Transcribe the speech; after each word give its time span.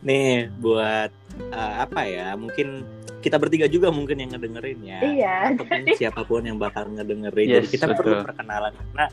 Nih 0.00 0.48
buat 0.60 1.10
uh, 1.52 1.74
apa 1.84 2.00
ya? 2.08 2.32
Mungkin 2.36 2.84
kita 3.20 3.36
bertiga 3.36 3.68
juga 3.68 3.92
mungkin 3.92 4.16
yang 4.16 4.32
ngedengerin 4.32 4.80
ya. 4.80 5.00
Iya. 5.04 5.36
Ataupun 5.54 5.80
siapa 6.00 6.20
pun 6.24 6.42
yang 6.44 6.56
bakal 6.56 6.88
ngedengerin. 6.88 7.48
Yes, 7.48 7.56
Jadi 7.68 7.68
kita 7.76 7.86
betul. 7.92 7.98
perlu 8.00 8.14
perkenalan 8.24 8.72
karena 8.72 9.06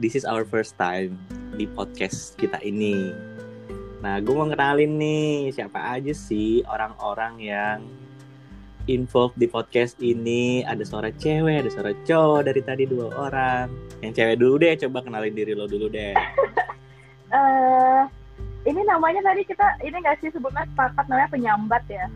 this 0.00 0.16
is 0.16 0.24
our 0.24 0.48
first 0.48 0.74
time 0.80 1.20
di 1.60 1.68
podcast 1.68 2.40
kita 2.40 2.56
ini. 2.64 3.12
Nah, 4.00 4.16
gue 4.24 4.32
mau 4.32 4.48
kenalin 4.48 4.96
nih 4.96 5.52
siapa 5.52 5.76
aja 5.76 6.16
sih 6.16 6.64
orang-orang 6.64 7.34
yang 7.36 7.78
involved 8.88 9.36
di 9.36 9.44
podcast 9.44 10.00
ini. 10.00 10.64
Ada 10.64 10.88
suara 10.88 11.12
cewek, 11.12 11.68
ada 11.68 11.70
suara 11.70 11.92
cowok 12.08 12.48
dari 12.48 12.64
tadi 12.64 12.88
dua 12.88 13.12
orang. 13.12 13.68
Yang 14.00 14.24
cewek 14.24 14.36
dulu 14.40 14.54
deh, 14.56 14.72
coba 14.88 15.04
kenalin 15.04 15.36
diri 15.36 15.52
lo 15.52 15.68
dulu 15.68 15.92
deh. 15.92 16.16
eh 17.36 18.02
ini 18.08 18.19
namanya 18.90 19.20
tadi 19.22 19.42
kita 19.46 19.66
ini 19.86 19.96
nggak 20.02 20.18
sih 20.18 20.28
sebutnya 20.34 20.66
sepakat 20.74 21.04
namanya 21.06 21.30
penyambat 21.30 21.84
ya. 21.86 22.06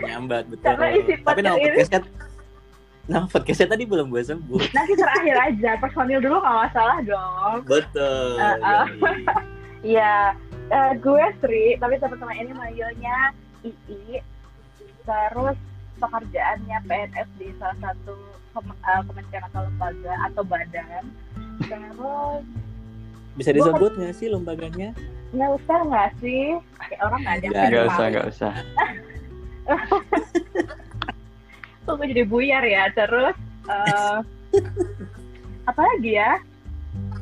Nyambat 0.00 0.44
betul. 0.48 0.64
Karena 0.64 0.86
isi 0.96 1.12
Tapi 1.20 1.40
nama 1.44 1.56
podcastnya 1.60 2.00
nama 3.04 3.26
podcastnya 3.28 3.68
tadi 3.76 3.84
belum 3.84 4.06
gue 4.08 4.22
sebut. 4.24 4.68
Nanti 4.72 4.92
terakhir 4.96 5.36
aja 5.36 5.70
personil 5.76 6.20
dulu 6.24 6.40
nggak 6.40 6.58
masalah 6.68 6.98
dong. 7.04 7.56
Betul. 7.68 8.40
Uh, 8.40 8.56
uh. 8.64 8.86
Iya, 9.84 10.32
eh, 10.72 10.92
gue 10.96 11.24
Sri, 11.44 11.76
tapi 11.76 12.00
teman-teman 12.00 12.40
ini 12.40 12.52
manggilnya 12.56 13.36
II. 13.60 14.16
Terus 15.04 15.56
pekerjaannya 16.00 16.78
PNS 16.88 17.28
di 17.36 17.52
salah 17.60 17.76
satu 17.84 18.16
kem- 18.56 18.80
eh, 18.80 19.02
kementerian 19.04 19.44
atau 19.52 19.60
lembaga 19.68 20.14
atau 20.32 20.42
badan. 20.48 21.04
Terus 21.68 22.42
Bisa 23.36 23.50
disebut 23.52 23.92
nggak 23.92 24.14
sih 24.16 24.32
lembaganya? 24.32 24.96
Nggak 25.34 25.52
usah 25.58 25.78
nggak 25.90 26.10
sih? 26.22 26.44
Kayak 26.78 27.00
orang 27.02 27.20
nggak 27.26 27.36
ada 27.36 27.46
Nggak 27.50 27.84
usah, 27.90 28.04
nggak 28.10 28.26
usah. 28.30 28.52
Kok 31.84 31.94
gue 32.00 32.06
jadi 32.14 32.24
buyar 32.24 32.64
ya. 32.64 32.88
Terus 32.94 33.36
eh, 33.68 34.18
apa 35.68 35.80
lagi 35.82 36.12
ya? 36.16 36.38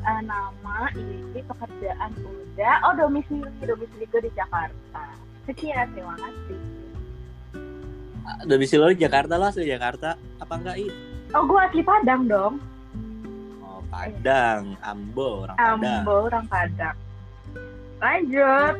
Eh, 0.03 0.21
nama 0.23 0.77
ini 0.95 1.41
pekerjaan 1.43 2.11
udah. 2.21 2.75
Oh 2.87 2.93
domisili 2.95 3.49
domisili 3.65 4.05
gue 4.07 4.21
di 4.29 4.31
Jakarta. 4.37 5.03
Sekian 5.49 5.91
terima 5.91 6.15
kasih. 6.15 6.59
Domisili 8.47 8.79
lo 8.79 8.87
di 8.95 9.03
Jakarta 9.03 9.35
lah, 9.35 9.51
asli 9.51 9.67
Jakarta. 9.67 10.15
Apa 10.39 10.53
enggak 10.55 10.77
itu? 10.79 10.95
Oh 11.33 11.43
gue 11.49 11.59
asli 11.59 11.83
Padang 11.83 12.29
dong. 12.29 12.53
Oh, 13.65 13.81
Padang, 13.89 14.77
Ambo, 14.85 15.49
orang 15.49 15.57
Padang. 15.57 15.81
Ambo 15.81 16.15
orang 16.29 16.45
Padang. 16.47 16.95
Lanjut. 18.03 18.75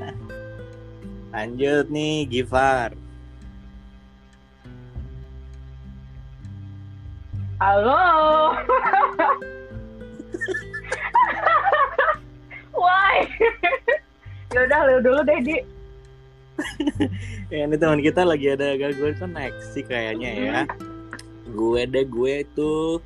Lanjut 1.32 1.86
nih, 1.88 2.28
Gifar. 2.28 2.92
Halo. 7.64 8.52
Why? 12.76 13.24
Yaudah 14.52 14.80
lu 14.92 14.96
dulu 15.00 15.24
deh 15.24 15.40
di. 15.40 15.56
Ya, 17.48 17.64
ini 17.64 17.80
teman 17.80 18.04
kita 18.04 18.28
lagi 18.28 18.52
ada 18.52 18.76
gangguan 18.76 19.16
koneksi 19.16 19.80
kayaknya 19.88 20.32
ya. 20.36 20.60
Gue 21.48 21.88
deh, 21.88 22.04
gue 22.04 22.44
itu 22.44 23.00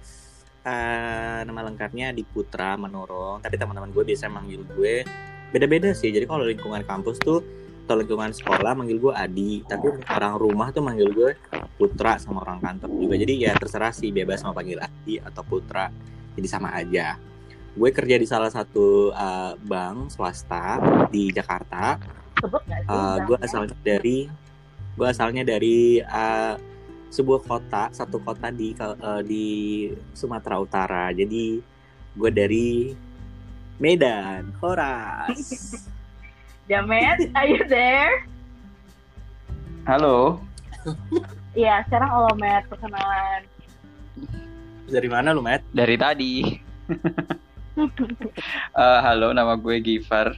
eh, 0.66 1.40
nama 1.46 1.62
lengkapnya 1.62 2.10
Adi 2.10 2.26
Putra 2.26 2.74
Menorong. 2.74 3.46
Tapi 3.46 3.54
teman-teman 3.54 3.94
gue 3.94 4.02
biasa 4.02 4.26
manggil 4.34 4.66
gue 4.74 5.06
beda-beda 5.52 5.92
sih. 5.96 6.12
Jadi 6.12 6.26
kalau 6.28 6.44
lingkungan 6.48 6.84
kampus 6.84 7.18
tuh 7.22 7.40
atau 7.88 7.96
lingkungan 8.04 8.36
sekolah 8.36 8.76
manggil 8.76 9.00
gue 9.00 9.14
Adi, 9.16 9.64
tapi 9.64 9.88
orang 10.12 10.36
rumah 10.36 10.76
tuh 10.76 10.84
manggil 10.84 11.08
gue 11.16 11.32
Putra 11.80 12.20
sama 12.20 12.44
orang 12.44 12.60
kantor 12.60 12.92
juga. 13.00 13.16
Jadi 13.16 13.34
ya 13.48 13.56
terserah 13.56 13.96
sih 13.96 14.12
bebas 14.12 14.44
mau 14.44 14.52
panggil 14.52 14.82
Adi 14.84 15.24
atau 15.24 15.42
Putra. 15.48 15.88
Jadi 16.36 16.48
sama 16.52 16.76
aja. 16.76 17.16
Gue 17.78 17.94
kerja 17.94 18.20
di 18.20 18.28
salah 18.28 18.52
satu 18.52 19.16
eh, 19.16 19.54
bank 19.64 20.12
swasta 20.12 20.82
di 21.08 21.32
Jakarta. 21.32 21.96
Uh, 22.86 23.18
gue 23.26 23.34
banknya? 23.34 23.50
asalnya 23.50 23.78
dari 23.82 24.30
gue 24.94 25.08
asalnya 25.10 25.42
dari 25.42 25.98
uh, 26.06 26.54
sebuah 27.10 27.42
kota 27.46 27.90
satu 27.90 28.22
kota 28.22 28.54
di 28.54 28.78
uh, 28.78 29.22
di 29.26 29.90
Sumatera 30.14 30.62
Utara 30.62 31.10
jadi 31.14 31.62
gue 32.18 32.32
dari 32.34 32.94
Medan 33.78 34.54
Horas 34.58 35.38
Jamet, 36.70 37.32
are 37.32 37.48
you 37.48 37.64
there? 37.70 38.28
Halo, 39.88 40.44
Iya, 41.56 41.80
sekarang 41.88 42.12
lo 42.12 42.34
Met 42.36 42.68
perkenalan. 42.68 43.42
dari 44.88 45.08
mana 45.08 45.32
lu 45.32 45.40
Matt? 45.40 45.64
dari 45.72 45.96
tadi. 45.96 46.34
Eh, 48.74 49.00
halo, 49.06 49.38
nama 49.38 49.54
gue 49.54 49.78
Gifar. 49.78 50.34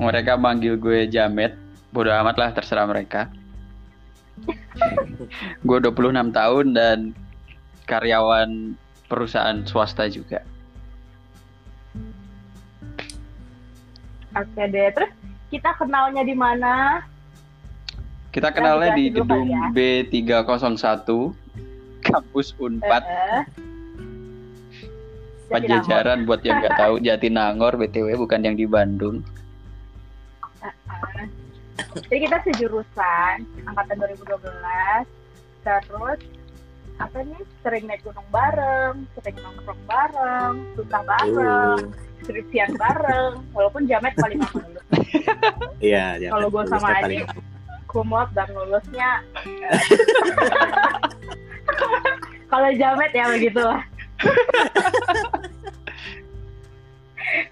Mereka 0.00 0.40
manggil 0.40 0.80
gue 0.80 1.04
Jamet. 1.04 1.52
Bodoh 1.92 2.16
amat 2.16 2.40
lah, 2.40 2.48
terserah 2.48 2.88
mereka. 2.88 3.28
gue 5.68 5.78
26 5.84 5.92
tahun 6.32 6.66
dan 6.72 6.98
karyawan 7.84 8.72
perusahaan 9.04 9.60
swasta 9.68 10.08
juga. 10.08 10.40
Oke 14.34 14.62
deh, 14.66 14.90
terus 14.90 15.10
kita 15.48 15.70
kenalnya 15.78 16.22
di 16.26 16.34
mana? 16.34 17.02
Kita 18.34 18.50
kenalnya 18.50 18.98
di 18.98 19.14
gedung 19.14 19.46
ya. 19.46 19.70
B301, 19.70 21.06
kampus 22.02 22.58
Unpad, 22.58 23.02
Eh, 23.06 23.42
Pajajaran 25.44 26.26
buat 26.26 26.42
yang 26.42 26.58
nggak 26.58 26.74
tahu 26.80 26.94
Jatinangor 27.06 27.78
BTW 27.78 28.18
bukan 28.18 28.40
yang 28.42 28.56
di 28.58 28.66
Bandung. 28.66 29.22
Jatinangor. 30.58 31.30
Jadi 31.94 32.18
kita 32.26 32.38
sejurusan 32.42 33.34
angkatan 33.66 33.96
2012. 34.02 35.06
Terus 35.62 36.20
apa 36.94 37.18
nih 37.26 37.42
sering 37.62 37.84
naik 37.90 38.02
gunung 38.06 38.26
bareng, 38.30 39.06
sering 39.18 39.36
nongkrong 39.42 39.82
bareng, 39.86 40.54
susah 40.78 41.02
bareng, 41.06 41.78
Uh, 41.84 42.13
skripsian 42.24 42.74
bareng. 42.74 43.44
Walaupun 43.52 43.84
Jamet 43.84 44.16
paling 44.16 44.40
lama 44.40 44.58
lulus. 44.60 44.84
iya 45.78 46.16
ya, 46.16 46.28
Kalau 46.28 46.48
gua 46.48 46.64
sama 46.64 46.88
Adi, 46.98 47.22
kumlot 47.86 48.32
dan 48.32 48.48
lulusnya. 48.50 49.20
eh, 49.44 49.80
Kalau 52.50 52.70
Jamet 52.72 53.10
ya 53.10 53.24
begitulah. 53.28 53.80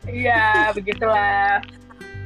Iya, 0.05 0.71
begitulah. 0.72 1.59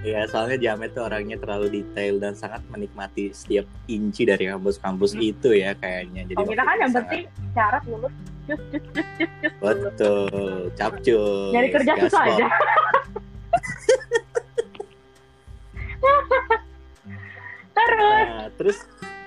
Iya, 0.02 0.28
soalnya 0.28 0.54
Jamet 0.56 0.92
tuh 0.92 1.02
orangnya 1.02 1.34
terlalu 1.34 1.66
detail 1.72 2.20
dan 2.20 2.32
sangat 2.32 2.62
menikmati 2.68 3.32
setiap 3.32 3.66
inci 3.86 4.22
dari 4.22 4.46
kampus-kampus 4.46 5.16
itu 5.16 5.50
ya 5.52 5.72
kayaknya. 5.74 6.22
Jadi 6.24 6.36
Kalau 6.36 6.52
kita 6.52 6.62
kan 6.62 6.76
yang 6.76 6.92
sangat- 6.92 7.10
penting 7.10 7.24
syarat 7.52 7.82
lulus, 7.86 8.14
cus 8.46 8.60
cus 8.70 8.84
cus 8.94 9.06
cus 9.18 9.28
cus. 9.42 9.52
betul, 9.60 10.70
capcus. 10.78 11.52
Nyari 11.52 11.68
kerja 11.74 11.92
susah 11.98 12.22
gaspol. 12.22 12.36
aja. 12.38 12.46
Terus, 17.76 18.26
Nah, 18.26 18.48
terus 18.56 18.78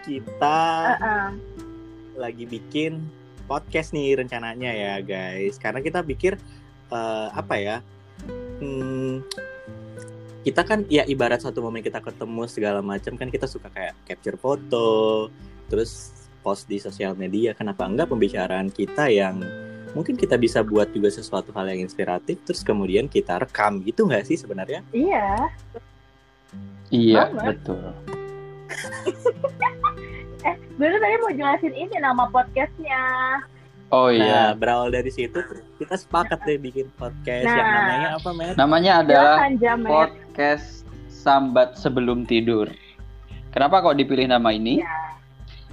kita 0.04 0.60
uh-uh. 0.98 1.30
lagi 2.18 2.44
bikin 2.50 3.04
podcast 3.46 3.94
nih 3.94 4.20
rencananya 4.20 4.72
ya 4.74 4.94
guys 5.02 5.58
karena 5.62 5.82
kita 5.82 6.02
pikir 6.02 6.38
eh, 6.92 7.28
apa 7.34 7.56
ya 7.58 7.78
hmm, 8.62 9.26
kita 10.44 10.62
kan 10.66 10.86
ya 10.90 11.06
ibarat 11.06 11.42
satu 11.42 11.62
momen 11.62 11.82
kita 11.86 12.02
ketemu 12.02 12.46
segala 12.46 12.80
macam 12.82 13.18
kan 13.18 13.30
kita 13.30 13.46
suka 13.46 13.70
kayak 13.74 13.94
capture 14.06 14.38
foto 14.38 15.28
terus 15.70 16.19
post 16.50 16.66
di 16.66 16.82
sosial 16.82 17.14
media 17.14 17.54
kenapa 17.54 17.86
enggak 17.86 18.10
pembicaraan 18.10 18.74
kita 18.74 19.06
yang 19.06 19.38
mungkin 19.94 20.18
kita 20.18 20.34
bisa 20.34 20.66
buat 20.66 20.90
juga 20.90 21.14
sesuatu 21.14 21.54
hal 21.54 21.70
yang 21.70 21.86
inspiratif 21.86 22.42
terus 22.42 22.66
kemudian 22.66 23.06
kita 23.06 23.38
rekam 23.38 23.86
gitu 23.86 24.10
nggak 24.10 24.26
sih 24.26 24.34
sebenarnya 24.34 24.82
iya. 24.90 25.46
Iya, 26.90 27.30
betul. 27.38 27.78
Eh, 30.40 30.56
gue 30.80 30.88
tuh 30.88 31.00
tadi 31.04 31.16
mau 31.20 31.36
jelasin 31.36 31.76
ini 31.76 31.92
nama 32.00 32.24
podcastnya. 32.32 33.04
Oh 33.92 34.08
nah 34.08 34.16
iya, 34.16 34.42
berawal 34.56 34.88
dari 34.88 35.12
situ 35.12 35.36
kita 35.76 36.00
sepakat 36.00 36.40
deh 36.48 36.56
bikin 36.56 36.88
podcast 36.96 37.44
Nah. 37.44 37.60
yang 37.60 37.70
namanya 37.76 38.10
apa 38.16 38.30
Matt? 38.32 38.56
namanya 38.56 38.92
adalah 39.04 39.36
Jamet. 39.60 39.92
podcast 39.92 40.88
Sambat 41.12 41.76
Sebelum 41.76 42.24
Tidur. 42.24 42.72
Kenapa 43.52 43.84
kok 43.84 44.00
dipilih 44.00 44.32
nama 44.32 44.48
ini? 44.56 44.80
Ya. 44.80 45.19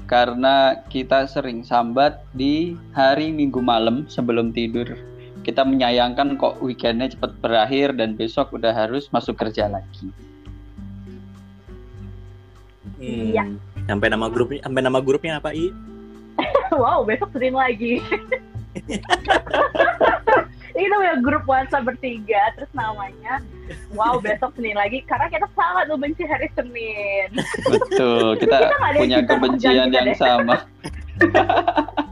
Karena 0.07 0.87
kita 0.87 1.27
sering 1.27 1.67
sambat 1.67 2.23
di 2.31 2.79
hari 2.95 3.35
Minggu 3.35 3.59
malam 3.59 4.07
sebelum 4.07 4.55
tidur. 4.55 4.87
Kita 5.43 5.63
menyayangkan 5.63 6.39
kok 6.39 6.63
weekendnya 6.63 7.11
cepat 7.15 7.35
berakhir 7.43 7.95
dan 7.95 8.15
besok 8.19 8.55
udah 8.55 8.71
harus 8.75 9.11
masuk 9.11 9.39
kerja 9.39 9.67
lagi. 9.67 10.11
Hmm. 12.99 13.35
Iya. 13.35 13.45
Sampai 13.87 14.11
nama 14.11 14.27
grupnya, 14.27 14.63
sampai 14.67 14.83
nama 14.83 14.99
grupnya 14.99 15.39
apa 15.39 15.55
i? 15.55 15.71
wow 16.81 17.05
besok 17.05 17.33
Senin 17.33 17.57
lagi 17.57 18.01
kita 20.77 20.95
punya 21.01 21.17
grup 21.25 21.45
WhatsApp 21.49 21.89
bertiga 21.89 22.53
terus 22.55 22.69
namanya 22.77 23.41
wow 23.97 24.21
besok 24.21 24.53
Senin 24.55 24.77
lagi 24.77 25.01
karena 25.09 25.27
kita 25.33 25.49
sangat 25.57 25.89
membenci 25.89 26.23
hari 26.29 26.49
Senin 26.53 27.29
Betul, 27.67 28.37
kita 28.39 28.57
Kita 28.69 28.77
punya 29.01 29.21
kebencian 29.25 29.89
yang 29.91 30.07
deh. 30.07 30.17
sama. 30.17 30.57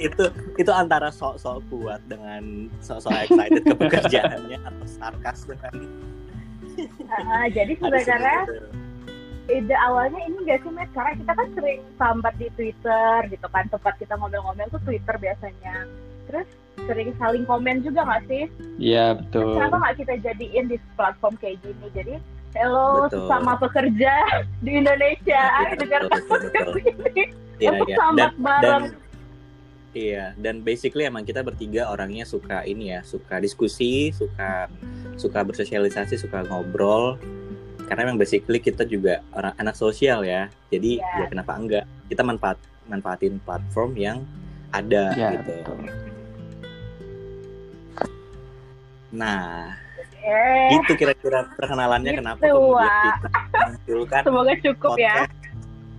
itu 0.00 0.24
itu 0.56 0.72
antara 0.72 1.12
sok-sok 1.12 1.62
kuat 1.68 2.00
dengan 2.08 2.66
sok-sok 2.80 3.12
excited 3.28 3.62
ke 3.62 3.74
pekerjaannya 3.76 4.58
atau 4.58 4.86
sarkas 4.88 5.44
dengan 5.44 5.74
Ah, 7.12 7.44
jadi 7.52 7.76
sebenarnya 7.76 8.48
ide 9.52 9.76
awalnya 9.76 10.20
ini 10.24 10.38
gak 10.48 10.64
sih 10.64 10.72
Matt 10.72 10.88
karena 10.96 11.12
kita 11.20 11.32
kan 11.36 11.48
sering 11.52 11.80
sambat 12.00 12.34
di 12.40 12.48
Twitter 12.56 13.28
gitu 13.28 13.46
kan 13.52 13.68
tempat 13.68 13.94
kita 14.00 14.16
ngomel-ngomel 14.16 14.72
tuh 14.72 14.80
Twitter 14.88 15.14
biasanya 15.20 15.84
terus 16.24 16.48
sering 16.82 17.10
saling 17.14 17.44
komen 17.44 17.80
juga 17.80 18.02
gak 18.02 18.22
sih 18.26 18.44
Iya, 18.76 19.14
Terus 19.14 19.22
betul. 19.30 19.54
kenapa 19.56 19.76
nggak 19.78 19.96
kita 20.02 20.14
jadiin 20.24 20.64
di 20.66 20.76
platform 20.94 21.34
kayak 21.38 21.56
gini 21.60 21.86
jadi 21.92 22.14
hello 22.52 23.06
Betul. 23.06 23.24
sesama 23.24 23.52
pekerja 23.56 24.12
di 24.60 24.70
Indonesia 24.76 25.42
Iya, 25.42 25.60
ayo 25.62 25.72
dengarkan 25.78 26.10
betul, 26.10 26.38
betul, 26.42 26.50
podcast 26.50 26.70
ini 27.06 27.24
Iya, 27.56 27.68
untuk 27.70 27.88
iya. 27.88 27.96
sambat 27.96 28.18
Dan, 28.18 28.32
dan 28.32 28.42
bareng 28.42 28.84
iya, 29.92 30.24
dan 30.34 30.54
basically 30.60 31.04
emang 31.04 31.22
kita 31.22 31.40
bertiga 31.40 31.86
orangnya 31.86 32.24
suka 32.24 32.64
ini 32.64 32.90
ya, 32.90 33.04
suka 33.04 33.36
diskusi, 33.38 34.08
suka 34.10 34.64
suka 35.14 35.44
bersosialisasi, 35.44 36.16
suka 36.16 36.48
ngobrol. 36.48 37.20
Karena 37.84 38.08
emang 38.08 38.16
basically 38.16 38.56
kita 38.56 38.88
juga 38.88 39.20
orang 39.30 39.52
anak 39.54 39.76
sosial 39.76 40.24
ya. 40.24 40.48
Jadi 40.72 40.96
Iya. 40.96 41.18
ya 41.18 41.26
kenapa 41.28 41.52
enggak? 41.54 41.84
Kita 42.08 42.24
manfaat 42.24 42.56
manfaatin 42.88 43.36
platform 43.44 43.92
yang 43.94 44.24
ada 44.72 45.12
Ya, 45.12 45.36
gitu. 45.36 45.52
betul. 45.60 46.11
Nah, 49.12 49.76
eh 50.24 50.72
itu 50.80 50.92
kira-kira 50.96 51.44
perkenalannya 51.52 52.12
Gitu, 52.16 52.20
kenapa 52.24 52.40
kemudian 52.40 53.12
kita 53.20 53.28
munculkan 53.68 54.22
semoga 54.24 54.54
cukup 54.64 54.92
ya 54.96 55.16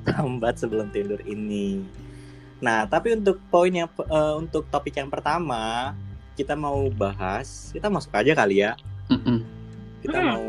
Sambat 0.04 0.60
sebelum 0.60 0.92
tidur 0.92 1.22
ini. 1.24 1.86
Nah, 2.60 2.84
tapi 2.84 3.16
untuk 3.16 3.40
poin 3.48 3.72
yang 3.72 3.88
eh, 3.88 4.34
untuk 4.36 4.68
topik 4.68 5.00
yang 5.00 5.08
pertama, 5.08 5.96
kita 6.36 6.58
mau 6.60 6.90
bahas, 6.92 7.72
kita 7.72 7.88
masuk 7.88 8.12
aja 8.12 8.36
kali 8.36 8.66
ya. 8.66 8.76
Kita 10.04 10.20
Hmm. 10.20 10.28
mau 10.28 10.48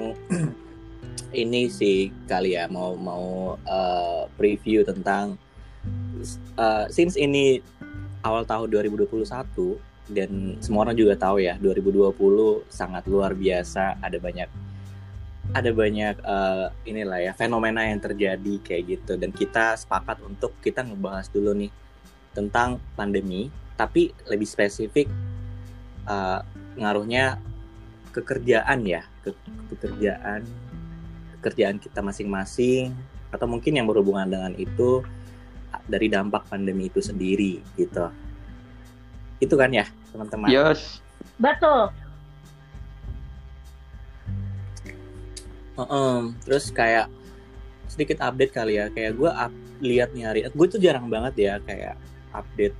ini 1.44 1.70
sih 1.70 2.10
kali 2.26 2.58
ya, 2.58 2.66
mau 2.66 2.98
mau 2.98 3.54
eh, 3.62 4.22
preview 4.34 4.82
tentang 4.82 5.38
eh, 6.58 6.84
since 6.90 7.14
ini 7.14 7.62
awal 8.24 8.42
tahun 8.42 8.72
2021 8.72 9.14
dan 10.08 10.60
semua 10.60 10.84
orang 10.84 10.96
juga 10.96 11.16
tahu 11.16 11.40
ya 11.40 11.56
2020 11.56 12.12
sangat 12.68 13.04
luar 13.08 13.32
biasa, 13.32 14.00
ada 14.04 14.18
banyak 14.20 14.48
ada 15.52 15.70
banyak 15.70 16.14
eh, 16.18 16.66
inilah 16.88 17.20
ya 17.20 17.32
fenomena 17.36 17.84
yang 17.84 18.00
terjadi 18.00 18.54
kayak 18.64 18.82
gitu. 19.00 19.16
Dan 19.16 19.32
kita 19.32 19.76
sepakat 19.76 20.20
untuk 20.24 20.56
kita 20.60 20.84
ngebahas 20.84 21.28
dulu 21.32 21.52
nih 21.56 21.72
tentang 22.34 22.82
pandemi 22.98 23.48
tapi 23.74 24.10
lebih 24.28 24.46
spesifik 24.46 25.08
eh, 26.08 26.40
ngaruhnya 26.74 27.38
kekerjaan 28.14 28.86
ya 28.86 29.02
ke 29.26 29.34
pekerjaan 29.74 30.46
pekerjaan 31.38 31.76
kita 31.82 32.00
masing-masing 32.00 32.94
atau 33.34 33.46
mungkin 33.50 33.74
yang 33.74 33.90
berhubungan 33.90 34.30
dengan 34.30 34.54
itu 34.54 35.02
dari 35.90 36.06
dampak 36.06 36.46
pandemi 36.46 36.86
itu 36.86 37.02
sendiri 37.02 37.58
gitu 37.74 38.06
itu 39.42 39.54
kan 39.54 39.70
ya 39.70 39.86
teman-teman? 40.14 40.48
Yos, 40.50 41.02
betul. 41.40 41.90
Heeh. 45.74 46.18
terus 46.46 46.70
kayak 46.70 47.10
sedikit 47.90 48.22
update 48.22 48.54
kali 48.54 48.78
ya. 48.78 48.86
Kayak 48.94 49.18
gue 49.18 49.30
up, 49.30 49.52
lihat 49.82 50.14
nih 50.14 50.24
hari 50.26 50.40
gue 50.46 50.66
tuh 50.70 50.78
jarang 50.78 51.10
banget 51.10 51.34
ya 51.34 51.54
kayak 51.62 51.98
update 52.30 52.76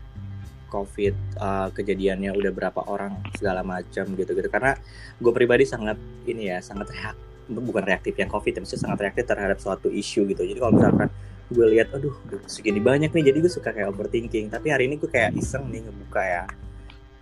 covid 0.70 1.14
uh, 1.38 1.70
kejadiannya 1.70 2.34
udah 2.34 2.50
berapa 2.50 2.80
orang 2.90 3.18
segala 3.38 3.62
macam 3.62 4.10
gitu 4.18 4.34
gitu 4.34 4.48
karena 4.50 4.74
gue 5.22 5.32
pribadi 5.34 5.62
sangat 5.62 5.94
ini 6.26 6.50
ya 6.50 6.58
sangat 6.58 6.90
reak 6.90 7.14
bukan 7.46 7.84
reaktif 7.86 8.18
yang 8.18 8.26
covid 8.26 8.56
ya 8.56 8.60
maksudnya 8.64 8.82
sangat 8.90 8.98
reaktif 9.06 9.24
terhadap 9.28 9.58
suatu 9.60 9.92
isu 9.92 10.24
gitu. 10.32 10.42
Jadi 10.42 10.58
kalau 10.58 10.72
misalkan 10.80 11.08
gue 11.52 11.67
lihat 11.76 11.93
aduh 11.93 12.17
segini 12.49 12.81
banyak 12.81 13.12
nih. 13.12 13.25
Jadi 13.32 13.38
gue 13.44 13.52
suka 13.52 13.73
kayak 13.73 13.88
overthinking. 13.93 14.49
Tapi 14.49 14.70
hari 14.73 14.88
ini 14.88 14.96
gue 14.96 15.11
kayak 15.11 15.37
iseng 15.37 15.69
nih 15.69 15.85
ngebuka 15.85 16.23
ya. 16.23 16.46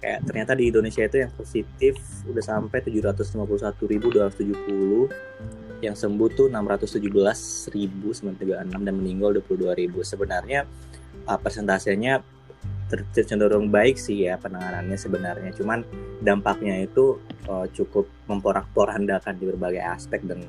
Kayak 0.02 0.20
ternyata 0.26 0.58
di 0.58 0.66
Indonesia 0.66 1.06
itu 1.06 1.16
yang 1.22 1.30
positif 1.34 1.94
udah 2.26 2.42
sampai 2.42 2.82
751.270 2.82 5.82
yang 5.82 5.98
sembuh 5.98 6.28
tuh 6.34 6.50
617.936 6.50 8.86
dan 8.86 8.94
meninggal 8.94 9.34
22.000 9.42 9.90
sebenarnya 10.06 10.66
uh, 11.26 11.38
persentasenya 11.38 12.22
cenderung 13.14 13.72
baik 13.72 13.96
sih 13.96 14.28
ya 14.28 14.36
penanganannya 14.36 15.00
sebenarnya. 15.00 15.50
Cuman 15.56 15.80
dampaknya 16.20 16.84
itu 16.84 17.16
uh, 17.48 17.64
cukup 17.72 18.04
memporak-porandakan 18.28 19.40
di 19.40 19.48
berbagai 19.48 19.80
aspek 19.80 20.20
dan 20.28 20.44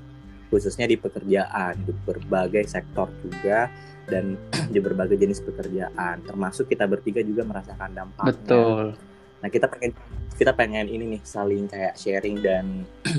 khususnya 0.53 0.85
di 0.85 1.01
pekerjaan 1.01 1.73
di 1.81 1.89
berbagai 2.05 2.69
sektor 2.69 3.09
juga 3.25 3.73
dan 4.05 4.37
di 4.73 4.77
berbagai 4.77 5.17
jenis 5.17 5.41
pekerjaan 5.41 6.21
termasuk 6.21 6.69
kita 6.69 6.85
bertiga 6.85 7.25
juga 7.25 7.41
merasakan 7.41 7.89
dampaknya 7.97 8.29
betul. 8.29 8.93
Nah 9.41 9.49
kita 9.49 9.65
pengen 9.67 9.91
kita 10.37 10.51
pengen 10.53 10.85
ini 10.85 11.17
nih 11.17 11.21
saling 11.25 11.65
kayak 11.65 11.97
sharing 11.97 12.37
dan 12.45 12.85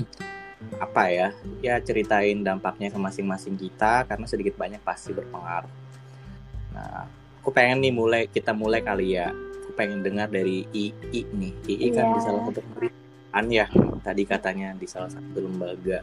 apa 0.84 1.02
ya 1.12 1.28
ya 1.60 1.76
ceritain 1.82 2.40
dampaknya 2.40 2.88
ke 2.88 2.96
masing-masing 3.02 3.58
kita 3.58 4.06
karena 4.06 4.25
sedikit 4.31 4.54
banyak 4.54 4.81
pasti 4.81 5.10
berpengaruh. 5.10 5.75
Nah 6.72 7.04
aku 7.42 7.50
pengen 7.50 7.82
nih 7.82 7.92
mulai 7.92 8.22
kita 8.31 8.54
mulai 8.54 8.81
kali 8.81 9.19
ya. 9.19 9.34
Aku 9.34 9.75
pengen 9.75 10.00
dengar 10.00 10.31
dari 10.31 10.64
II 10.70 11.26
nih. 11.34 11.53
II 11.67 11.88
kan 11.93 12.06
Iya. 12.08 12.14
di 12.14 12.20
salah 12.22 12.43
satu 12.46 12.60
pemerintahan 12.62 13.46
ya 13.50 13.67
tadi 14.00 14.22
katanya 14.24 14.69
di 14.79 14.86
salah 14.88 15.10
satu 15.12 15.44
lembaga. 15.44 16.00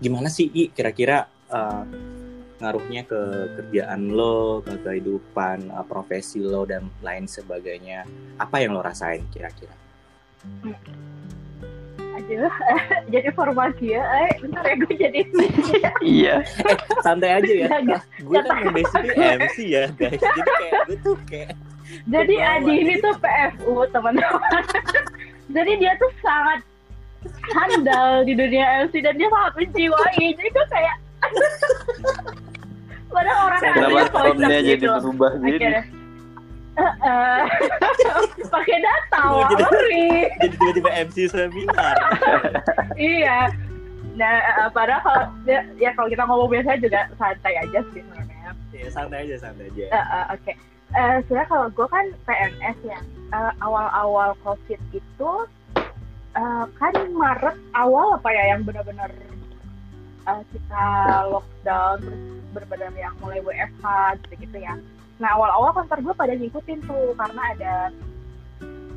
Gimana 0.00 0.32
sih 0.32 0.48
I 0.50 0.72
kira-kira 0.72 1.28
eh, 1.52 1.82
ngaruhnya 2.60 3.08
ke 3.08 3.20
kerjaan 3.56 4.12
lo, 4.12 4.64
ke 4.64 4.80
kehidupan 4.80 5.70
eh, 5.70 5.84
profesi 5.86 6.40
lo 6.40 6.64
dan 6.64 6.88
lain 7.04 7.28
sebagainya? 7.28 8.08
Apa 8.40 8.64
yang 8.64 8.76
lo 8.76 8.80
rasain 8.80 9.24
kira-kira? 9.28 9.76
aduh 12.20 12.54
jadi 13.12 13.28
formasi 13.32 13.96
ya 13.96 14.02
eh 14.28 14.32
bentar 14.40 14.62
ya 14.64 14.74
gue 14.76 14.94
jadi 14.94 15.20
Iya, 16.20 16.34
santai 17.04 17.40
aja 17.40 17.52
ya. 17.52 17.68
Enggak, 17.82 18.02
gue 18.20 18.38
kan 18.40 18.56
yang 18.60 18.74
basically 18.74 19.14
MC 19.16 19.56
ya 19.68 19.84
guys. 19.96 20.20
Jadi 20.20 20.40
kayak 20.40 20.72
gue 20.88 20.96
tuh 21.04 21.16
kayak 21.28 21.50
jadi 22.06 22.34
Adi 22.38 22.72
ini 22.86 22.94
gitu. 22.96 23.10
tuh 23.10 23.14
PFU 23.18 23.82
teman-teman 23.90 24.62
jadi 25.50 25.72
dia 25.82 25.92
tuh 25.98 26.10
sangat 26.22 26.62
handal 27.50 28.24
di 28.24 28.32
dunia 28.32 28.64
MC 28.84 29.00
dan 29.00 29.14
dia 29.14 29.28
sangat 29.28 29.52
menjiwai 29.56 30.24
jadi 30.32 30.48
gue 30.48 30.66
kayak 30.68 30.96
padahal 33.10 33.40
orang 33.46 33.60
yang 33.60 33.74
kenapa 33.74 34.00
kocak 34.08 34.50
jadi 34.62 34.72
gitu. 34.72 34.88
berubah 34.94 35.30
deh. 35.36 35.82
Eh, 36.70 36.94
eh. 37.02 37.42
pakai 38.46 38.78
data 38.78 39.20
Oh, 39.26 39.44
jadi- 39.50 40.30
jadi 40.38 40.54
tiba-tiba 40.54 40.90
MC 41.02 41.16
seminar. 41.28 41.96
iya 42.96 43.50
nah 44.10 44.32
eh, 44.36 44.68
padahal 44.70 45.00
kalau 45.00 45.22
ya, 45.44 45.60
ya 45.76 45.90
kalau 45.92 46.08
kita 46.08 46.22
ngomong 46.24 46.48
biasa 46.48 46.76
juga 46.78 47.08
santai 47.14 47.54
aja 47.58 47.78
sih 47.90 48.00
sebenarnya 48.00 48.50
Ya 48.70 48.88
santai 48.88 49.18
aja, 49.22 49.36
santai 49.40 49.68
aja. 49.68 49.84
Eh, 49.86 50.06
eh, 50.08 50.24
oke 50.32 50.52
Eh, 50.90 51.22
sebenarnya 51.22 51.48
kalau 51.48 51.66
gue 51.68 51.86
kan 51.86 52.04
PNS 52.24 52.78
ya 52.84 52.98
Eh, 53.30 53.52
awal-awal 53.60 54.34
covid 54.40 54.80
itu 54.90 55.30
eh, 56.40 56.64
kan 56.80 56.94
Maret 57.12 57.56
awal 57.76 58.16
apa 58.16 58.28
ya 58.32 58.56
yang 58.56 58.64
benar-benar 58.64 59.12
eh, 60.24 60.42
kita 60.48 60.86
lockdown 61.28 61.96
terus 62.00 62.22
benar-benar 62.56 62.92
yang 62.96 63.14
mulai 63.20 63.44
WFH 63.44 63.86
gitu-gitu 64.26 64.58
ya. 64.64 64.74
Nah 65.20 65.36
awal-awal 65.36 65.76
kantor 65.76 65.98
gue 66.00 66.14
pada 66.16 66.32
ngikutin 66.34 66.80
tuh 66.88 67.12
karena 67.14 67.42
ada 67.54 67.74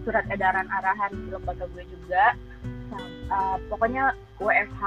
surat 0.03 0.25
edaran 0.31 0.67
arahan 0.67 1.11
di 1.11 1.27
lembaga 1.31 1.67
gue 1.75 1.83
juga. 1.91 2.33
Eh, 3.33 3.55
pokoknya 3.67 4.15
WFH 4.39 4.83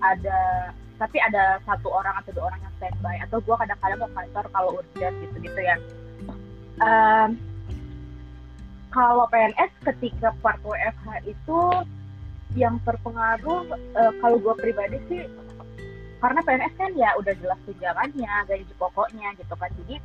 ada 0.00 0.40
tapi 1.00 1.16
ada 1.16 1.56
satu 1.64 1.88
orang 1.88 2.12
atau 2.20 2.30
dua 2.36 2.52
orang 2.52 2.60
yang 2.60 2.74
standby 2.76 3.16
atau 3.24 3.40
gue 3.40 3.56
kadang-kadang 3.56 4.00
ke 4.04 4.08
kantor 4.12 4.44
kalau 4.52 4.70
urgent 4.76 5.14
gitu-gitu 5.24 5.60
ya. 5.64 5.76
Em, 6.80 7.40
kalau 8.90 9.26
PNS 9.30 9.70
ketika 9.86 10.34
part 10.42 10.58
WFH 10.66 11.30
itu 11.30 11.60
yang 12.58 12.82
terpengaruh 12.82 13.62
eh, 13.94 14.12
kalau 14.18 14.36
gue 14.42 14.54
pribadi 14.58 14.98
sih 15.06 15.22
karena 16.20 16.40
PNS 16.44 16.74
kan 16.76 16.90
ya 17.00 17.10
udah 17.16 17.32
jelas 17.40 17.58
tunjangannya 17.64 18.34
gaji 18.44 18.74
pokoknya 18.76 19.32
gitu 19.40 19.54
kan. 19.56 19.72
Jadi 19.82 19.96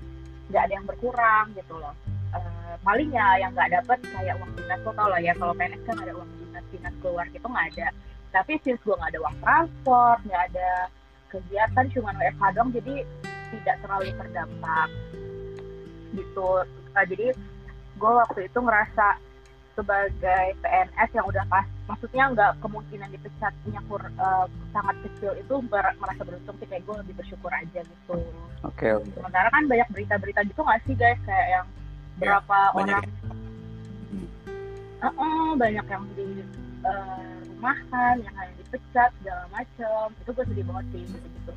nggak 0.48 0.64
ada 0.64 0.74
yang 0.74 0.88
berkurang 0.88 1.46
gitu 1.60 1.76
loh. 1.76 1.92
Uh, 2.36 2.76
palingnya 2.84 3.40
yang 3.40 3.52
nggak 3.56 3.80
dapat 3.80 4.00
kayak 4.12 4.36
uang 4.40 4.52
dinas 4.60 4.80
lo 4.84 4.92
tau 4.96 5.08
lah 5.08 5.20
ya 5.20 5.32
kalau 5.36 5.56
PNS 5.56 5.84
kan 5.88 5.96
ada 6.00 6.12
uang 6.16 6.28
dinas 6.40 6.66
dinas 6.72 6.96
keluar 7.04 7.28
gitu 7.36 7.44
nggak 7.44 7.68
ada. 7.76 7.88
Tapi 8.32 8.54
since 8.64 8.80
gue 8.88 8.96
nggak 8.96 9.12
ada 9.12 9.22
uang 9.28 9.38
transport 9.44 10.20
nggak 10.24 10.44
ada 10.56 10.70
kegiatan 11.28 11.86
cuma 11.92 12.16
WFH 12.16 12.44
dong 12.56 12.70
jadi 12.72 12.96
tidak 13.52 13.76
terlalu 13.84 14.12
terdampak 14.16 14.90
gitu. 16.16 16.50
Uh, 16.96 17.06
jadi 17.12 17.36
gue 17.96 18.12
waktu 18.12 18.40
itu 18.52 18.60
ngerasa 18.60 19.08
sebagai 19.76 20.56
PNS 20.64 21.10
yang 21.12 21.28
udah 21.28 21.44
pas 21.52 21.68
maksudnya 21.86 22.32
nggak 22.32 22.52
kemungkinan 22.64 23.12
dipecatnya 23.12 23.80
kur, 23.92 24.00
uh, 24.18 24.48
sangat 24.72 24.96
kecil 25.04 25.36
itu 25.36 25.56
ber, 25.68 25.84
merasa 26.00 26.24
beruntung 26.24 26.56
sih 26.64 26.68
kayak 26.72 26.88
gue 26.88 26.96
lebih 27.04 27.14
bersyukur 27.20 27.52
aja 27.52 27.84
gitu. 27.84 28.16
Oke 28.64 28.88
okay, 28.88 28.90
oke. 28.96 29.04
Okay. 29.04 29.20
Sementara 29.20 29.48
kan 29.52 29.64
banyak 29.68 29.88
berita-berita 29.92 30.40
gitu 30.48 30.62
nggak 30.64 30.82
sih 30.88 30.96
guys 30.96 31.20
kayak 31.28 31.48
yang 31.52 31.68
ya, 31.68 32.20
berapa 32.24 32.58
ya, 32.58 32.72
orang 32.80 33.06
uh 35.04 35.08
-uh, 35.12 35.48
banyak 35.60 35.86
yang 35.92 36.04
di 36.16 36.28
uh, 36.88 37.36
rumahkan, 37.52 38.14
yang 38.24 38.36
hanya 38.40 38.54
dipecat 38.64 39.10
segala 39.20 39.44
macam 39.52 40.06
itu 40.24 40.30
gue 40.32 40.46
sedih 40.56 40.66
banget 40.72 40.86
sih 40.96 41.02
gitu 41.12 41.28
gitu. 41.28 41.52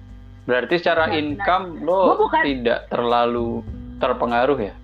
Berarti 0.49 0.75
secara 0.81 1.05
nah, 1.07 1.15
income 1.15 1.67
nah, 1.81 1.87
lo 1.87 2.03
bukan, 2.19 2.43
tidak 2.43 2.81
terlalu 2.91 3.63
terpengaruh 4.03 4.59
ya? 4.59 4.75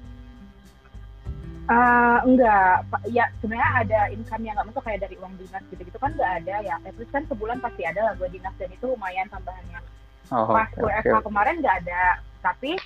Uh, 1.64 2.20
enggak, 2.28 2.84
ya 3.08 3.24
sebenarnya 3.40 3.70
ada 3.80 4.00
income 4.12 4.44
yang 4.44 4.52
nggak 4.52 4.68
masuk 4.68 4.84
kayak 4.84 5.00
dari 5.08 5.16
uang 5.16 5.32
dinas 5.40 5.64
gitu-gitu 5.72 5.96
kan 5.96 6.12
nggak 6.12 6.32
ada 6.44 6.54
ya. 6.60 6.76
At 6.84 6.92
least 7.00 7.08
kan 7.08 7.24
sebulan 7.24 7.64
pasti 7.64 7.88
ada 7.88 8.04
lah 8.04 8.12
gue 8.20 8.28
dinas 8.28 8.52
dan 8.60 8.68
itu 8.68 8.84
lumayan 8.84 9.24
tambahannya. 9.32 9.80
Oh, 10.28 10.52
Pas 10.52 10.68
okay, 10.76 10.84
WFH 10.84 11.16
okay. 11.16 11.24
kemarin 11.24 11.56
nggak 11.64 11.76
ada, 11.88 12.20
tapi 12.44 12.76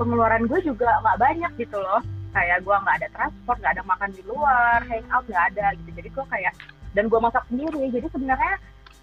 pengeluaran 0.00 0.48
gue 0.48 0.60
juga 0.64 0.88
nggak 1.04 1.20
banyak 1.20 1.52
gitu 1.60 1.76
loh. 1.76 2.00
Kayak 2.32 2.64
gue 2.64 2.72
nggak 2.72 2.96
ada 3.04 3.08
transport, 3.12 3.58
nggak 3.60 3.74
ada 3.76 3.84
makan 3.84 4.10
di 4.16 4.22
luar, 4.24 4.78
hangout 4.88 5.24
nggak 5.28 5.44
ada 5.52 5.66
gitu. 5.76 5.90
Jadi 5.92 6.08
gue 6.08 6.24
kayak 6.32 6.52
dan 6.96 7.04
gue 7.12 7.20
masak 7.20 7.44
sendiri. 7.52 7.84
Jadi 7.92 8.06
sebenarnya 8.16 8.54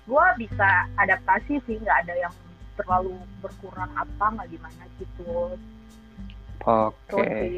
gue 0.09 0.25
bisa 0.41 0.69
adaptasi 0.97 1.61
sih, 1.69 1.77
nggak 1.77 1.97
ada 2.09 2.13
yang 2.17 2.33
terlalu 2.81 3.13
berkurang 3.45 3.93
apa 3.93 4.25
nggak 4.33 4.49
gimana 4.57 4.83
gitu. 4.97 5.53
Oke. 6.65 7.13
Okay. 7.13 7.49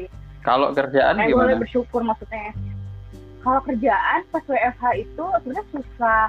Kalau 0.42 0.74
kerjaan 0.74 1.14
Kayak 1.16 1.30
gimana? 1.30 1.42
boleh 1.46 1.56
bersyukur 1.62 2.00
maksudnya. 2.02 2.50
Kalau 3.42 3.60
kerjaan 3.66 4.20
pas 4.30 4.44
WFH 4.46 4.84
itu 5.02 5.24
sebenarnya 5.42 5.66
susah 5.74 6.26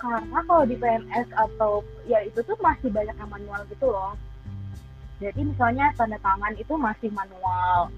karena 0.00 0.38
kalau 0.44 0.64
di 0.68 0.76
PNS 0.76 1.28
atau 1.32 1.80
ya 2.04 2.20
itu 2.24 2.40
tuh 2.44 2.56
masih 2.60 2.92
banyak 2.92 3.16
yang 3.16 3.30
manual 3.30 3.60
gitu 3.68 3.88
loh. 3.88 4.12
Jadi 5.22 5.40
misalnya 5.46 5.94
tanda 5.96 6.18
tangan 6.20 6.52
itu 6.58 6.74
masih 6.76 7.08
manual, 7.14 7.88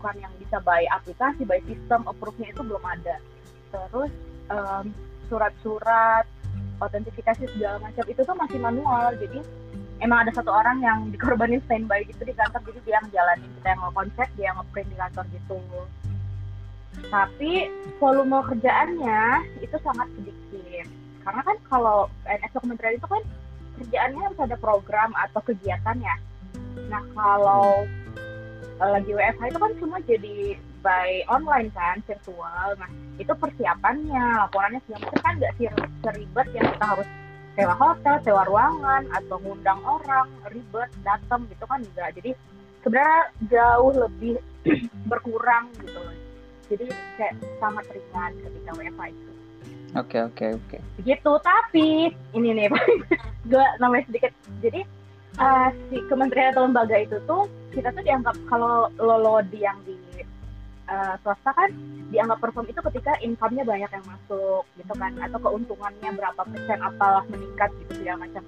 bukan 0.00 0.14
yang 0.18 0.32
bisa 0.40 0.58
by 0.64 0.82
aplikasi, 0.90 1.44
by 1.44 1.60
sistem, 1.68 2.02
approve-nya 2.08 2.50
itu 2.50 2.62
belum 2.64 2.82
ada. 2.82 3.20
Terus 3.70 4.10
um, 4.50 4.90
surat-surat, 5.28 6.24
autentifikasi 6.80 7.44
segala 7.54 7.78
macam 7.78 8.04
itu 8.08 8.20
tuh 8.24 8.36
masih 8.36 8.58
manual. 8.58 9.12
Jadi 9.20 9.38
emang 10.04 10.28
ada 10.28 10.32
satu 10.36 10.52
orang 10.52 10.84
yang 10.84 11.08
dikorbanin 11.08 11.64
standby 11.64 12.04
gitu 12.04 12.28
di 12.28 12.36
kantor 12.36 12.60
jadi 12.68 12.80
dia 12.84 12.98
ngejalanin 13.08 13.48
kita 13.56 13.68
yang 13.72 13.80
mau 13.80 13.92
konsep 13.96 14.28
dia 14.36 14.44
yang 14.52 14.56
ngeprint 14.60 14.88
di 14.92 14.96
kantor 15.00 15.24
gitu. 15.32 15.58
Tapi 17.08 17.52
volume 17.96 18.38
kerjaannya 18.52 19.22
itu 19.64 19.76
sangat 19.80 20.08
sedikit. 20.20 20.86
Karena 21.24 21.40
kan 21.40 21.56
kalau 21.72 22.12
PNS 22.22 22.52
kementerian 22.52 23.00
itu 23.00 23.08
kan 23.08 23.22
kerjaannya 23.80 24.20
harus 24.28 24.40
ada 24.44 24.56
program 24.60 25.10
atau 25.16 25.40
kegiatan 25.40 25.96
ya. 25.98 26.16
Nah 26.92 27.02
kalau 27.16 27.88
lagi 28.76 29.08
WFH 29.08 29.42
itu 29.48 29.58
kan 29.58 29.72
semua 29.80 29.98
jadi 30.04 30.36
by 30.84 31.24
online 31.32 31.72
kan 31.72 32.04
virtual. 32.04 32.68
Nah 32.76 32.90
itu 33.16 33.32
persiapannya 33.32 34.44
laporannya 34.44 34.84
macam. 34.84 35.16
Kan 35.24 35.40
nggak 35.40 35.56
seribet 36.04 36.48
yang 36.52 36.66
kita 36.76 36.84
harus 36.92 37.08
sewa 37.54 37.74
hotel, 37.78 38.18
sewa 38.26 38.42
ruangan 38.46 39.02
atau 39.14 39.38
ngundang 39.38 39.80
orang 39.86 40.28
ribet 40.50 40.90
datang 41.06 41.46
gitu 41.46 41.64
kan 41.70 41.78
juga 41.82 42.10
jadi 42.10 42.30
sebenarnya 42.82 43.20
jauh 43.48 43.92
lebih 43.94 44.36
berkurang 45.10 45.70
gitu 45.78 45.98
loh 45.98 46.16
jadi 46.66 46.86
kayak 47.16 47.34
sangat 47.62 47.84
ringan 47.94 48.32
ketika 48.42 48.70
WFH 48.74 49.04
itu 49.12 49.34
Oke 49.94 50.18
okay, 50.18 50.20
oke 50.26 50.34
okay, 50.34 50.48
oke. 50.58 50.66
Okay. 50.66 50.80
Begitu 50.98 51.32
tapi 51.46 51.86
ini 52.34 52.50
nih 52.50 52.66
gue 53.50 53.66
namanya 53.78 54.10
sedikit 54.10 54.34
jadi 54.58 54.82
uh, 55.38 55.70
si 55.86 56.02
kementerian 56.10 56.50
atau 56.50 56.66
lembaga 56.66 56.98
itu 56.98 57.16
tuh 57.30 57.46
kita 57.70 57.94
tuh 57.94 58.02
dianggap 58.02 58.34
kalau 58.50 58.90
lo, 58.98 59.16
lo 59.22 59.38
di 59.46 59.62
yang 59.62 59.78
di 59.86 59.94
uh, 60.88 61.14
swasta 61.22 61.50
kan 61.52 61.70
dianggap 62.12 62.38
perform 62.40 62.66
itu 62.68 62.80
ketika 62.92 63.12
income-nya 63.20 63.64
banyak 63.64 63.90
yang 63.90 64.06
masuk 64.06 64.62
gitu 64.78 64.92
kan. 64.96 65.12
Atau 65.20 65.38
keuntungannya 65.40 66.10
berapa 66.14 66.42
persen 66.44 66.78
apalah 66.80 67.24
meningkat 67.28 67.70
gitu 67.84 68.04
segala 68.04 68.26
macam. 68.26 68.42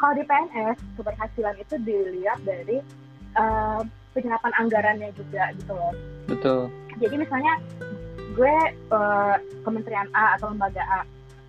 Kalau 0.00 0.14
di 0.16 0.24
PNS 0.24 0.78
keberhasilan 0.96 1.56
itu 1.60 1.74
dilihat 1.84 2.38
dari 2.42 2.80
uh, 3.36 3.82
penyerapan 4.16 4.52
anggarannya 4.58 5.10
juga 5.14 5.52
gitu 5.54 5.72
loh. 5.76 5.94
Betul. 6.26 6.60
Jadi 6.98 7.14
misalnya 7.20 7.54
gue 8.34 8.56
uh, 8.94 9.36
kementerian 9.66 10.08
A 10.14 10.38
atau 10.38 10.50
lembaga 10.50 10.82
A 10.88 11.00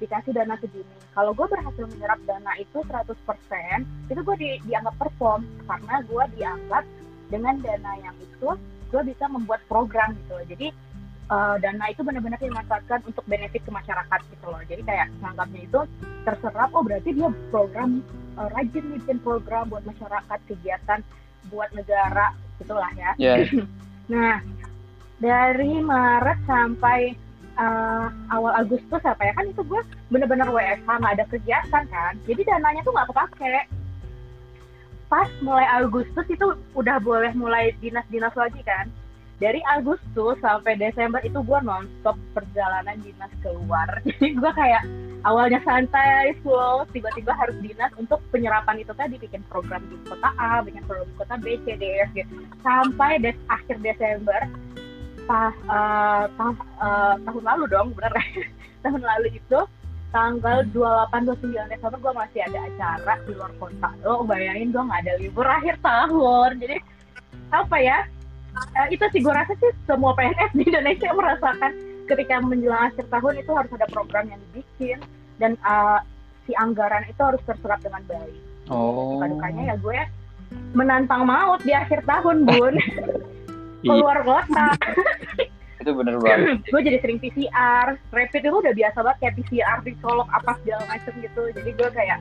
dikasih 0.02 0.34
dana 0.34 0.58
segini. 0.58 0.98
Kalau 1.14 1.36
gue 1.36 1.46
berhasil 1.46 1.86
menyerap 1.86 2.18
dana 2.26 2.52
itu 2.58 2.82
100% 2.82 3.14
itu 4.10 4.20
gue 4.20 4.36
di, 4.40 4.50
dianggap 4.66 4.96
perform. 4.98 5.46
Karena 5.70 6.02
gue 6.04 6.24
dianggap 6.40 6.84
dengan 7.32 7.56
dana 7.64 7.92
yang 8.04 8.16
itu 8.20 8.50
gue 8.92 9.02
bisa 9.08 9.26
membuat 9.32 9.64
program 9.72 10.14
gitu 10.20 10.32
loh. 10.36 10.46
Jadi 10.46 10.68
uh, 11.32 11.56
dana 11.58 11.86
itu 11.88 12.04
benar-benar 12.04 12.40
dimanfaatkan 12.44 13.00
untuk 13.08 13.24
benefit 13.26 13.64
ke 13.64 13.72
masyarakat 13.72 14.20
gitu 14.28 14.46
loh. 14.52 14.62
Jadi 14.68 14.82
kayak 14.84 15.08
menganggapnya 15.20 15.62
itu 15.64 15.80
terserap 16.28 16.70
oh 16.76 16.84
berarti 16.84 17.10
dia 17.16 17.30
program 17.50 18.04
uh, 18.36 18.52
rajin 18.52 18.86
bikin 19.00 19.18
program 19.24 19.72
buat 19.72 19.88
masyarakat 19.88 20.40
kegiatan 20.52 21.00
buat 21.50 21.72
negara 21.74 22.36
gitulah 22.60 22.92
ya. 22.94 23.12
Yeah. 23.18 23.48
nah 24.14 24.44
dari 25.24 25.80
Maret 25.80 26.40
sampai 26.46 27.16
uh, 27.56 28.08
awal 28.34 28.54
Agustus 28.60 29.02
apa 29.06 29.22
ya 29.22 29.34
kan 29.38 29.46
itu 29.50 29.62
gue 29.64 29.82
bener-bener 30.12 30.50
WFH 30.52 30.90
nggak 30.90 31.16
ada 31.16 31.26
kegiatan 31.32 31.84
kan. 31.88 32.14
Jadi 32.28 32.42
dananya 32.44 32.82
tuh 32.84 32.94
nggak 32.94 33.10
kepake 33.10 33.48
pas 35.12 35.28
mulai 35.44 35.68
Agustus 35.68 36.24
itu 36.32 36.56
udah 36.72 37.04
boleh 37.04 37.36
mulai 37.36 37.76
dinas-dinas 37.84 38.32
lagi 38.32 38.64
kan. 38.64 38.88
Dari 39.44 39.60
Agustus 39.68 40.40
sampai 40.40 40.80
Desember 40.80 41.20
itu 41.26 41.36
gue 41.44 41.60
nonstop 41.66 42.16
perjalanan 42.32 42.96
dinas 43.04 43.28
keluar. 43.44 43.90
Jadi 44.08 44.40
gue 44.40 44.52
kayak 44.56 44.88
awalnya 45.28 45.60
santai 45.68 46.32
slow 46.40 46.88
tiba-tiba 46.96 47.36
harus 47.36 47.60
dinas 47.60 47.92
untuk 48.00 48.24
penyerapan 48.32 48.80
itu 48.80 48.96
tadi 48.96 49.20
bikin 49.20 49.44
program 49.52 49.84
di 49.92 50.00
kota 50.08 50.32
A 50.40 50.64
bikin 50.64 50.86
program 50.88 51.10
di 51.12 51.16
kota 51.20 51.36
B 51.44 51.60
C 51.68 51.76
D 51.76 51.84
F 52.08 52.10
G. 52.16 52.24
Sampai 52.64 53.20
des 53.20 53.36
akhir 53.52 53.84
Desember 53.84 54.40
tah, 55.28 55.54
uh, 55.68 56.24
tah, 56.40 56.56
uh, 56.80 57.14
tahun 57.28 57.44
lalu 57.44 57.66
dong 57.68 57.92
bener. 57.98 58.14
Tahun 58.82 58.98
lalu 58.98 59.38
itu 59.38 59.60
tanggal 60.12 60.68
28 60.76 61.40
29 61.40 61.72
Desember 61.72 62.00
gue 62.00 62.14
masih 62.14 62.40
ada 62.44 62.60
acara 62.68 63.14
di 63.24 63.32
luar 63.32 63.52
kota. 63.58 63.90
Lo 64.04 64.28
bayangin 64.28 64.76
gue 64.76 64.84
nggak 64.84 65.02
ada 65.08 65.14
libur 65.18 65.48
akhir 65.48 65.76
tahun. 65.80 66.52
Jadi 66.60 66.78
apa 67.52 67.78
ya? 67.80 68.00
Uh, 68.52 68.88
itu 68.92 69.04
sih 69.16 69.24
gue 69.24 69.32
rasa 69.32 69.56
sih 69.56 69.72
semua 69.88 70.12
PNS 70.14 70.52
di 70.52 70.68
Indonesia 70.68 71.10
merasakan 71.16 71.72
ketika 72.12 72.44
menjelang 72.44 72.92
akhir 72.92 73.08
tahun 73.08 73.34
itu 73.40 73.52
harus 73.56 73.72
ada 73.72 73.88
program 73.88 74.26
yang 74.28 74.40
dibikin. 74.52 75.00
Dan 75.40 75.56
uh, 75.64 76.04
si 76.44 76.52
anggaran 76.60 77.08
itu 77.08 77.22
harus 77.24 77.42
terserap 77.48 77.80
dengan 77.80 78.04
baik. 78.06 78.36
Oh. 78.68 79.24
Dukanya 79.24 79.74
ya 79.74 79.76
gue 79.80 80.00
menantang 80.76 81.24
maut 81.24 81.64
di 81.64 81.72
akhir 81.72 82.04
tahun 82.04 82.44
bun. 82.44 82.76
Keluar 83.82 84.22
kota 84.22 84.78
itu 85.82 85.92
bener 85.98 86.16
banget. 86.22 86.62
Gue 86.74 86.82
jadi 86.86 86.98
sering 87.02 87.18
PCR 87.18 87.98
rapid 88.14 88.42
itu 88.46 88.58
udah 88.62 88.74
biasa 88.74 88.98
banget 89.02 89.18
kayak 89.20 89.36
PCR 89.42 89.78
dicolok 89.82 90.30
apa 90.30 90.52
segala 90.62 90.84
macem 90.86 91.14
gitu. 91.20 91.42
Jadi 91.58 91.70
gue 91.74 91.90
kayak 91.90 92.20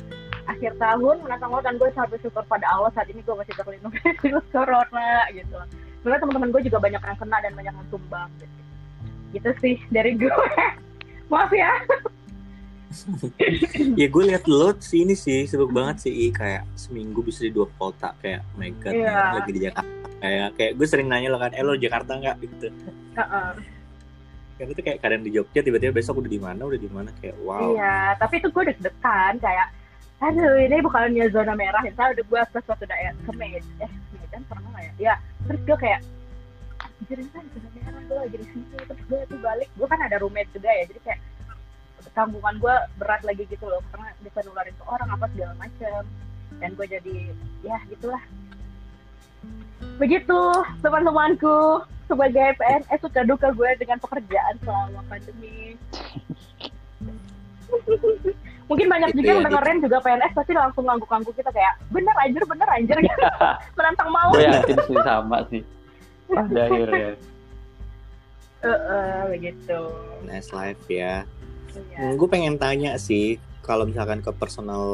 akhir 0.48 0.72
tahun 0.80 1.16
menantang 1.22 1.50
Allah 1.52 1.64
dan 1.70 1.74
gue 1.76 1.88
sangat 1.94 2.10
bersyukur 2.18 2.42
pada 2.48 2.66
Allah 2.72 2.90
saat 2.96 3.06
ini 3.12 3.20
gue 3.22 3.34
masih 3.36 3.54
terlindungi 3.54 4.00
virus 4.24 4.46
corona 4.54 5.28
gitu. 5.36 5.56
Sebenarnya 6.00 6.20
teman-teman 6.24 6.48
gue 6.56 6.62
juga 6.66 6.78
banyak 6.80 7.02
yang 7.04 7.18
kena 7.20 7.36
dan 7.44 7.52
banyak 7.54 7.74
yang 7.76 7.88
tumbang 7.92 8.30
gitu. 8.40 8.58
Gitu 9.36 9.50
sih 9.62 9.76
dari 9.92 10.16
gue 10.16 10.32
maaf 11.32 11.52
ya. 11.52 11.70
Ya 13.94 14.10
gue 14.10 14.24
liat 14.26 14.50
lo 14.50 14.74
sih 14.82 15.06
ini 15.06 15.14
sih 15.14 15.46
sibuk 15.46 15.70
banget 15.70 16.10
sih 16.10 16.34
kayak 16.34 16.66
seminggu 16.74 17.22
bisa 17.22 17.46
di 17.46 17.54
dua 17.54 17.70
kota 17.78 18.18
kayak 18.18 18.42
oh 18.42 18.58
my 18.58 18.66
god 18.82 18.94
yeah. 18.98 19.30
lagi 19.38 19.50
di 19.54 19.60
Jakarta 19.62 19.94
kayak 20.18 20.48
kayak 20.58 20.72
gue 20.74 20.86
sering 20.90 21.06
nanya 21.06 21.30
lo 21.30 21.38
kan 21.38 21.54
eh 21.54 21.62
lo 21.62 21.78
Jakarta 21.78 22.18
nggak? 22.18 22.36
Gitu 22.42 22.66
uh 23.16 23.22
-uh. 23.22 23.50
kan 24.60 24.66
itu 24.68 24.80
kayak 24.84 25.00
kadang 25.00 25.22
di 25.24 25.30
Jogja 25.32 25.64
tiba-tiba 25.64 25.96
besok 25.96 26.20
udah 26.20 26.30
di 26.30 26.40
mana 26.40 26.60
udah 26.68 26.80
di 26.80 26.90
mana 26.92 27.08
kayak 27.24 27.36
wow. 27.40 27.72
Iya 27.72 28.14
tapi 28.20 28.44
itu 28.44 28.48
gue 28.52 28.64
deg-degan 28.74 29.34
kayak 29.40 29.66
aduh 30.20 30.52
ini 30.60 30.76
bukannya 30.84 31.32
zona 31.32 31.56
merah 31.56 31.80
misalnya 31.80 32.20
udah 32.20 32.24
gue 32.28 32.40
ke 32.52 32.58
suatu 32.68 32.84
daerah 32.84 33.16
ke 33.24 33.32
Medan 33.32 33.64
eh 33.80 33.92
Medan 34.20 34.42
pernah 34.44 34.68
nggak 34.68 34.84
ya? 34.84 34.92
Ya 35.00 35.14
terus 35.48 35.60
gue 35.64 35.78
kayak 35.80 36.00
jadi 37.08 37.22
kan 37.32 37.44
zona 37.56 37.68
merah 37.72 38.02
gue 38.04 38.16
lagi 38.20 38.36
di 38.36 38.46
sini 38.52 38.76
terus 38.84 39.00
gue 39.08 39.20
tuh 39.32 39.38
balik 39.40 39.68
gue 39.72 39.86
kan 39.88 40.00
ada 40.04 40.16
roommate 40.20 40.52
juga 40.52 40.68
ya 40.68 40.84
jadi 40.92 41.00
kayak 41.08 41.20
tanggungan 42.12 42.54
gue 42.58 42.74
berat 42.98 43.22
lagi 43.22 43.46
gitu 43.46 43.64
loh 43.64 43.80
karena 43.94 44.10
bisa 44.20 44.42
nularin 44.44 44.74
ke 44.74 44.84
orang 44.84 45.08
apa 45.14 45.26
segala 45.32 45.54
macem 45.56 46.02
dan 46.58 46.70
gue 46.76 46.86
jadi 46.90 47.16
ya 47.64 47.78
gitulah. 47.88 48.22
Begitu 49.96 50.40
teman-temanku 50.84 51.84
sebagai 52.10 52.48
PNS 52.58 52.98
suka 52.98 53.22
duka 53.22 53.48
gue 53.54 53.70
dengan 53.78 54.02
pekerjaan 54.02 54.54
selama 54.66 55.00
pandemi. 55.06 55.78
Mungkin 58.70 58.86
banyak 58.86 59.10
Itu 59.14 59.18
juga 59.22 59.30
yang 59.30 59.42
ya, 59.42 59.46
dengerin 59.50 59.78
juga 59.82 59.98
PNS 60.02 60.32
pasti 60.34 60.52
langsung 60.54 60.84
ngangguk-ngangguk 60.86 61.34
kita 61.34 61.50
kayak 61.54 61.74
bener 61.90 62.14
anjir 62.18 62.42
bener 62.46 62.68
anjir. 62.70 62.96
Gitu 62.98 63.26
menantang 63.78 64.10
mau 64.10 64.30
gue 64.34 64.46
yakin 64.46 64.76
sih 64.86 64.98
sama 65.06 65.38
sih. 65.50 65.62
Pada 66.30 66.60
akhirnya 66.66 67.14
Eh, 68.60 68.68
eh, 68.68 69.20
begitu. 69.32 69.80
Nice 70.28 70.52
life 70.52 70.84
ya. 70.84 71.24
Iya. 71.72 72.12
Gue 72.20 72.28
pengen 72.28 72.60
tanya 72.60 73.00
sih 73.00 73.40
kalau 73.60 73.84
misalkan 73.84 74.24
ke 74.24 74.32
personal 74.34 74.84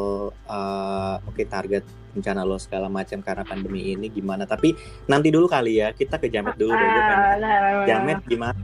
uh, 0.51 1.17
mungkin 1.23 1.47
target 1.47 1.85
rencana 2.17 2.49
lo 2.49 2.57
segala 2.57 2.89
macam 2.89 3.21
karena 3.21 3.45
pandemi 3.45 3.93
ini 3.93 4.09
gimana. 4.09 4.49
Tapi 4.49 4.73
nanti 5.07 5.29
dulu 5.29 5.47
kali 5.47 5.85
ya 5.85 5.93
kita 5.93 6.17
ke 6.17 6.33
Jamet 6.33 6.57
dulu 6.57 6.73
deh 6.73 6.89
gue 6.89 7.03
pengen 7.05 7.19
Ah, 7.21 7.37
nah, 7.37 7.57
nah, 7.61 7.85
Jamet 7.85 8.21
gimana? 8.25 8.59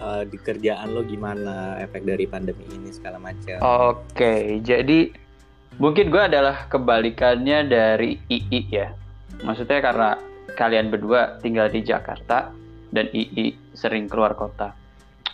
Uh, 0.00 0.24
di 0.24 0.40
kerjaan 0.40 0.96
lo 0.96 1.04
gimana 1.04 1.76
efek 1.76 2.08
dari 2.08 2.24
pandemi 2.24 2.64
ini 2.72 2.88
segala 2.88 3.20
macam? 3.20 3.60
Oke, 3.60 4.58
jadi 4.64 5.12
mungkin 5.76 6.08
gue 6.08 6.22
adalah 6.24 6.66
kebalikannya 6.72 7.68
dari 7.68 8.16
II 8.28 8.62
ya. 8.72 8.96
Maksudnya 9.44 9.80
karena 9.84 10.10
kalian 10.56 10.88
berdua 10.88 11.40
tinggal 11.40 11.68
di 11.68 11.84
Jakarta 11.84 12.52
dan 12.90 13.06
II 13.12 13.76
sering 13.76 14.08
keluar 14.10 14.34
kota. 14.34 14.79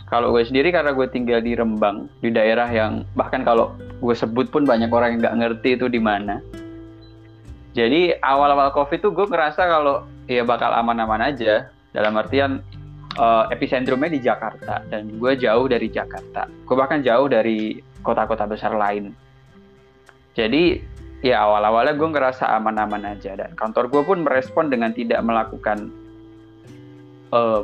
Kalau 0.07 0.31
gue 0.31 0.43
sendiri 0.47 0.71
karena 0.71 0.95
gue 0.95 1.07
tinggal 1.11 1.43
di 1.43 1.51
Rembang, 1.51 2.07
di 2.23 2.31
daerah 2.31 2.71
yang 2.71 3.03
bahkan 3.11 3.43
kalau 3.43 3.75
gue 3.99 4.15
sebut 4.15 4.47
pun 4.47 4.63
banyak 4.63 4.87
orang 4.87 5.19
yang 5.19 5.19
nggak 5.19 5.37
ngerti 5.43 5.69
itu 5.75 5.91
di 5.91 5.99
mana. 5.99 6.39
Jadi 7.75 8.15
awal-awal 8.23 8.71
COVID 8.71 9.03
tuh 9.03 9.11
gue 9.11 9.27
ngerasa 9.27 9.67
kalau 9.67 10.07
ya 10.31 10.47
bakal 10.47 10.71
aman-aman 10.71 11.27
aja. 11.27 11.67
Dalam 11.91 12.15
artian 12.15 12.63
eh, 13.19 13.43
epicentrumnya 13.51 14.07
di 14.07 14.23
Jakarta 14.23 14.79
dan 14.87 15.11
gue 15.11 15.31
jauh 15.35 15.67
dari 15.67 15.91
Jakarta. 15.91 16.47
Gue 16.63 16.75
bahkan 16.79 17.03
jauh 17.03 17.27
dari 17.27 17.83
kota-kota 17.99 18.47
besar 18.47 18.79
lain. 18.79 19.11
Jadi 20.39 20.79
ya 21.19 21.43
awal-awalnya 21.43 21.99
gue 21.99 22.09
ngerasa 22.15 22.47
aman-aman 22.55 23.17
aja 23.17 23.35
dan 23.35 23.51
kantor 23.59 23.91
gue 23.91 24.01
pun 24.07 24.23
merespon 24.23 24.71
dengan 24.71 24.95
tidak 24.95 25.19
melakukan 25.19 25.91
eh, 27.35 27.61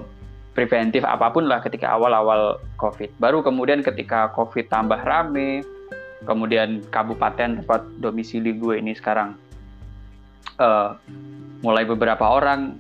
preventif 0.54 1.02
apa 1.04 1.34
pun 1.34 1.50
lah 1.50 1.60
ketika 1.60 1.90
awal-awal 1.94 2.62
COVID. 2.78 3.18
Baru 3.18 3.42
kemudian 3.42 3.82
ketika 3.82 4.30
COVID 4.38 4.70
tambah 4.70 5.02
rame, 5.02 5.66
kemudian 6.24 6.86
kabupaten 6.94 7.62
tempat 7.62 7.82
domisili 8.00 8.56
gue 8.56 8.80
ini 8.80 8.94
sekarang 8.94 9.36
eh, 10.62 10.90
mulai 11.66 11.84
beberapa 11.84 12.24
orang 12.30 12.78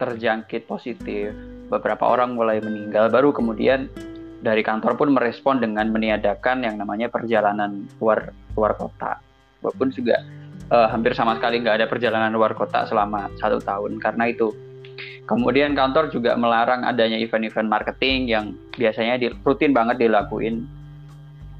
terjangkit 0.00 0.64
positif, 0.64 1.36
beberapa 1.68 2.08
orang 2.08 2.32
mulai 2.32 2.58
meninggal, 2.64 3.12
baru 3.12 3.36
kemudian 3.36 3.92
dari 4.40 4.64
kantor 4.64 4.96
pun 4.96 5.12
merespon 5.12 5.60
dengan 5.60 5.92
meniadakan 5.92 6.64
yang 6.64 6.80
namanya 6.80 7.12
perjalanan 7.12 7.84
luar 8.00 8.32
luar 8.56 8.72
kota. 8.80 9.20
Walaupun 9.60 9.92
juga 9.92 10.24
eh, 10.72 10.88
hampir 10.88 11.12
sama 11.12 11.36
sekali 11.36 11.60
nggak 11.60 11.84
ada 11.84 11.86
perjalanan 11.86 12.32
luar 12.32 12.56
kota 12.56 12.88
selama 12.88 13.28
satu 13.36 13.60
tahun 13.60 14.00
karena 14.00 14.32
itu. 14.32 14.69
Kemudian 15.28 15.78
kantor 15.78 16.10
juga 16.10 16.34
melarang 16.34 16.82
adanya 16.82 17.16
event-event 17.20 17.70
marketing 17.70 18.30
yang 18.30 18.44
biasanya 18.74 19.20
di, 19.20 19.30
rutin 19.46 19.70
banget 19.70 20.02
dilakuin 20.02 20.66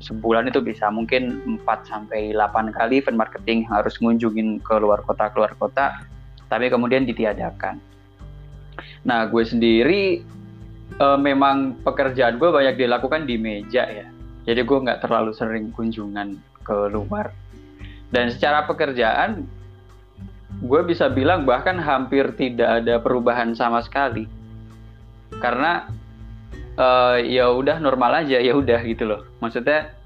sebulan 0.00 0.48
itu 0.48 0.64
bisa 0.64 0.88
mungkin 0.88 1.60
4 1.60 1.84
sampai 1.84 2.32
8 2.32 2.72
kali 2.72 3.04
event 3.04 3.20
marketing 3.20 3.68
harus 3.68 4.00
ngunjungin 4.00 4.56
ke 4.64 4.74
luar 4.80 5.04
kota 5.04 5.28
keluar 5.28 5.52
kota 5.60 6.00
tapi 6.50 6.66
kemudian 6.66 7.06
ditiadakan. 7.06 7.78
Nah, 9.06 9.30
gue 9.30 9.44
sendiri 9.46 10.02
eh, 10.98 11.18
memang 11.20 11.78
pekerjaan 11.86 12.42
gue 12.42 12.50
banyak 12.50 12.74
dilakukan 12.74 13.28
di 13.28 13.38
meja 13.38 13.86
ya. 13.86 14.08
Jadi 14.48 14.60
gue 14.66 14.78
nggak 14.82 15.06
terlalu 15.06 15.30
sering 15.36 15.70
kunjungan 15.70 16.34
ke 16.66 16.90
luar. 16.90 17.30
Dan 18.10 18.34
secara 18.34 18.66
pekerjaan, 18.66 19.46
gue 20.60 20.80
bisa 20.84 21.08
bilang 21.08 21.48
bahkan 21.48 21.80
hampir 21.80 22.36
tidak 22.36 22.84
ada 22.84 23.00
perubahan 23.00 23.56
sama 23.56 23.80
sekali. 23.80 24.28
Karena 25.40 25.88
eh, 26.76 27.16
ya 27.32 27.48
udah 27.48 27.80
normal 27.80 28.24
aja, 28.24 28.36
ya 28.36 28.52
udah 28.52 28.80
gitu 28.84 29.08
loh. 29.08 29.24
Maksudnya 29.40 29.96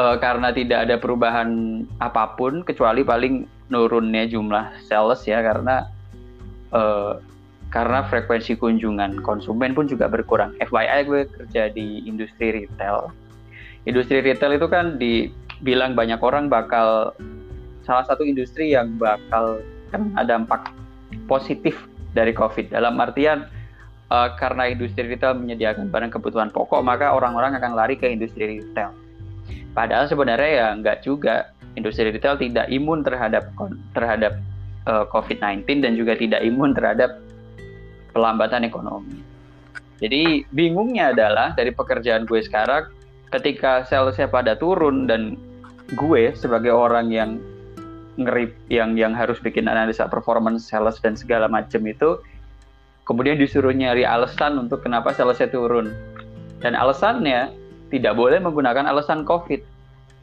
eh, 0.00 0.16
karena 0.18 0.48
tidak 0.56 0.88
ada 0.88 0.96
perubahan 0.96 1.82
apa 2.00 2.32
pun 2.34 2.64
kecuali 2.64 3.04
paling 3.04 3.44
nurunnya 3.70 4.26
jumlah 4.26 4.72
sales 4.88 5.22
ya 5.28 5.44
karena 5.44 5.84
eh, 6.72 7.14
karena 7.70 8.02
frekuensi 8.02 8.58
kunjungan 8.58 9.22
konsumen 9.22 9.76
pun 9.76 9.86
juga 9.86 10.10
berkurang. 10.10 10.56
FYI 10.58 11.06
gue 11.06 11.22
kerja 11.28 11.70
di 11.70 12.02
industri 12.08 12.64
retail. 12.64 13.14
Industri 13.86 14.24
retail 14.24 14.58
itu 14.58 14.66
kan 14.66 14.98
dibilang 14.98 15.94
banyak 15.94 16.18
orang 16.18 16.50
bakal 16.50 17.14
salah 17.86 18.04
satu 18.04 18.26
industri 18.26 18.74
yang 18.74 18.98
bakal 18.98 19.62
kena 19.90 20.22
dampak 20.24 20.70
positif 21.26 21.76
dari 22.14 22.34
COVID. 22.34 22.74
Dalam 22.74 22.98
artian 22.98 23.46
eh, 24.10 24.28
karena 24.38 24.70
industri 24.70 25.06
retail 25.06 25.38
menyediakan 25.38 25.90
barang 25.90 26.10
kebutuhan 26.14 26.50
pokok, 26.50 26.82
maka 26.82 27.14
orang-orang 27.14 27.58
akan 27.58 27.74
lari 27.74 27.94
ke 27.98 28.10
industri 28.10 28.58
retail. 28.58 28.94
Padahal 29.74 30.10
sebenarnya 30.10 30.50
ya 30.50 30.68
nggak 30.78 31.06
juga. 31.06 31.54
Industri 31.78 32.10
retail 32.10 32.34
tidak 32.34 32.66
imun 32.66 33.06
terhadap 33.06 33.54
terhadap 33.94 34.42
eh, 34.90 35.04
COVID-19 35.14 35.86
dan 35.86 35.92
juga 35.94 36.18
tidak 36.18 36.42
imun 36.42 36.74
terhadap 36.74 37.22
pelambatan 38.10 38.66
ekonomi. 38.66 39.22
Jadi 40.00 40.48
bingungnya 40.50 41.12
adalah 41.12 41.52
dari 41.52 41.70
pekerjaan 41.76 42.24
gue 42.24 42.40
sekarang, 42.40 42.88
ketika 43.30 43.84
salesnya 43.86 44.26
pada 44.26 44.56
turun 44.56 45.04
dan 45.06 45.36
gue 45.94 46.32
sebagai 46.34 46.72
orang 46.72 47.12
yang 47.12 47.30
ngerip 48.22 48.52
yang 48.68 48.94
yang 48.94 49.16
harus 49.16 49.40
bikin 49.40 49.66
analisa 49.66 50.06
performance 50.06 50.68
sales 50.68 51.00
dan 51.00 51.16
segala 51.16 51.48
macam 51.48 51.80
itu, 51.88 52.20
kemudian 53.08 53.40
disuruh 53.40 53.72
nyari 53.72 54.04
alasan 54.04 54.60
untuk 54.60 54.84
kenapa 54.84 55.16
salesnya 55.16 55.48
turun. 55.48 55.92
Dan 56.60 56.76
alasannya 56.76 57.56
tidak 57.88 58.14
boleh 58.14 58.38
menggunakan 58.38 58.84
alasan 58.84 59.24
COVID. 59.24 59.64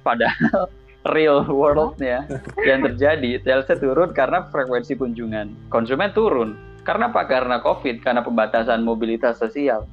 Padahal 0.06 0.70
real 1.16 1.44
world-nya 1.50 2.30
yang 2.62 2.86
terjadi, 2.86 3.42
salesnya 3.42 3.78
turun 3.82 4.14
karena 4.14 4.46
frekuensi 4.48 4.96
kunjungan. 4.96 5.74
Konsumen 5.74 6.14
turun. 6.14 6.56
Karena 6.86 7.12
apa? 7.12 7.28
Karena 7.28 7.60
COVID, 7.60 8.00
karena 8.00 8.24
pembatasan 8.24 8.86
mobilitas 8.86 9.44
sosial. 9.44 9.84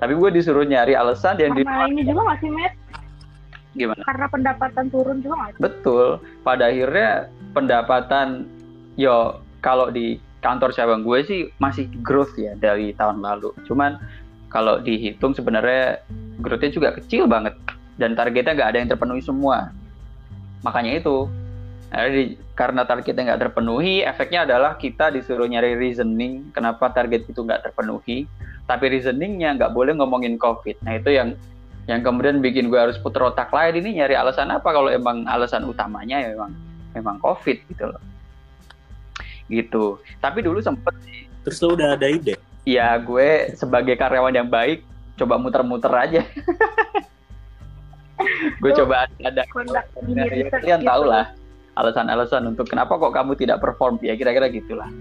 Tapi 0.00 0.16
gue 0.16 0.30
disuruh 0.32 0.64
nyari 0.64 0.96
alasan 0.96 1.36
yang 1.36 1.52
di 1.52 1.60
ini 1.60 2.02
juga 2.08 2.24
masih 2.32 2.48
met 2.48 2.72
gimana? 3.74 4.02
karena 4.02 4.26
pendapatan 4.26 4.86
turun 4.90 5.18
juga? 5.22 5.54
Betul. 5.62 6.18
Pada 6.42 6.72
akhirnya 6.72 7.30
pendapatan 7.52 8.46
yo 8.94 9.40
kalau 9.60 9.90
di 9.92 10.18
kantor 10.40 10.72
cabang 10.72 11.04
gue 11.04 11.18
sih 11.24 11.40
masih 11.60 11.86
growth 12.00 12.34
ya 12.36 12.56
dari 12.56 12.96
tahun 12.96 13.20
lalu. 13.20 13.52
Cuman 13.68 14.00
kalau 14.50 14.80
dihitung 14.82 15.36
sebenarnya 15.36 16.02
growth-nya 16.42 16.72
juga 16.72 16.88
kecil 16.96 17.28
banget 17.30 17.54
dan 18.00 18.16
targetnya 18.16 18.56
nggak 18.56 18.70
ada 18.74 18.78
yang 18.80 18.90
terpenuhi 18.90 19.22
semua. 19.22 19.70
Makanya 20.64 21.00
itu 21.00 21.28
karena 22.54 22.86
targetnya 22.86 23.34
nggak 23.34 23.50
terpenuhi, 23.50 24.06
efeknya 24.06 24.46
adalah 24.46 24.78
kita 24.78 25.10
disuruh 25.10 25.44
nyari 25.50 25.74
reasoning 25.74 26.54
kenapa 26.54 26.90
target 26.90 27.28
itu 27.28 27.40
nggak 27.44 27.70
terpenuhi. 27.70 28.24
Tapi 28.64 28.84
reasoningnya 28.86 29.58
nggak 29.58 29.74
boleh 29.74 29.98
ngomongin 29.98 30.38
COVID. 30.38 30.86
Nah 30.86 30.96
itu 30.96 31.10
yang 31.12 31.34
yang 31.90 32.06
kemudian 32.06 32.38
bikin 32.38 32.70
gue 32.70 32.78
harus 32.78 32.96
puter 33.02 33.18
otak 33.24 33.50
lain 33.50 33.82
ini 33.82 33.98
nyari 33.98 34.14
alasan 34.14 34.52
apa 34.54 34.70
kalau 34.70 34.86
emang 34.86 35.26
alasan 35.26 35.66
utamanya 35.66 36.22
ya 36.22 36.30
memang 36.38 36.54
memang 36.96 37.22
COVID 37.22 37.58
gitu 37.70 37.84
loh. 37.90 38.02
Gitu. 39.50 39.98
Tapi 40.22 40.38
dulu 40.42 40.62
sempet 40.62 40.94
sih, 41.06 41.26
terus 41.42 41.58
lo 41.62 41.74
udah 41.74 41.98
ada 41.98 42.06
ide 42.06 42.38
ya 42.68 42.92
gue 43.00 43.56
sebagai 43.56 43.96
karyawan 43.96 44.34
yang 44.34 44.48
baik 44.48 44.84
coba 45.16 45.36
muter-muter 45.36 45.92
aja. 45.92 46.22
gue 48.60 48.72
coba 48.76 49.08
ada 49.08 49.42
ya, 49.48 50.52
kalian 50.52 50.80
gitu. 50.84 50.90
tahu 50.92 51.08
lah 51.08 51.32
alasan-alasan 51.72 52.52
untuk 52.52 52.68
kenapa 52.68 53.00
kok 53.00 53.16
kamu 53.16 53.32
tidak 53.32 53.64
perform 53.64 53.96
ya 54.04 54.12
kira-kira 54.12 54.52
gitulah. 54.52 54.92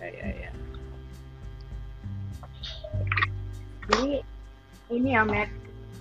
ya 0.00 0.08
ya 0.08 0.48
ya 0.48 0.50
Jadi 3.92 4.24
ini 4.96 5.12
ya 5.12 5.28
Matt, 5.28 5.52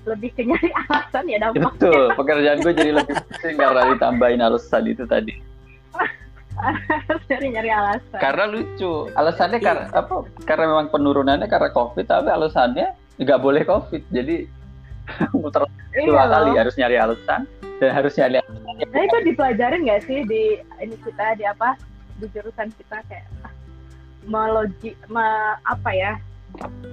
lebih 0.06 0.30
ke 0.34 0.42
nyari 0.46 0.70
alasan 0.90 1.24
ya 1.30 1.38
dampaknya 1.38 1.68
betul 1.70 2.04
pekerjaan 2.18 2.58
gue 2.62 2.74
jadi 2.74 2.92
lebih 2.98 3.16
pusing 3.30 3.56
karena 3.58 3.82
ditambahin 3.94 4.42
alasan 4.42 4.84
itu 4.90 5.04
tadi. 5.06 5.34
Harus 7.08 7.24
nyari 7.32 7.48
nyari 7.58 7.70
alasan. 7.72 8.20
Karena 8.20 8.44
lucu 8.50 9.08
alasannya 9.16 9.60
karena 9.62 9.86
apa 9.94 10.16
karena 10.46 10.66
memang 10.70 10.88
penurunannya 10.94 11.48
karena 11.48 11.70
covid 11.74 12.06
tapi 12.06 12.30
alasannya 12.30 12.94
nggak 13.22 13.40
boleh 13.42 13.62
covid 13.66 14.02
jadi 14.10 14.46
muter 15.42 15.66
iya 15.94 16.06
dua 16.08 16.24
loh. 16.26 16.30
kali 16.34 16.52
harus 16.58 16.76
nyari 16.78 16.96
alasan 16.98 17.46
dan 17.82 17.90
harus 17.94 18.14
nyari 18.18 18.42
Nah 18.82 19.02
itu 19.06 19.18
dipelajarin 19.30 19.86
nggak 19.86 20.02
sih 20.10 20.26
di 20.26 20.58
ini 20.82 20.96
kita 21.06 21.38
di 21.38 21.46
apa 21.46 21.78
di 22.18 22.26
jurusan 22.34 22.70
kita 22.78 22.98
kayak 23.10 23.26
ah, 23.46 23.54
melogi 24.26 24.98
me, 25.10 25.26
apa 25.66 25.90
ya 25.94 26.12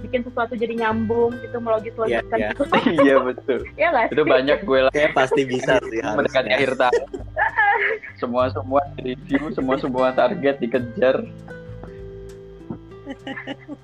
bikin 0.09 0.25
sesuatu 0.25 0.57
jadi 0.57 0.73
nyambung 0.73 1.37
gitu 1.43 1.57
melogis 1.61 1.93
logiskan 1.93 2.37
Iya, 2.39 2.49
iya. 2.49 2.49
gitu. 2.55 2.63
Iya 3.05 3.15
betul. 3.21 3.59
Ya 3.77 3.87
nggak 3.93 4.05
sih? 4.09 4.13
itu 4.17 4.23
banyak 4.25 4.59
gue 4.65 4.79
lah. 4.87 4.91
Kayak 4.95 5.11
pasti 5.13 5.41
bisa 5.45 5.73
sih 5.85 6.01
mendekati 6.01 6.49
akhir 6.49 6.71
tahun. 6.79 7.07
Semua 8.19 8.51
semua 8.51 8.81
review 8.99 9.55
semua 9.55 9.75
semua 9.79 10.11
target 10.11 10.59
dikejar. 10.59 11.23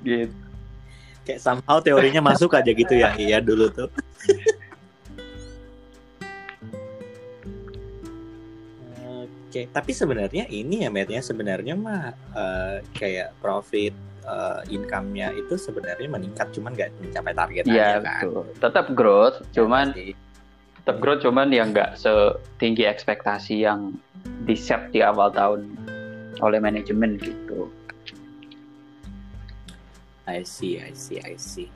Gitu. 0.03 0.35
Kayak 1.23 1.39
somehow 1.41 1.79
teorinya 1.79 2.21
masuk 2.21 2.53
aja 2.53 2.69
gitu 2.69 2.93
ya. 2.93 3.15
Iya 3.21 3.39
dulu 3.39 3.71
tuh. 3.71 3.89
Oke, 9.05 9.71
tapi 9.71 9.91
sebenarnya 9.95 10.51
ini 10.51 10.83
ya 10.83 10.91
Matt 10.91 11.07
ya. 11.07 11.23
Sebenarnya 11.23 11.79
mah 11.79 12.11
eh, 12.35 12.77
kayak 12.91 13.39
profit 13.39 13.95
eh, 14.25 14.59
income-nya 14.69 15.29
itu 15.31 15.53
sebenarnya 15.55 16.05
meningkat 16.07 16.49
cuman 16.51 16.73
nggak 16.73 16.89
mencapai 16.99 17.33
target 17.33 17.63
Iya 17.63 17.71
aja 17.71 17.99
kan. 17.99 18.21
betul 18.21 18.41
tetap 18.57 18.85
growth 18.91 19.37
cuman 19.51 19.85
Pasti. 19.89 20.11
tetap 20.75 20.97
growth 20.97 21.21
cuman 21.21 21.47
yang 21.49 21.69
nggak 21.69 21.93
setinggi 21.95 22.83
ekspektasi 22.83 23.61
yang 23.61 23.93
di 24.41 24.53
set 24.53 24.89
di 24.89 24.99
awal 24.99 25.29
tahun 25.29 25.69
oleh 26.37 26.57
manajemen 26.57 27.15
gitu 27.15 27.69
I 30.25 30.41
see, 30.41 30.81
I 30.81 30.89
see, 30.91 31.21
I 31.21 31.37
see. 31.37 31.69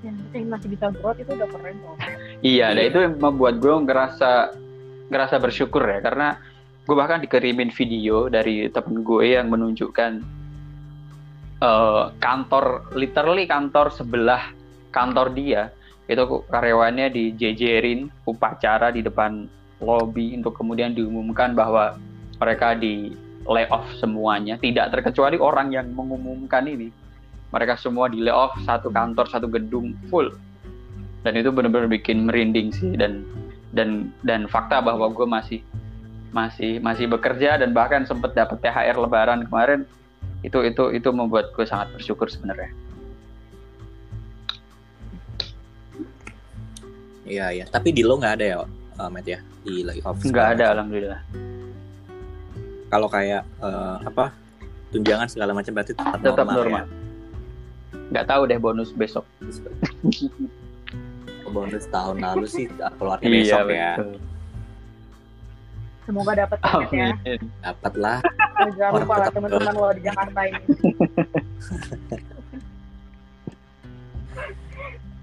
yang 0.00 0.14
penting 0.28 0.46
masih 0.46 0.68
bisa 0.68 0.92
growth 0.92 1.16
itu 1.16 1.32
udah 1.32 1.48
keren 1.48 1.76
kok 1.78 1.96
Iya, 2.40 2.66
dan 2.70 2.78
Iya. 2.78 2.88
itu 2.88 2.98
yang 3.00 3.14
membuat 3.16 3.54
gue 3.56 3.72
ngerasa 3.72 4.30
ngerasa 5.08 5.36
bersyukur 5.38 5.80
ya 5.82 5.98
karena 5.98 6.36
gue 6.82 6.92
bahkan 6.92 7.18
dikirimin 7.18 7.70
video 7.70 8.28
dari 8.28 8.68
temen 8.68 9.00
gue 9.00 9.32
yang 9.32 9.48
menunjukkan 9.48 10.20
eh, 11.62 12.04
kantor 12.18 12.90
literally 12.98 13.46
kantor 13.46 13.94
sebelah 13.94 14.50
kantor 14.90 15.30
dia 15.30 15.70
itu 16.10 16.44
karyawannya 16.50 17.14
dijejerin 17.14 18.10
upacara 18.26 18.90
di 18.90 19.00
depan 19.06 19.46
lobby 19.80 20.34
untuk 20.34 20.58
kemudian 20.58 20.92
diumumkan 20.92 21.54
bahwa 21.54 21.96
mereka 22.42 22.74
di 22.74 23.14
layoff 23.46 23.86
semuanya. 23.98 24.58
Tidak 24.58 24.90
terkecuali 24.90 25.38
orang 25.38 25.74
yang 25.74 25.90
mengumumkan 25.94 26.66
ini. 26.66 26.90
Mereka 27.54 27.76
semua 27.78 28.08
di 28.08 28.22
layoff 28.22 28.56
satu 28.64 28.88
kantor 28.88 29.26
satu 29.28 29.46
gedung 29.50 29.94
full. 30.08 30.30
Dan 31.22 31.38
itu 31.38 31.54
benar-benar 31.54 31.90
bikin 31.90 32.26
merinding 32.26 32.74
sih. 32.74 32.94
Dan 32.94 33.26
dan 33.74 34.10
dan 34.26 34.46
fakta 34.50 34.82
bahwa 34.82 35.10
gue 35.10 35.26
masih 35.26 35.60
masih 36.32 36.80
masih 36.80 37.06
bekerja 37.12 37.60
dan 37.60 37.76
bahkan 37.76 38.08
sempat 38.08 38.32
dapat 38.32 38.58
THR 38.64 38.96
Lebaran 38.96 39.44
kemarin 39.46 39.84
itu 40.42 40.58
itu 40.62 40.82
itu 40.92 41.08
membuat 41.10 41.50
gue 41.52 41.64
sangat 41.64 41.90
bersyukur 41.92 42.26
sebenarnya 42.26 42.70
Iya, 47.22 47.48
iya. 47.54 47.64
Tapi 47.64 47.94
di 47.94 48.02
lo 48.02 48.18
nggak 48.18 48.34
ada 48.36 48.44
ya, 48.44 48.56
eh, 48.98 49.08
Matt 49.08 49.24
ya? 49.24 49.40
Di 49.62 49.80
lagi 49.80 50.02
off. 50.04 50.20
nggak 50.20 50.48
ada 50.58 50.64
alhamdulillah 50.76 51.20
Kalau 52.90 53.08
kayak 53.08 53.46
eh, 53.62 53.96
apa? 54.04 54.34
Tunjangan 54.92 55.24
segala 55.24 55.56
macam 55.56 55.72
berarti 55.72 55.96
tetap, 55.96 56.20
tetap 56.20 56.44
normal. 56.44 56.84
normal 56.84 56.84
nggak 58.12 58.28
tahu 58.28 58.42
deh 58.44 58.60
bonus 58.60 58.92
besok 58.92 59.24
Ya? 59.40 59.72
Bonus 61.48 61.84
tahun 61.88 62.20
lalu 62.20 62.44
sih 62.44 62.64
keluarnya 62.96 63.24
iya 63.24 63.40
besok 63.40 63.66
ya. 63.68 63.90
betul 63.96 64.12
semoga 66.06 66.32
dapat 66.34 66.58
tiket 66.58 66.90
ya 66.92 67.14
amin 67.14 67.40
Dapat 67.62 67.92
lah. 67.98 68.18
jangan 68.78 69.02
lupa 69.02 69.14
lah 69.18 69.28
teman-teman 69.30 69.74
lo 69.74 69.90
di 69.94 70.02
Jakarta 70.02 70.40
ini 70.46 70.60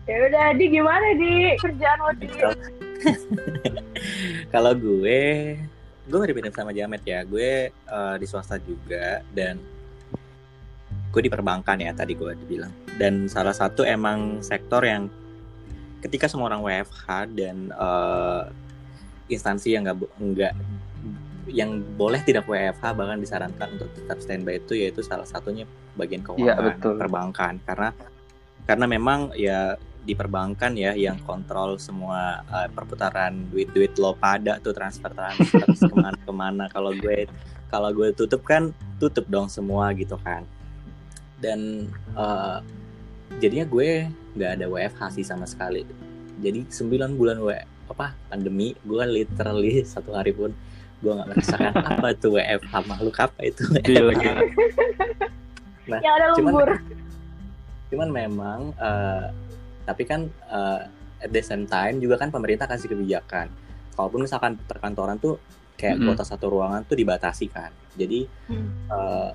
ya 0.10 0.18
udah 0.26 0.46
di 0.58 0.66
gimana 0.74 1.08
di 1.14 1.54
kerjaan 1.62 1.98
lo 2.02 2.12
di 2.18 2.28
Kalau 4.54 4.74
gue, 4.76 5.22
gue 6.10 6.18
mirip-mirip 6.20 6.52
sama 6.52 6.76
Jamet 6.76 7.04
ya. 7.08 7.24
Gue 7.24 7.72
eh, 7.72 8.16
di 8.20 8.26
swasta 8.28 8.60
juga 8.60 9.24
dan 9.32 9.60
gue 11.10 11.22
di 11.24 11.32
perbankan 11.32 11.80
ya 11.80 11.92
tadi 11.96 12.14
gue 12.16 12.36
bilang. 12.44 12.72
Dan 13.00 13.32
salah 13.32 13.56
satu 13.56 13.88
emang 13.88 14.44
sektor 14.44 14.84
yang 14.84 15.08
ketika 16.04 16.28
semua 16.28 16.52
orang 16.52 16.64
WFH 16.64 17.08
dan 17.36 17.72
eh, 17.72 18.42
instansi 19.30 19.78
yang 19.78 19.86
nggak 19.86 19.98
nggak 20.18 20.54
yang 21.50 21.82
boleh 21.98 22.22
tidak 22.22 22.46
WFH 22.46 22.94
bahkan 22.94 23.18
disarankan 23.18 23.78
untuk 23.78 23.90
tetap 23.94 24.22
standby 24.22 24.62
itu 24.62 24.78
yaitu 24.78 25.02
salah 25.02 25.26
satunya 25.26 25.66
bagian 25.98 26.22
keuangan 26.22 26.78
betul. 26.78 26.96
perbankan. 26.98 27.54
Karena 27.66 27.90
karena 28.70 28.86
memang 28.86 29.34
ya 29.34 29.74
di 30.06 30.14
perbankan 30.16 30.78
ya 30.78 30.94
yang 30.96 31.18
kontrol 31.26 31.76
semua 31.82 32.46
eh, 32.46 32.70
perputaran 32.72 33.50
duit-duit 33.50 33.98
lo 34.00 34.16
pada 34.16 34.62
tuh 34.62 34.74
transfer 34.74 35.12
transfer 35.12 35.66
ke 35.66 35.94
mana-kemana 35.94 36.72
kalau 36.72 36.96
gue 36.96 37.28
kalau 37.70 37.94
gue 37.94 38.10
tutup 38.16 38.42
kan 38.46 38.74
tutup 39.02 39.26
dong 39.28 39.50
semua 39.50 39.92
gitu 39.98 40.16
kan. 40.22 40.46
Dan 41.42 41.90
eh, 42.14 42.58
jadinya 43.42 43.66
gue 43.66 44.06
nggak 44.38 44.52
ada 44.62 44.66
WFH 44.70 45.18
sih 45.18 45.26
sama 45.26 45.50
sekali. 45.50 45.84
Jadi 46.40 46.64
9 46.72 47.20
bulan 47.20 47.42
W 47.42 47.79
apa 47.90 48.14
pandemi 48.26 48.78
gue 48.80 49.04
literally 49.04 49.82
satu 49.84 50.14
hari 50.14 50.32
pun 50.32 50.54
gue 51.00 51.10
nggak 51.10 51.28
merasakan 51.28 51.74
apa 51.74 52.08
tuh 52.14 52.36
WFH 52.36 52.74
makhluk 52.86 53.16
apa 53.18 53.40
itu 53.42 53.64
Gila, 53.80 54.14
gila. 54.14 54.38
yang 55.98 56.14
ada 56.14 56.26
cuman- 56.36 56.54
lembur 56.54 56.70
cuman 57.90 58.10
memang 58.12 58.60
eh, 58.76 59.26
tapi 59.84 60.04
kan 60.04 60.22
eh, 60.30 60.82
at 61.20 61.30
the 61.30 61.42
same 61.42 61.66
time 61.66 61.98
juga 61.98 62.16
kan 62.16 62.30
pemerintah 62.30 62.64
kasih 62.64 62.88
kebijakan 62.88 63.50
kalaupun 63.92 64.22
misalkan 64.22 64.56
perkantoran 64.60 65.18
tuh 65.18 65.42
kayak 65.74 65.98
Mm-mm. 65.98 66.14
kuota 66.14 66.24
satu 66.24 66.48
ruangan 66.50 66.86
tuh 66.86 66.94
dibatasi 66.94 67.50
kan 67.50 67.74
jadi 67.94 68.30
Hmm. 68.46 68.70
eh, 68.88 69.32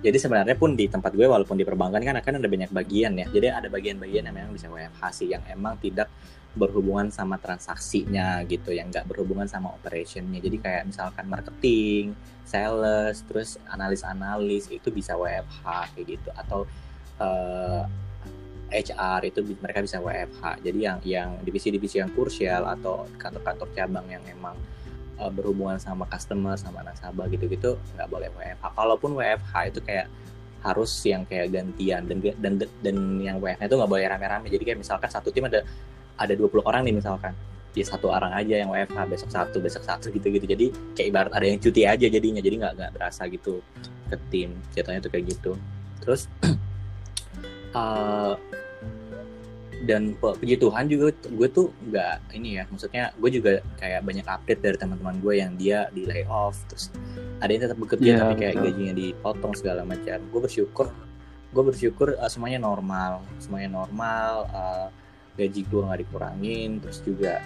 jadi 0.00 0.16
sebenarnya 0.18 0.52
pun 0.54 0.72
di 0.72 0.84
tempat 0.84 1.10
gue 1.10 1.24
walaupun 1.24 1.54
di 1.54 1.64
perbankan 1.64 1.98
kan 1.98 2.12
akan 2.14 2.36
ada 2.36 2.44
banyak 2.44 2.68
bagian 2.70 3.12
ya 3.14 3.26
jadi 3.26 3.52
ada 3.54 3.68
bagian-bagian 3.68 4.24
yang 4.24 4.34
memang 4.34 4.52
bisa 4.52 4.68
WFH 4.68 5.02
sih 5.12 5.28
yang 5.28 5.40
emang 5.46 5.76
tidak 5.78 6.08
berhubungan 6.54 7.10
sama 7.10 7.34
transaksinya 7.36 8.42
gitu 8.46 8.70
yang 8.70 8.90
nggak 8.90 9.06
berhubungan 9.10 9.50
sama 9.50 9.74
operationnya. 9.74 10.38
Jadi 10.38 10.56
kayak 10.62 10.82
misalkan 10.90 11.26
marketing 11.26 12.14
sales 12.46 13.24
terus 13.26 13.58
analis-analis 13.66 14.70
itu 14.70 14.88
bisa 14.94 15.18
WFH 15.18 15.94
kayak 15.94 16.06
gitu. 16.06 16.28
Atau 16.34 16.60
eh, 17.18 17.82
HR 18.74 19.20
itu 19.30 19.40
mereka 19.62 19.84
bisa 19.84 20.02
WFH 20.02 20.64
jadi 20.66 20.78
yang 20.78 20.98
yang 21.06 21.30
divisi-divisi 21.46 22.02
yang 22.02 22.10
kursial 22.10 22.66
atau 22.66 23.06
kantor-kantor 23.20 23.68
cabang 23.70 24.06
yang 24.10 24.24
emang 24.26 24.56
eh, 25.20 25.30
berhubungan 25.30 25.78
sama 25.78 26.08
customer 26.10 26.58
sama 26.58 26.82
nasabah 26.82 27.30
gitu-gitu 27.30 27.78
nggak 27.94 28.08
boleh 28.10 28.28
WFH 28.34 28.64
kalaupun 28.74 29.14
WFH 29.14 29.54
itu 29.70 29.80
kayak 29.84 30.10
harus 30.64 30.90
yang 31.04 31.28
kayak 31.28 31.52
gantian 31.52 32.08
dan 32.08 32.18
dan 32.40 32.52
dan 32.80 32.96
yang 33.20 33.36
WFH 33.36 33.68
itu 33.68 33.76
nggak 33.76 33.90
boleh 33.92 34.08
rame-rame. 34.08 34.48
Jadi 34.48 34.64
kayak 34.64 34.80
misalkan 34.80 35.12
satu 35.12 35.28
tim 35.28 35.44
ada 35.44 35.60
ada 36.16 36.32
20 36.32 36.62
orang 36.64 36.82
nih 36.84 36.94
misalkan. 36.94 37.34
Ya 37.74 37.82
satu 37.82 38.06
orang 38.06 38.30
aja 38.30 38.62
yang 38.62 38.70
WFH 38.70 38.98
besok 39.10 39.30
satu 39.34 39.58
besok 39.58 39.82
satu 39.82 40.06
gitu-gitu. 40.14 40.46
Jadi 40.46 40.66
kayak 40.94 41.08
ibarat 41.10 41.32
ada 41.34 41.46
yang 41.46 41.58
cuti 41.58 41.82
aja 41.82 42.06
jadinya. 42.06 42.38
Jadi 42.38 42.54
nggak 42.62 42.72
nggak 42.78 42.90
berasa 42.94 43.26
gitu 43.26 43.58
ke 44.06 44.16
tim. 44.30 44.54
Jatuhnya 44.72 45.02
tuh 45.02 45.10
kayak 45.10 45.26
gitu. 45.34 45.52
Terus 45.98 46.30
eh, 47.74 48.34
dan 49.84 50.16
pu- 50.16 50.32
puji 50.38 50.56
Tuhan 50.56 50.88
juga 50.88 51.12
gue 51.12 51.48
tuh 51.50 51.74
nggak 51.90 52.32
ini 52.38 52.62
ya. 52.62 52.64
Maksudnya 52.70 53.10
gue 53.18 53.30
juga 53.34 53.52
kayak 53.76 54.00
banyak 54.06 54.22
update 54.24 54.60
dari 54.62 54.76
teman-teman 54.78 55.18
gue 55.18 55.34
yang 55.34 55.52
dia 55.58 55.90
di 55.90 56.06
layoff. 56.06 56.54
Terus 56.70 56.94
ada 57.42 57.50
yang 57.50 57.62
tetap 57.66 57.78
bekerja 57.82 58.06
Iya, 58.06 58.18
tapi 58.22 58.34
kayak 58.38 58.54
betul. 58.54 58.66
gajinya 58.70 58.94
dipotong 58.94 59.52
segala 59.58 59.82
macam. 59.82 60.18
Gue 60.30 60.40
bersyukur 60.40 60.86
gue 61.50 61.62
bersyukur 61.62 62.14
eh, 62.14 62.30
semuanya 62.30 62.62
normal. 62.62 63.18
Semuanya 63.42 63.82
normal 63.82 64.46
eh, 64.46 64.88
gaji 65.34 65.60
gue 65.66 65.80
nggak 65.82 66.00
dikurangin 66.06 66.70
terus 66.78 66.98
juga 67.02 67.42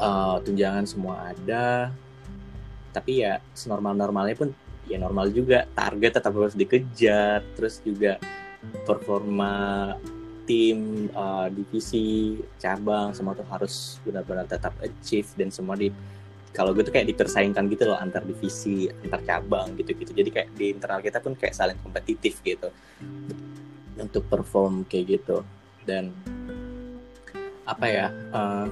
eh, 0.00 0.36
tunjangan 0.42 0.84
semua 0.84 1.32
ada 1.32 1.90
tapi 2.90 3.22
ya 3.22 3.38
senormal 3.52 3.92
normalnya 3.92 4.36
pun 4.36 4.50
ya 4.86 4.96
normal 4.96 5.28
juga 5.34 5.66
target 5.74 6.22
tetap 6.22 6.32
harus 6.32 6.54
dikejar 6.54 7.42
terus 7.58 7.82
juga 7.82 8.16
performa 8.86 9.94
tim, 10.46 11.10
uh, 11.12 11.50
divisi, 11.50 12.38
cabang, 12.56 13.10
semua 13.12 13.34
tuh 13.34 13.44
harus 13.50 13.98
benar-benar 14.06 14.46
tetap 14.46 14.72
achieve 14.78 15.26
dan 15.34 15.50
semua 15.50 15.74
di 15.74 15.90
kalau 16.54 16.72
gue 16.72 16.86
tuh 16.86 16.94
kayak 16.94 17.12
dipersaingkan 17.12 17.68
gitu 17.68 17.84
loh 17.84 18.00
antar 18.00 18.24
divisi, 18.24 18.88
antar 18.88 19.20
cabang 19.28 19.76
gitu-gitu. 19.76 20.16
Jadi 20.16 20.30
kayak 20.32 20.48
di 20.56 20.72
internal 20.72 21.04
kita 21.04 21.20
pun 21.20 21.36
kayak 21.36 21.52
saling 21.52 21.76
kompetitif 21.84 22.40
gitu 22.40 22.72
untuk 24.00 24.24
perform 24.24 24.88
kayak 24.88 25.20
gitu. 25.20 25.44
Dan 25.86 26.10
apa 27.64 27.86
ya? 27.86 28.06
Uh, 28.34 28.66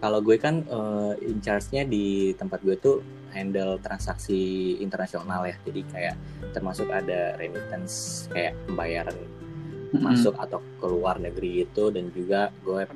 kalau 0.00 0.24
gue 0.24 0.40
kan 0.40 0.64
uh, 0.72 1.12
in 1.20 1.44
charge-nya 1.44 1.84
di 1.84 2.32
tempat 2.32 2.64
gue 2.64 2.76
tuh 2.80 3.04
handle 3.36 3.78
transaksi 3.78 4.74
internasional 4.82 5.46
ya. 5.46 5.56
Jadi 5.62 5.80
kayak 5.92 6.16
termasuk 6.56 6.88
ada 6.90 7.36
remittance 7.38 8.26
kayak 8.32 8.56
pembayaran 8.66 9.14
mm-hmm. 9.14 10.02
masuk 10.02 10.34
atau 10.40 10.58
keluar 10.80 11.20
negeri 11.20 11.68
itu 11.68 11.92
dan 11.94 12.08
juga 12.10 12.50
gue 12.64 12.88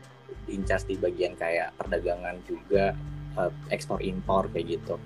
in 0.48 0.64
charge 0.64 0.90
di 0.92 0.96
bagian 0.96 1.36
kayak 1.36 1.76
perdagangan 1.76 2.40
juga 2.44 2.96
uh, 3.36 3.52
ekspor 3.68 4.00
impor 4.00 4.48
kayak 4.50 4.80
gitu. 4.80 4.96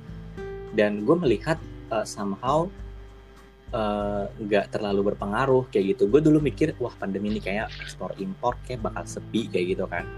Dan 0.78 1.02
gue 1.02 1.16
melihat 1.18 1.58
uh, 1.90 2.06
somehow 2.06 2.70
nggak 4.38 4.64
uh, 4.64 4.70
terlalu 4.72 5.12
berpengaruh 5.12 5.68
kayak 5.68 5.96
gitu. 5.96 6.08
Gue 6.08 6.24
dulu 6.24 6.40
mikir 6.40 6.72
wah 6.80 6.92
pandemi 6.96 7.28
ini 7.32 7.40
kayak 7.40 7.68
ekspor 7.84 8.16
impor 8.16 8.56
kayak 8.64 8.80
bakal 8.80 9.04
sepi 9.04 9.48
kayak 9.52 9.76
gitu 9.76 9.84
kan. 9.84 10.08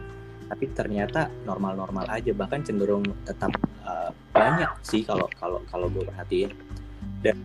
Tapi 0.50 0.64
ternyata 0.74 1.30
normal-normal 1.46 2.06
aja 2.10 2.30
bahkan 2.34 2.62
cenderung 2.62 3.02
tetap 3.26 3.50
uh, 3.82 4.10
banyak 4.30 4.70
sih 4.86 5.02
kalau 5.02 5.26
kalau 5.34 5.58
kalau 5.66 5.90
gue 5.90 6.06
perhatiin. 6.06 6.50
Dan 7.22 7.42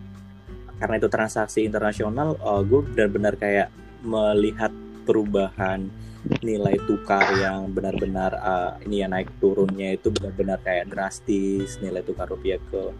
karena 0.78 0.94
itu 1.00 1.08
transaksi 1.10 1.66
internasional 1.66 2.38
uh, 2.38 2.62
gue 2.62 2.86
benar-benar 2.94 3.34
kayak 3.34 3.68
melihat 4.06 4.70
perubahan 5.06 5.90
nilai 6.42 6.74
tukar 6.90 7.22
yang 7.38 7.70
benar-benar 7.70 8.34
uh, 8.34 8.72
ini 8.82 9.02
ya 9.02 9.06
naik 9.06 9.30
turunnya 9.38 9.94
itu 9.94 10.10
benar-benar 10.10 10.58
kayak 10.62 10.90
drastis. 10.90 11.78
Nilai 11.78 12.02
tukar 12.02 12.30
rupiah 12.30 12.58
ke 12.70 12.94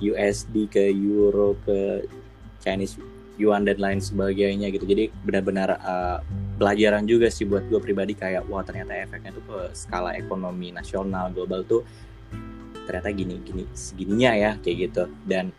USD 0.00 0.68
ke 0.72 0.88
euro 0.88 1.56
ke 1.64 2.04
Chinese 2.60 3.00
yuan 3.40 3.64
dan 3.64 3.80
lain 3.80 3.98
sebagainya 3.98 4.68
gitu. 4.68 4.84
Jadi 4.84 5.08
benar-benar 5.24 5.80
uh, 5.80 6.18
pelajaran 6.60 7.08
juga 7.08 7.32
sih 7.32 7.48
buat 7.48 7.64
gue 7.72 7.80
pribadi 7.80 8.12
kayak 8.12 8.44
wah 8.52 8.60
ternyata 8.60 8.92
efeknya 8.92 9.32
tuh 9.32 9.44
ke 9.48 9.58
skala 9.72 10.12
ekonomi 10.12 10.70
nasional 10.70 11.32
global 11.32 11.64
tuh 11.64 11.82
ternyata 12.84 13.08
gini 13.16 13.40
gini 13.40 13.64
segininya 13.72 14.32
ya 14.36 14.50
kayak 14.60 14.76
gitu. 14.92 15.04
Dan 15.24 15.56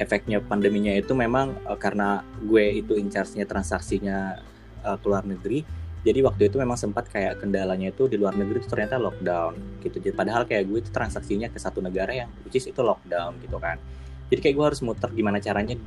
efeknya 0.00 0.40
pandeminya 0.40 0.96
itu 0.96 1.12
memang 1.12 1.52
uh, 1.68 1.76
karena 1.76 2.24
gue 2.40 2.80
itu 2.80 2.96
in 2.96 3.12
charge-nya 3.12 3.44
transaksinya 3.44 4.40
uh, 4.80 4.96
ke 4.96 5.04
luar 5.04 5.28
negeri 5.28 5.60
jadi 6.06 6.22
waktu 6.22 6.46
itu 6.46 6.62
memang 6.62 6.78
sempat 6.78 7.10
kayak 7.10 7.42
kendalanya 7.42 7.90
itu 7.90 8.06
di 8.06 8.14
luar 8.14 8.38
negeri 8.38 8.62
itu 8.62 8.70
ternyata 8.70 8.94
lockdown 8.94 9.82
gitu. 9.82 9.98
Jadi 9.98 10.14
padahal 10.14 10.46
kayak 10.46 10.70
gue 10.70 10.78
itu 10.78 10.90
transaksinya 10.94 11.50
ke 11.50 11.58
satu 11.58 11.82
negara 11.82 12.14
yang 12.14 12.30
which 12.46 12.54
is 12.54 12.70
itu 12.70 12.78
lockdown 12.78 13.34
gitu 13.42 13.58
kan 13.58 13.74
jadi 14.32 14.40
kayak 14.42 14.54
gue 14.58 14.66
harus 14.74 14.80
muter 14.82 15.10
gimana 15.14 15.38
caranya 15.38 15.78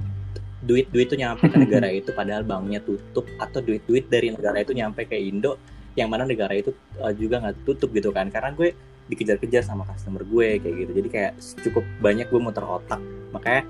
duit-duit 0.59 1.07
itu 1.07 1.15
nyampe 1.15 1.47
ke 1.47 1.57
negara 1.57 1.87
itu 1.99 2.11
padahal 2.11 2.43
banknya 2.43 2.83
tutup 2.83 3.25
atau 3.39 3.59
duit-duit 3.63 4.11
dari 4.11 4.31
negara 4.35 4.59
itu 4.59 4.75
nyampe 4.75 5.07
ke 5.07 5.15
Indo 5.15 5.55
yang 5.97 6.09
mana 6.11 6.27
negara 6.27 6.53
itu 6.53 6.75
uh, 7.01 7.11
juga 7.15 7.41
nggak 7.41 7.65
tutup 7.65 7.89
gitu 7.95 8.13
kan. 8.13 8.29
Karena 8.29 8.53
gue 8.53 8.75
dikejar-kejar 9.09 9.65
sama 9.65 9.83
customer 9.83 10.21
gue 10.23 10.61
kayak 10.61 10.75
gitu. 10.85 10.91
Jadi 10.95 11.09
kayak 11.09 11.33
cukup 11.65 11.83
banyak 11.99 12.27
gue 12.29 12.39
muter 12.39 12.63
otak. 12.63 13.01
Makanya 13.33 13.63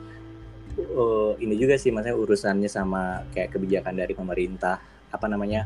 uh, 0.93 1.33
ini 1.39 1.55
juga 1.55 1.79
sih 1.79 1.89
maksudnya 1.89 2.17
urusannya 2.17 2.69
sama 2.69 3.23
kayak 3.31 3.55
kebijakan 3.55 3.95
dari 3.97 4.13
pemerintah 4.13 4.77
apa 5.09 5.25
namanya 5.25 5.65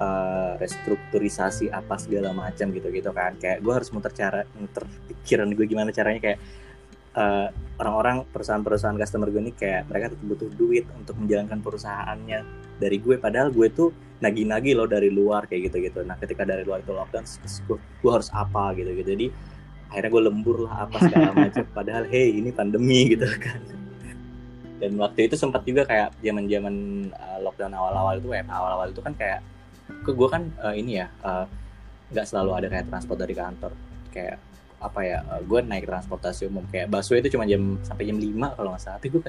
uh, 0.00 0.56
restrukturisasi 0.56 1.68
apa 1.68 1.98
segala 1.98 2.30
macam 2.32 2.70
gitu 2.70 2.88
gitu 2.88 3.10
kan. 3.10 3.36
Kayak 3.36 3.60
gue 3.60 3.72
harus 3.72 3.90
muter 3.90 4.12
cara 4.14 4.40
muter 4.56 4.86
pikiran 5.10 5.50
gue 5.50 5.66
gimana 5.66 5.90
caranya 5.90 6.20
kayak 6.22 6.38
uh, 7.16 7.48
orang-orang 7.80 8.24
perusahaan-perusahaan 8.30 8.96
customer 8.96 9.28
gue 9.28 9.42
ini 9.42 9.52
kayak 9.52 9.88
mereka 9.90 10.12
tuh 10.14 10.18
butuh 10.22 10.50
duit 10.54 10.84
untuk 10.94 11.18
menjalankan 11.18 11.58
perusahaannya 11.60 12.40
dari 12.78 12.96
gue. 13.00 13.16
Padahal 13.18 13.50
gue 13.50 13.68
tuh 13.72 13.90
nagi-nagi 14.22 14.78
loh 14.78 14.86
dari 14.86 15.10
luar 15.10 15.50
kayak 15.50 15.72
gitu-gitu. 15.72 16.06
Nah 16.06 16.14
ketika 16.20 16.46
dari 16.46 16.62
luar 16.62 16.80
itu 16.80 16.94
lockdown 16.94 17.26
gue, 17.66 17.78
gue 17.78 18.10
harus 18.12 18.30
apa 18.30 18.72
gitu 18.78 18.94
gitu 18.94 19.10
jadi 19.18 19.26
akhirnya 19.92 20.10
gue 20.14 20.22
lembur 20.24 20.56
lah 20.64 20.88
apa 20.88 20.96
segala 21.02 21.30
macam. 21.46 21.64
Padahal 21.74 22.04
hey 22.08 22.38
ini 22.38 22.54
pandemi 22.54 23.12
gitu 23.12 23.26
kan. 23.40 23.60
Dan 24.82 24.98
waktu 24.98 25.30
itu 25.30 25.38
sempat 25.38 25.62
juga 25.62 25.86
kayak 25.86 26.18
zaman 26.22 26.50
zaman 26.50 26.74
uh, 27.14 27.38
lockdown 27.42 27.74
awal-awal 27.74 28.18
itu 28.18 28.34
ya 28.34 28.42
awal-awal 28.50 28.90
itu 28.90 28.98
kan 28.98 29.14
kayak 29.14 29.38
ke 30.02 30.10
gue 30.10 30.28
kan 30.30 30.50
uh, 30.58 30.74
ini 30.74 30.98
ya 30.98 31.06
nggak 32.10 32.26
uh, 32.26 32.28
selalu 32.30 32.50
ada 32.62 32.66
kayak 32.70 32.86
transport 32.90 33.18
dari 33.18 33.34
kantor. 33.34 33.72
Kayak 34.10 34.38
apa 34.82 35.00
ya 35.06 35.18
uh, 35.30 35.40
gue 35.40 35.60
naik 35.62 35.86
transportasi 35.86 36.50
umum. 36.50 36.66
Kayak 36.66 36.90
busway 36.90 37.22
itu 37.22 37.38
cuma 37.38 37.46
jam 37.46 37.78
sampai 37.86 38.10
jam 38.10 38.18
5 38.18 38.58
kalau 38.58 38.70
nggak 38.74 38.82
salah. 38.82 38.98
Tapi 39.00 39.08
gue 39.14 39.22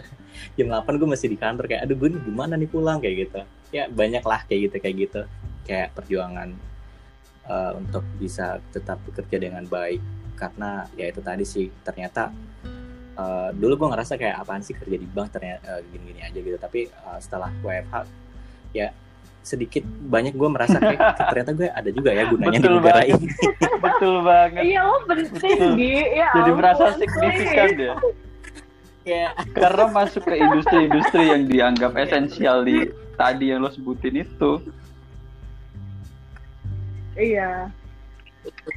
jam 0.58 0.68
8 0.68 1.00
gue 1.00 1.10
masih 1.10 1.28
di 1.30 1.38
kantor 1.38 1.66
kayak 1.70 1.82
aduh 1.86 1.96
gue 1.96 2.10
nih 2.18 2.22
gimana 2.26 2.54
nih 2.58 2.70
pulang? 2.70 2.98
Kayak 2.98 3.16
gitu. 3.30 3.40
Ya 3.70 3.84
banyak 3.88 4.24
lah 4.26 4.42
kayak 4.50 4.60
gitu 4.70 4.76
kayak 4.82 4.96
gitu. 4.98 5.22
Kayak 5.64 5.88
perjuangan 5.96 6.50
uh, 7.48 7.72
untuk 7.78 8.04
bisa 8.18 8.58
tetap 8.74 8.98
bekerja 9.06 9.38
dengan 9.38 9.64
baik. 9.70 10.02
Karena 10.34 10.90
ya 10.98 11.14
itu 11.14 11.22
tadi 11.22 11.46
sih 11.46 11.70
ternyata 11.86 12.34
uh, 13.16 13.54
dulu 13.54 13.86
gue 13.86 13.88
ngerasa 13.94 14.18
kayak 14.18 14.42
apaan 14.42 14.66
sih 14.66 14.74
kerja 14.74 14.98
di 14.98 15.06
bank? 15.06 15.38
Ternyata 15.38 15.78
uh, 15.78 15.82
gini-gini 15.94 16.26
aja 16.26 16.40
gitu. 16.42 16.58
Tapi 16.58 16.90
uh, 17.06 17.22
setelah 17.22 17.54
WFH 17.62 17.96
ya 18.74 18.90
sedikit 19.44 19.84
banyak 19.84 20.34
gue 20.34 20.50
merasa 20.50 20.80
kayak 20.80 21.00
ternyata 21.30 21.52
gue 21.52 21.68
ada 21.68 21.90
juga 21.92 22.10
ya 22.16 22.24
gunanya 22.32 22.60
betul 22.64 22.72
di 22.72 22.78
negara 22.80 23.02
banget. 23.04 23.12
ini. 23.20 23.28
betul 23.86 24.16
banget. 24.24 24.64
Iya 24.64 24.82
lo 24.88 24.98
penting 25.04 25.62
Gi. 25.76 25.96
Ya 26.16 26.30
Jadi 26.32 26.50
ampun, 26.50 26.60
merasa 26.64 26.84
signifikan 26.96 27.70
ya. 27.76 27.96
ya 29.04 29.28
Karena 29.52 29.86
masuk 29.92 30.24
ke 30.24 30.36
industri-industri 30.40 31.24
yang 31.36 31.44
dianggap 31.52 31.92
esensial 32.00 32.64
di 32.64 32.88
tadi 33.20 33.52
yang 33.52 33.60
lo 33.62 33.70
sebutin 33.70 34.24
itu. 34.24 34.52
Iya. 37.14 37.70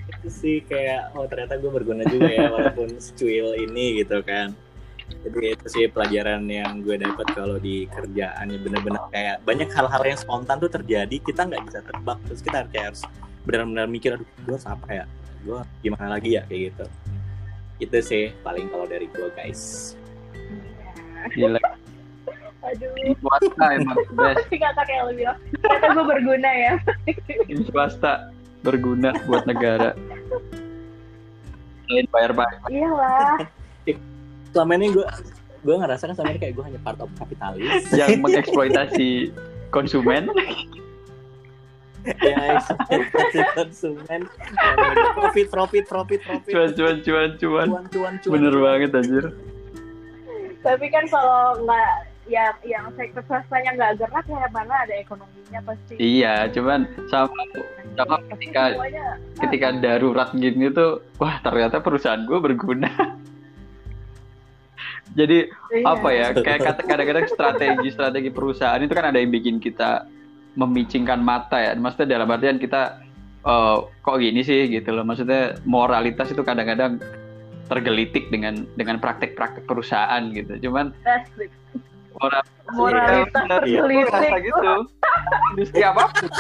itu 0.07 0.29
sih 0.31 0.57
kayak 0.63 1.11
oh 1.19 1.27
ternyata 1.27 1.59
gue 1.59 1.71
berguna 1.73 2.07
juga 2.07 2.31
ya 2.31 2.47
walaupun 2.51 2.99
secuil 2.99 3.55
ini 3.59 4.03
gitu 4.03 4.23
kan. 4.23 4.55
Jadi 5.07 5.59
itu 5.59 5.67
sih 5.67 5.85
pelajaran 5.91 6.47
yang 6.47 6.83
gue 6.83 6.99
dapat 7.03 7.27
kalau 7.35 7.59
di 7.59 7.91
kerjaan 7.91 8.47
ya 8.47 8.59
bener-bener 8.63 9.03
kayak 9.11 9.37
banyak 9.43 9.71
hal-hal 9.75 10.03
yang 10.07 10.19
spontan 10.19 10.63
tuh 10.63 10.71
terjadi 10.71 11.17
kita 11.19 11.47
nggak 11.47 11.63
bisa 11.67 11.79
tebak 11.83 12.19
terus 12.31 12.41
kita 12.43 12.67
kayak 12.71 12.95
harus 12.95 13.03
benar-benar 13.43 13.87
mikir 13.91 14.15
aduh 14.15 14.27
gue 14.27 14.55
harus 14.55 14.67
apa 14.71 14.89
ya 14.91 15.05
gue 15.43 15.61
gimana 15.83 16.19
lagi 16.19 16.39
ya 16.39 16.43
kayak 16.47 16.75
gitu 16.75 16.85
itu 17.83 17.99
sih 18.03 18.25
paling 18.47 18.71
kalau 18.71 18.87
dari 18.87 19.11
gue 19.11 19.29
guys 19.35 19.95
Gila. 21.35 21.59
Aduh. 22.67 22.91
Di 22.99 23.15
swasta 23.19 23.67
emang 23.75 23.99
best. 24.15 24.47
Kata 24.51 24.83
kayak 24.87 25.03
lo 25.11 25.13
bilang. 25.15 25.39
Ternyata 25.59 25.87
gue 25.91 26.05
berguna 26.07 26.51
ya. 26.51 26.75
Di 27.47 27.55
swasta 27.67 28.13
berguna 28.63 29.11
buat 29.27 29.47
negara. 29.47 29.95
Selain 31.87 32.07
bayar-bayar. 32.15 32.59
Iyalah. 32.71 33.39
Selama 34.57 34.73
ini 34.81 34.87
gue 34.97 35.05
gue 35.69 35.75
ngerasa 35.77 36.03
kan 36.09 36.15
selama 36.17 36.33
ini 36.33 36.41
kayak 36.41 36.55
gue 36.57 36.65
hanya 36.65 36.81
part 36.81 36.97
of 37.05 37.13
kapitalis 37.21 37.85
yang 38.01 38.25
mengeksploitasi 38.25 39.37
konsumen. 39.69 40.33
ya 42.07 42.57
eksploitasi 42.57 43.39
konsumen 43.53 44.21
profit 45.13 45.47
profit 45.53 45.85
profit 45.85 46.21
profit 46.25 46.53
Cuan, 46.57 46.71
cuan, 46.73 46.97
cuan, 47.05 47.31
cuan. 47.37 47.67
cuan 47.69 47.85
cuan 47.93 48.15
cuan 48.25 48.33
Bener 48.33 48.55
banget 48.57 48.91
anjir. 48.97 49.27
Tapi 50.65 50.87
kan 50.89 51.05
kalau 51.11 51.61
nggak 51.67 51.91
yang 52.27 52.55
yang 52.67 52.87
sektor 52.95 53.23
swastanya 53.27 53.71
nggak 53.75 54.03
gerak 54.03 54.27
ya 54.27 54.49
mana 54.51 54.75
ada 54.87 54.95
ekonominya 54.99 55.61
pasti. 55.67 55.95
Iya, 55.99 56.51
cuman 56.55 56.91
sama 57.11 57.43
sama 57.95 58.19
ketika 58.35 58.75
Semuanya, 58.75 59.07
ketika 59.47 59.69
darurat 59.79 60.31
gini 60.35 60.71
tuh, 60.75 61.03
wah 61.19 61.39
ternyata 61.43 61.83
perusahaan 61.83 62.23
gue 62.23 62.39
berguna. 62.39 63.16
Jadi 65.17 65.49
iya. 65.73 65.85
apa 65.89 66.09
ya? 66.13 66.27
Kayak 66.37 66.61
kata 66.73 66.81
kadang-kadang 66.85 67.27
strategi 67.27 67.89
strategi 67.89 68.31
perusahaan 68.31 68.81
itu 68.85 68.93
kan 68.93 69.09
ada 69.09 69.19
yang 69.19 69.33
bikin 69.33 69.57
kita 69.57 70.05
memicingkan 70.61 71.19
mata 71.25 71.57
ya. 71.57 71.73
Maksudnya 71.73 72.21
dalam 72.21 72.29
artian 72.29 72.61
kita 72.61 73.01
eh, 73.43 73.77
kok 74.05 74.17
gini 74.21 74.45
sih 74.45 74.69
gitu 74.69 74.93
loh. 74.93 75.09
Maksudnya 75.09 75.57
moralitas 75.65 76.29
itu 76.29 76.45
kadang-kadang 76.45 77.01
tergelitik 77.67 78.29
dengan 78.31 78.69
dengan 78.77 79.01
praktek-praktek 79.01 79.65
perusahaan 79.65 80.23
gitu. 80.31 80.69
Cuman 80.69 80.93
moral 82.21 82.45
Moralitas. 82.75 83.45
Iya, 83.63 83.81
tergelitik. 83.87 84.51
gitu. 84.51 84.73
Industri 85.55 85.83
apa 85.87 86.03
pun. 86.11 86.31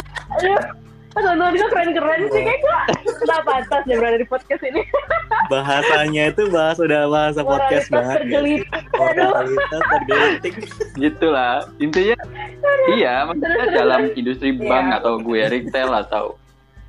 Teman-teman 1.17 1.57
gue 1.57 1.69
keren-keren 1.73 2.21
sih 2.29 2.43
kayak 2.45 2.61
gue 2.61 2.79
nggak 3.25 3.43
pantas 3.49 3.83
ya 3.89 3.95
berada 3.97 4.17
di 4.21 4.29
podcast 4.29 4.63
ini. 4.69 4.85
bahasanya 5.53 6.23
itu 6.35 6.43
bahas 6.53 6.77
udah 6.77 7.09
bahasa 7.09 7.41
podcast 7.41 7.89
banget 7.89 8.17
tergelitik. 8.21 8.69
Aduh, 8.93 9.29
moralitas 9.33 9.83
tergelitik 9.89 10.55
Gitulah. 11.01 11.57
Intinya 11.81 12.17
aduh. 12.21 12.87
iya 13.01 13.15
maksudnya 13.25 13.65
dalam 13.73 14.01
industri 14.13 14.53
Iya. 14.53 14.69
bank 14.69 14.87
atau 15.01 15.13
gue 15.25 15.41
retail 15.49 15.91
atau 16.05 16.25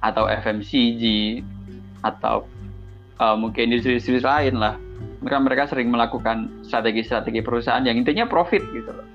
atau 0.03 0.23
FMCG 0.27 1.03
atau 2.03 2.45
uh, 3.17 3.35
mungkin 3.39 3.71
industri-industri 3.71 4.21
lain 4.21 4.59
lah 4.59 4.75
mereka 5.21 5.37
mereka 5.41 5.63
sering 5.71 5.89
melakukan 5.89 6.51
strategi-strategi 6.61 7.41
perusahaan 7.41 7.81
yang 7.81 7.97
intinya 7.97 8.29
profit 8.29 8.61
gitu 8.71 8.93
loh 8.93 9.05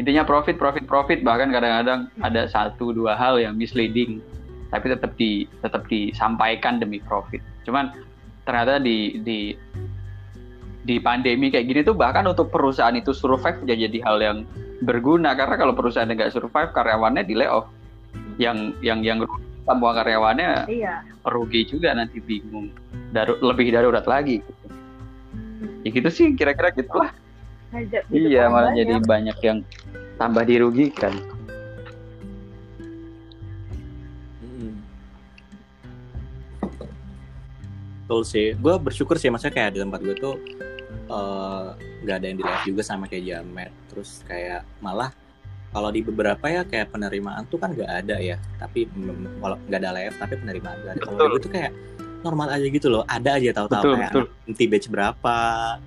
intinya 0.00 0.24
profit 0.24 0.56
profit 0.56 0.88
profit 0.88 1.20
bahkan 1.20 1.52
kadang-kadang 1.52 2.08
ada 2.24 2.48
satu 2.48 2.96
dua 2.96 3.12
hal 3.12 3.36
yang 3.36 3.52
misleading 3.60 4.24
tapi 4.72 4.86
tetap 4.88 5.12
di 5.20 5.44
tetap 5.60 5.84
disampaikan 5.86 6.80
demi 6.80 6.98
profit. 7.04 7.44
Cuman 7.68 7.92
ternyata 8.48 8.80
di 8.80 9.20
di 9.20 9.52
di 10.82 10.96
pandemi 10.98 11.52
kayak 11.52 11.68
gini 11.68 11.80
tuh 11.84 11.94
bahkan 11.94 12.26
untuk 12.26 12.50
perusahaan 12.50 12.96
itu 12.96 13.12
survive 13.12 13.62
jadi 13.68 13.86
jadi 13.86 13.98
hal 14.08 14.16
yang 14.18 14.38
berguna. 14.80 15.36
Karena 15.36 15.60
kalau 15.60 15.76
perusahaan 15.76 16.08
nggak 16.08 16.32
survive 16.32 16.72
karyawannya 16.72 17.22
di 17.28 17.36
layoff. 17.36 17.68
Yang 18.40 18.72
yang 18.80 19.04
yang 19.04 19.18
semua 19.62 19.92
karyawannya 19.94 20.66
iya. 20.72 21.04
rugi 21.28 21.68
juga 21.68 21.92
nanti 21.92 22.18
bingung. 22.18 22.72
Daru, 23.12 23.36
lebih 23.44 23.70
darurat 23.76 24.08
lagi. 24.08 24.40
Ya 25.84 25.90
gitu 25.92 26.08
sih 26.08 26.32
kira-kira 26.32 26.72
gitulah. 26.72 27.12
Gitu 27.76 28.00
iya 28.32 28.48
malah 28.48 28.72
banyak. 28.72 28.80
jadi 28.84 28.94
banyak 29.04 29.38
yang 29.44 29.58
tambah 30.16 30.44
dirugikan 30.48 31.12
Betul 38.12 38.28
sih. 38.28 38.52
Gue 38.60 38.76
bersyukur 38.76 39.16
sih, 39.16 39.32
maksudnya 39.32 39.56
kayak 39.56 39.70
di 39.72 39.80
tempat 39.80 40.04
gue 40.04 40.12
tuh 40.20 40.36
eh, 41.08 41.66
nggak 42.04 42.16
ada 42.20 42.26
yang 42.28 42.36
di 42.36 42.44
live 42.44 42.64
juga 42.68 42.82
sama 42.84 43.08
kayak 43.08 43.24
Jamet. 43.24 43.72
Terus 43.88 44.20
kayak 44.28 44.68
malah 44.84 45.16
kalau 45.72 45.88
di 45.88 46.04
beberapa 46.04 46.44
ya 46.44 46.68
kayak 46.68 46.92
penerimaan 46.92 47.48
tuh 47.48 47.56
kan 47.56 47.72
nggak 47.72 47.88
ada 47.88 48.20
ya. 48.20 48.36
Tapi 48.60 48.84
walau 49.40 49.56
nggak 49.64 49.80
ada 49.80 49.90
live, 49.96 50.14
tapi 50.20 50.36
penerimaan 50.36 50.76
nggak 50.84 50.92
ada. 51.00 51.04
Kalau 51.08 51.40
tuh 51.40 51.48
kayak 51.56 51.72
normal 52.20 52.52
aja 52.52 52.66
gitu 52.68 52.92
loh. 52.92 53.00
Ada 53.08 53.40
aja 53.40 53.50
tahu-tahu 53.56 53.96
kayak 53.96 54.12
betul. 54.12 54.24
inti 54.44 54.64
batch 54.68 54.92
berapa, 54.92 55.38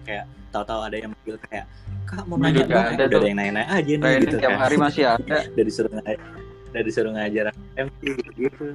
kayak 0.01 0.25
tahu-tahu 0.49 0.81
ada 0.81 0.95
yang 0.97 1.13
manggil 1.13 1.37
kayak 1.45 1.65
kak 2.09 2.25
mau 2.25 2.41
nanya 2.41 2.65
ada 2.65 3.05
tuh. 3.05 3.17
ada 3.21 3.27
yang 3.27 3.37
nanya-nanya 3.37 3.69
aja 3.69 3.91
nih 3.91 4.01
Training 4.01 4.23
gitu 4.29 4.35
tiap 4.37 4.51
kan 4.53 4.61
hari 4.61 4.75
masih 4.77 5.03
ada 5.09 5.37
udah 5.57 5.63
disuruh 5.65 5.91
ngajar 5.91 6.17
udah 6.69 6.81
disuruh 6.85 7.11
ngajar 7.17 7.45
MC 7.75 8.01
gitu. 8.37 8.65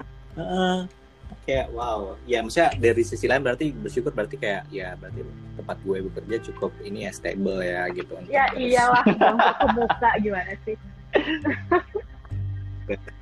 Kayak 1.43 1.66
wow. 1.71 2.14
Ya 2.25 2.40
maksudnya 2.40 2.71
dari 2.75 3.03
sisi 3.03 3.27
lain 3.27 3.43
berarti 3.43 3.71
bersyukur 3.71 4.11
berarti 4.11 4.37
kayak 4.37 4.69
ya 4.69 4.95
berarti 4.95 5.21
tempat 5.57 5.77
gue 5.81 5.97
bekerja 6.07 6.37
cukup 6.53 6.73
ini 6.81 7.07
ya 7.07 7.12
stable 7.12 7.61
ya 7.61 7.87
gitu. 7.90 8.14
Ya 8.27 8.47
terus- 8.51 8.71
iyalah 8.71 9.05
terkemuka 9.40 10.11
gimana 10.19 10.53
sih? 10.64 10.77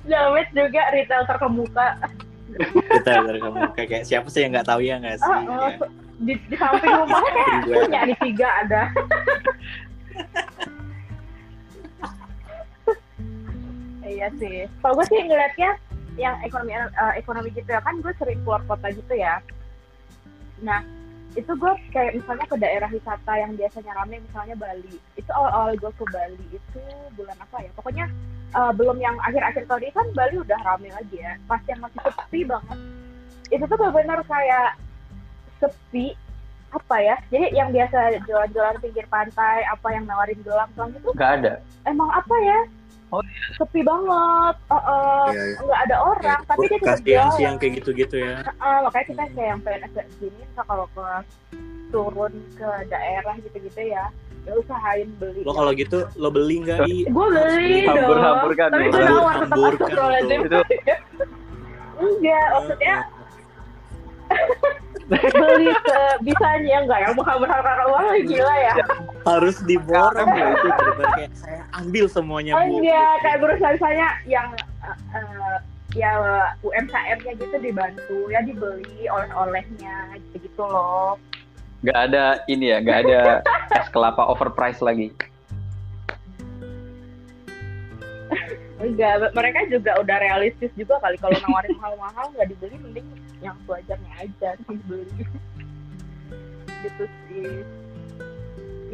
Jamet 0.05 0.47
juga 0.51 0.81
retail 0.89 1.23
terkemuka. 1.25 1.87
Dari 3.05 3.37
kamu 3.37 3.61
kayak, 3.77 4.01
siapa 4.03 4.25
sih 4.33 4.41
yang 4.41 4.57
nggak 4.57 4.65
tahu 4.65 4.81
ya 4.81 4.97
nggak 4.97 5.21
sih? 5.21 5.29
Ah, 5.29 5.45
ah, 5.45 5.69
Ya. 5.69 5.85
di, 6.19 6.33
di 6.49 6.55
samping 6.57 6.89
rumahnya 6.91 7.31
kayak 7.31 7.57
punya 7.63 7.99
nih 8.09 8.17
tiga 8.25 8.47
ada. 8.65 8.81
Iya 14.09 14.27
sih. 14.41 14.65
Kalau 14.81 14.97
gue 14.97 15.05
sih 15.05 15.21
ngeliatnya 15.21 15.69
yang 16.19 16.35
ekonomi 16.43 16.75
eh, 16.75 17.13
ekonomi 17.15 17.49
gitu 17.55 17.69
ya. 17.71 17.79
Kan 17.79 18.03
gue 18.03 18.11
sering 18.19 18.39
keluar 18.43 18.59
kota 18.67 18.91
gitu 18.91 19.13
ya. 19.15 19.39
Nah 20.59 20.83
itu 21.37 21.51
gue 21.55 21.73
kayak 21.93 22.19
misalnya 22.19 22.45
ke 22.49 22.57
daerah 22.57 22.89
wisata 22.91 23.33
yang 23.37 23.55
biasanya 23.55 23.91
rame 23.95 24.19
misalnya 24.19 24.55
Bali. 24.59 24.95
Itu 25.15 25.31
awal-awal 25.31 25.79
gue 25.79 25.91
ke 25.95 26.05
Bali 26.11 26.45
itu 26.51 26.83
bulan 27.15 27.37
apa 27.39 27.57
ya? 27.63 27.71
Pokoknya 27.73 28.05
eh, 28.53 28.71
belum 28.75 28.97
yang 28.99 29.15
akhir-akhir 29.23 29.63
tahun 29.65 29.87
ini 29.87 29.93
kan 29.95 30.07
Bali 30.11 30.35
udah 30.43 30.59
rame 30.67 30.89
lagi 30.91 31.17
ya. 31.17 31.33
Pas 31.47 31.63
yang 31.71 31.79
masih 31.79 31.99
sepi 32.03 32.41
banget. 32.43 32.77
Itu 33.49 33.63
tuh 33.65 33.77
benar-benar 33.79 34.19
kayak 34.27 34.77
sepi 35.63 36.13
apa 36.69 36.95
ya? 37.01 37.15
Jadi 37.33 37.47
yang 37.55 37.73
biasa 37.73 38.21
jualan-jualan 38.27 38.77
pinggir 38.83 39.05
pantai 39.09 39.65
apa 39.65 39.87
yang 39.89 40.05
nawarin 40.05 40.37
gelang-gelang 40.45 40.91
itu 40.93 41.09
nggak 41.15 41.33
ada. 41.41 41.53
emang 41.87 42.09
apa 42.13 42.35
ya 42.45 42.59
Oh, 43.09 43.25
sepi 43.57 43.81
banget. 43.81 44.55
Uh, 44.69 44.75
uh, 44.77 45.25
Iya, 45.33 45.41
iya. 45.41 45.61
nggak 45.65 45.81
ada 45.89 45.97
orang 46.05 46.39
tapi 46.45 46.65
dia 46.69 46.77
tetap 46.77 47.01
jualan 47.01 47.41
yang 47.41 47.55
kayak 47.57 47.73
gitu-gitu 47.81 48.15
ya. 48.21 48.35
Uh, 48.61 48.79
makanya 48.85 49.05
kita 49.09 49.23
kayak 49.33 49.49
yang 49.49 49.61
pengen 49.65 49.81
agak 49.89 50.05
sini 50.21 50.39
misal 50.45 50.65
kalau 50.69 50.85
ke 50.93 51.07
turun 51.89 52.33
ke 52.53 52.69
daerah 52.89 53.35
gitu-gitu 53.41 53.81
ya 53.81 54.05
ya 54.45 54.51
usahain 54.55 55.09
beli. 55.17 55.41
Lo 55.41 55.51
kalau 55.57 55.71
gitu 55.73 56.05
lo 56.15 56.29
beli 56.29 56.55
nggak 56.63 56.85
i 56.85 57.05
gue 57.09 57.25
beli 57.33 57.77
dong. 57.85 57.97
Hambur-hamburkan 57.97 58.67
tapi 58.71 58.87
dulu. 58.87 58.93
gue 58.93 59.03
nawar 59.05 59.35
tetap 59.41 59.57
astagfirullahaladzim 59.57 60.41
tuh. 60.47 60.63
enggak 61.99 62.45
maksudnya 62.55 62.95
beli 65.09 65.73
sebisanya 65.83 66.75
enggak 66.85 66.99
ya? 67.01 67.09
Bukan 67.17 67.35
berharap 67.41 67.77
uang 67.89 68.05
lah, 68.05 68.17
gila 68.21 68.55
ya. 68.61 68.73
Harus 69.25 69.57
diborong 69.65 70.29
Karena 70.29 70.53
ya. 70.53 70.53
itu 70.53 71.03
kayak 71.17 71.31
saya 71.33 71.61
ambil 71.81 72.05
semuanya 72.05 72.51
oh 72.55 72.61
bu. 72.61 72.73
Enggak 72.81 73.13
kayak 73.25 73.37
berusaha 73.41 73.71
misalnya 73.73 74.07
yang 74.29 74.47
eh, 74.85 74.97
eh, 75.17 75.57
ya 75.97 76.11
UMKM-nya 76.61 77.33
gitu 77.41 77.55
dibantu 77.57 78.29
ya 78.29 78.39
dibeli 78.45 79.09
oleh-olehnya 79.09 79.95
gitu-gitu 80.29 80.63
loh. 80.63 81.17
Nggak 81.81 81.99
ada 82.11 82.23
ini 82.45 82.65
ya 82.69 82.77
nggak 82.83 82.99
ada 83.07 83.21
es 83.73 83.89
kelapa 83.89 84.21
overpriced 84.29 84.85
lagi. 84.85 85.09
Enggak 88.79 89.33
mereka 89.33 89.59
juga 89.67 89.97
udah 89.99 90.17
realistis 90.21 90.71
juga 90.77 91.01
kali 91.01 91.17
kalau 91.17 91.35
nawarin 91.49 91.73
mahal-mahal 91.81 92.25
nggak 92.37 92.47
dibeli 92.53 92.77
mending 92.79 93.07
yang 93.39 93.55
sewajarnya 93.63 94.11
aja 94.19 94.49
sih 94.55 94.79
beli. 94.87 95.23
Gitu 96.83 97.05
sih. 97.27 97.63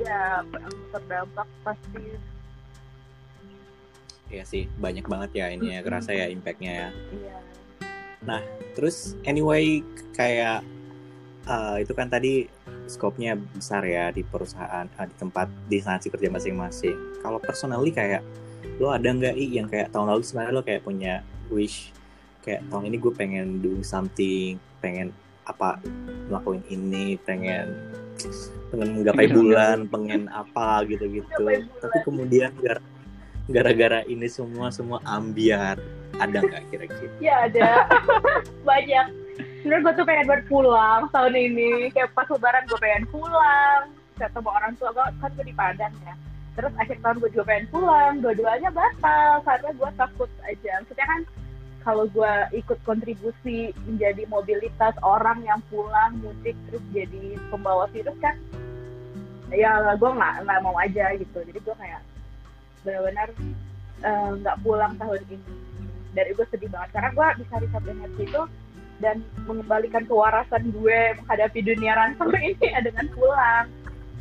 Ya 0.01 0.43
terdampak 0.93 1.49
pasti. 1.63 2.03
Iya 4.25 4.43
sih 4.43 4.65
banyak 4.81 5.05
banget 5.05 5.31
ya 5.37 5.47
ini 5.53 5.77
ya 5.77 5.81
kerasa 5.85 6.11
ya 6.13 6.25
impactnya 6.29 6.71
ya. 6.73 6.89
Iya. 7.13 7.37
Terus 8.73 9.13
anyway 9.25 9.85
kayak 10.17 10.65
eh, 11.45 11.75
itu 11.85 11.93
kan 11.93 12.09
tadi 12.09 12.49
skopnya 12.85 13.37
besar 13.37 13.85
ya 13.85 14.09
di 14.09 14.25
perusahaan 14.25 14.85
eh, 14.85 15.05
di 15.09 15.15
tempat 15.17 15.47
di 15.69 15.77
instansi 15.77 16.09
kerja 16.09 16.29
masing-masing. 16.33 17.21
Kalau 17.21 17.37
personally 17.37 17.93
kayak 17.93 18.25
lo 18.81 18.91
ada 18.91 19.07
nggak 19.07 19.37
i 19.37 19.45
yang 19.55 19.69
kayak 19.69 19.93
tahun 19.93 20.09
lalu 20.11 20.21
sebenarnya 20.25 20.53
lo 20.53 20.63
kayak 20.65 20.81
punya 20.83 21.21
wish 21.53 21.93
kayak 22.45 22.61
tahun 22.69 22.93
ini 22.93 22.97
gue 23.01 23.13
pengen 23.17 23.47
do 23.59 23.81
something, 23.81 24.61
pengen 24.79 25.09
apa 25.49 25.81
ngelakuin 26.29 26.61
ini, 26.69 27.17
pengen 27.25 27.73
pengen 28.69 28.89
menggapai 28.95 29.25
Pengen 29.27 29.35
bulan, 29.35 29.77
pengen 29.89 30.21
apa 30.29 30.85
gitu-gitu. 30.85 31.45
Tapi 31.81 31.97
kemudian 32.05 32.53
gara- 32.61 32.85
gara-gara 33.49 33.99
ini 34.05 34.29
semua 34.29 34.69
semua 34.69 35.01
ambiar 35.03 35.81
ada 36.21 36.37
nggak 36.39 36.63
kira-kira? 36.71 37.11
ya 37.19 37.49
ada. 37.49 37.89
Banyak. 38.69 39.05
Sebenarnya 39.65 39.81
gue 39.81 39.93
tuh 39.97 40.05
pengen 40.05 40.25
buat 40.29 40.43
pulang 40.47 41.01
tahun 41.09 41.33
ini. 41.33 41.89
Kayak 41.91 42.13
pas 42.13 42.29
lebaran 42.29 42.63
gue 42.69 42.79
pengen 42.79 43.03
pulang 43.09 43.89
ketemu 44.15 44.47
orang 44.47 44.73
tua 44.79 44.89
gue 44.95 45.05
kan 45.19 45.29
gue 45.33 45.45
di 45.49 45.55
Padang 45.57 45.93
ya. 46.05 46.13
Terus 46.55 46.71
akhir 46.79 46.97
tahun 47.03 47.17
gue 47.19 47.29
juga 47.35 47.45
pengen 47.51 47.65
pulang 47.73 48.13
dua-duanya 48.23 48.69
batal 48.71 49.43
karena 49.43 49.69
gue 49.75 49.89
takut 49.99 50.29
aja. 50.47 50.71
Maksudnya 50.79 51.07
kan 51.09 51.21
kalau 51.85 52.09
gue 52.09 52.33
ikut 52.57 52.81
kontribusi 52.81 53.69
menjadi 53.85 54.25
mobilitas 54.25 54.97
orang 55.05 55.45
yang 55.45 55.61
pulang 55.69 56.17
mudik 56.17 56.57
terus 56.65 56.81
jadi 56.89 57.37
pembawa 57.53 57.85
virus 57.93 58.17
kan 58.17 58.33
ya 59.53 59.93
gue 59.93 60.09
nggak 60.09 60.33
nggak 60.49 60.59
mau 60.65 60.75
aja 60.81 61.13
gitu. 61.13 61.37
Jadi 61.45 61.59
gue 61.61 61.75
kayak 61.77 62.01
benar-benar 62.81 63.29
eh, 64.01 64.29
nggak 64.41 64.57
pulang 64.65 64.97
tahun 64.97 65.21
ini. 65.29 65.53
Dari 66.17 66.31
gue 66.33 66.45
sedih 66.49 66.69
banget. 66.73 66.89
Karena 66.95 67.09
gue 67.13 67.27
bisa 67.45 67.53
riset 67.61 67.85
energi 67.85 68.23
itu 68.25 68.43
dan 69.03 69.21
mengembalikan 69.45 70.07
kewarasan 70.07 70.71
gue 70.71 70.99
menghadapi 71.21 71.59
dunia 71.61 71.93
ransom 71.93 72.31
ini 72.41 72.57
ya 72.65 72.81
dengan 72.81 73.05
pulang. 73.13 73.69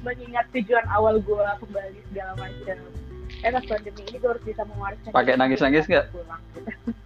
Mengingat 0.05 0.45
tujuan 0.53 0.85
awal 0.93 1.17
gue 1.25 1.47
kembali 1.65 2.01
segala 2.12 2.33
macam. 2.37 2.77
Eh 3.41 3.49
pas 3.49 3.65
pandemi 3.65 4.03
ini 4.12 4.17
gue 4.21 4.29
harus 4.29 4.45
bisa 4.45 4.62
mewariskan 4.69 5.11
Pakai 5.17 5.41
nangis-nangis 5.41 5.89
nggak? 5.89 6.12
pulang. 6.12 6.43
gitu. 6.53 6.93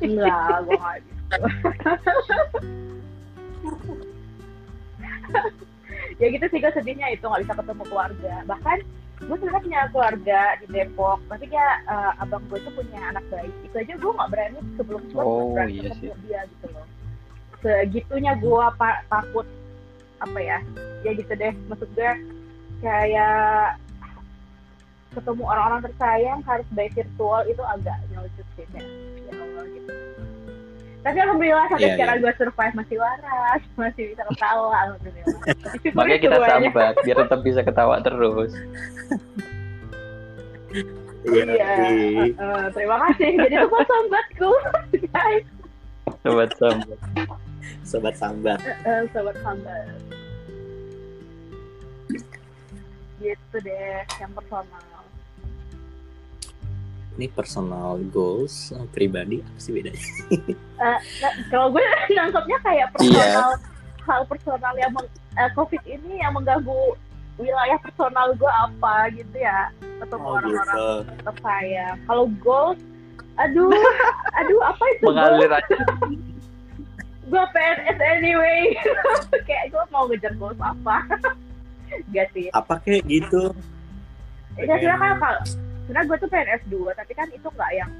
enggak 0.00 0.56
gue 0.64 0.76
nggak 0.76 0.96
gitu. 1.00 1.44
Ya 6.18 6.26
gitu 6.28 6.44
sih 6.48 6.58
gue 6.58 6.72
sedihnya 6.72 7.06
itu 7.10 7.24
nggak 7.24 7.42
bisa 7.44 7.54
ketemu 7.56 7.82
keluarga. 7.86 8.34
Bahkan 8.44 8.78
gue 9.20 9.36
sebenarnya 9.36 9.62
punya 9.62 9.80
keluarga 9.88 10.40
di 10.58 10.66
Depok. 10.68 11.18
Tapi 11.28 11.44
dia 11.48 11.66
eh, 11.86 12.12
abang 12.18 12.42
gue 12.48 12.58
tuh 12.60 12.72
punya 12.74 13.00
anak 13.08 13.24
bayi. 13.28 13.48
Itu 13.64 13.76
aja 13.76 13.94
gue 13.96 14.12
nggak 14.12 14.30
berani 14.30 14.58
sebelum 14.76 15.02
gue 15.08 15.22
Oh, 15.22 15.52
berani 15.54 15.72
iya 15.76 15.82
ketemu 15.90 16.14
dia 16.26 16.40
gitu 16.46 16.66
loh. 16.72 16.86
Segitunya 17.60 18.32
gue 18.36 18.64
pa- 18.76 19.04
takut 19.06 19.46
apa 20.20 20.38
ya 20.38 20.58
ya 21.00 21.10
gitu 21.14 21.32
deh. 21.32 21.52
Maksud 21.68 21.88
gue 21.92 22.10
kayak 22.80 23.76
ketemu 25.10 25.42
orang-orang 25.42 25.80
tersayang 25.84 26.40
harus 26.46 26.66
by 26.70 26.86
virtual 26.94 27.42
itu 27.44 27.62
agak 27.66 27.96
nyelcut 28.10 28.46
sih 28.54 28.66
kayak 28.70 28.86
ya 29.26 29.32
Allah 29.34 29.64
gitu 29.66 29.92
tapi 31.00 31.16
alhamdulillah 31.16 31.64
sampai 31.72 31.88
Iya, 31.88 31.94
sekarang 31.96 32.16
gue 32.20 32.32
survive 32.36 32.74
masih 32.76 32.96
waras 33.00 33.62
masih 33.80 34.02
bisa 34.12 34.22
ketawa 34.28 34.68
alhamdulillah 34.86 35.38
Makanya 35.96 36.18
kita 36.20 36.36
sambat 36.38 36.94
biar 37.02 37.16
tetap 37.24 37.40
bisa 37.40 37.60
ketawa 37.64 37.94
terus. 38.04 38.52
Iya. 41.20 41.44
Iya, 41.52 41.68
Ri. 41.84 42.32
eh, 42.32 42.64
terima 42.72 42.96
kasih. 43.04 43.28
Jadi 43.36 43.54
sobat 43.60 43.84
sambatku, 43.84 44.50
guys, 45.12 45.44
Sobat 46.24 46.50
sambat. 46.56 46.98
Sobat 47.84 48.14
sambat. 48.16 48.58
Eh, 48.64 49.02
sobat 49.12 49.36
sambat. 49.44 49.84
Gitu 53.20 53.56
deh, 53.60 54.00
yang 54.16 54.32
personal. 54.32 54.89
Ini 57.10 57.26
personal 57.28 57.98
goals 58.06 58.70
eh, 58.70 58.86
pribadi 58.88 59.40
apa 59.40 59.58
sih 59.58 59.72
bedanya? 59.72 60.00
Eh, 60.80 60.98
nah, 61.20 61.32
kalau 61.48 61.68
gue 61.68 61.84
nangkepnya 62.16 62.56
kayak 62.58 62.88
personal, 62.90 63.52
hal 64.02 64.24
personal 64.24 64.72
yang 64.74 64.88
meng- 64.90 65.12
eh, 65.34 65.50
COVID 65.52 65.82
ini 65.84 66.16
yang 66.16 66.32
mengganggu 66.32 66.96
wilayah 67.36 67.76
personal 67.78 68.32
gue 68.32 68.48
apa 68.48 68.94
gitu 69.12 69.36
ya, 69.36 69.68
ketemu 70.00 70.24
Oh 70.24 70.34
orang-orang 70.34 70.64
gitu. 70.72 70.88
tersayang. 71.22 71.96
Kalau 72.02 72.24
goals, 72.40 72.80
aduh, 73.36 73.68
aduh 74.40 74.60
apa 74.62 74.84
itu 74.90 75.02
goals? 75.02 75.12
Mengalir 75.12 75.50
aja. 75.52 75.76
gue 77.22 77.44
PNS 77.46 77.98
anyway 78.02 78.74
kayak 79.44 79.70
gue 79.70 79.82
mau 79.88 80.02
ngejar 80.04 80.34
goals 80.34 80.58
apa 80.58 81.06
gak 82.10 82.26
sih 82.32 82.50
Apa 82.50 82.82
kayak 82.82 83.06
gitu? 83.06 83.54
ya 84.58 84.66
sebenarnya 84.66 84.96
kan 84.98 85.14
kalau 85.16 85.40
sebenarnya 85.82 86.06
gue 86.06 86.18
tuh 86.18 86.30
PNS 86.30 86.62
2 86.68 86.94
tapi 86.94 87.12
kan 87.12 87.28
itu 87.28 87.48
nggak 87.48 87.72
yang 87.72 87.90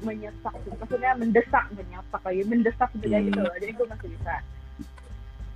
menyesak 0.00 0.54
maksudnya 0.70 1.12
mendesak 1.12 1.64
menyesak 1.70 2.20
lagi 2.24 2.42
mendesak 2.44 2.90
juga 2.96 3.16
Hmm. 3.16 3.26
gitu 3.26 3.38
loh 3.38 3.54
jadi 3.56 3.72
gue 3.72 3.86
masih 3.86 4.08
bisa 4.16 4.34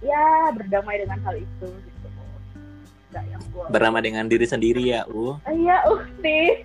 ya 0.01 0.24
berdamai 0.53 0.97
dengan 1.01 1.18
hal 1.22 1.35
itu 1.35 1.68
gitu 1.70 2.09
nggak 3.09 3.24
yang 3.24 3.43
gue 3.49 3.64
Bernama 3.70 3.99
dengan 3.99 4.24
diri 4.26 4.45
sendiri 4.45 4.82
ya, 4.85 5.07
U. 5.09 5.39
iya 5.47 5.80
ukti 5.89 6.41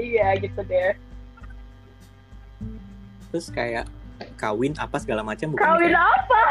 iya 0.00 0.32
gitu 0.38 0.60
deh 0.64 0.94
Terus 3.30 3.46
kayak 3.48 3.86
kawin 4.34 4.72
apa 4.74 4.96
segala 4.96 5.20
macam 5.20 5.50
bukan 5.50 5.64
kawin 5.66 5.88
kayak- 5.88 6.04
apa 6.04 6.40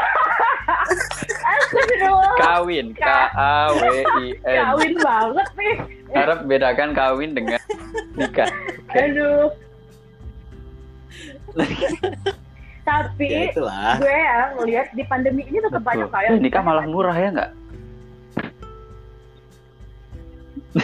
Kawin. 2.40 2.86
K 2.94 3.02
A 3.32 3.70
W 3.70 3.82
I 4.18 4.26
N. 4.40 4.58
kawin 4.64 4.94
banget 4.96 5.48
nih 5.54 5.76
Harap 6.10 6.38
bedakan 6.44 6.90
kawin 6.92 7.30
dengan 7.32 7.60
nikah. 8.12 8.48
aduh 8.96 9.50
tapi 12.82 13.26
Ya 13.28 13.50
itulah. 13.50 13.98
gue 13.98 14.10
ya 14.10 14.36
ngeliat 14.52 14.86
di 14.90 15.02
pandemi 15.04 15.42
ini 15.44 15.58
tetap 15.58 15.78
banyak 15.80 16.06
Betul. 16.06 16.16
kayak 16.16 16.30
Eh, 16.32 16.40
nikah 16.40 16.62
malah 16.62 16.84
murah 16.84 17.12
ya 17.12 17.28
nggak? 17.30 17.50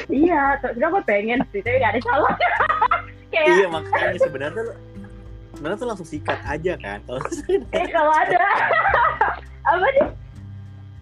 iya 0.08 0.58
terus 0.58 0.74
gue 0.76 1.02
pengen 1.04 1.38
sih 1.48 1.62
tapi 1.62 1.78
gak 1.78 1.94
ada 1.94 2.00
calon 2.02 2.34
kayak 3.28 3.46
Iya 3.48 3.66
makanya 3.68 4.18
sebenarnya 4.18 4.62
sebenarnya 5.56 5.78
tuh 5.78 5.88
langsung 5.88 6.06
sikat 6.06 6.38
aja 6.44 6.72
kan. 6.76 6.98
Kalau 7.02 7.20
eh 7.76 7.86
kalau 7.88 8.12
ada 8.12 8.36
apa 9.72 9.86
nih 9.90 10.06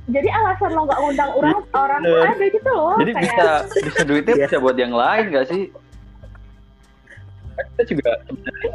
jadi 0.05 0.29
alasan 0.31 0.71
lo 0.73 0.85
nggak 0.85 1.01
ngundang 1.01 1.31
orang 1.33 1.59
orang 1.73 2.01
tuh 2.01 2.21
ada 2.23 2.45
gitu 2.45 2.71
loh 2.71 2.93
Jadi 3.01 3.13
kayak 3.17 3.25
bisa 3.25 3.49
bisa 3.83 4.01
duitnya 4.05 4.35
Iya. 4.39 4.45
bisa 4.47 4.57
buat 4.61 4.77
yang 4.77 4.93
lain 4.93 5.25
nggak 5.33 5.47
sih? 5.49 5.63
Kan 7.55 7.65
Kita 7.73 7.83
juga 7.89 8.11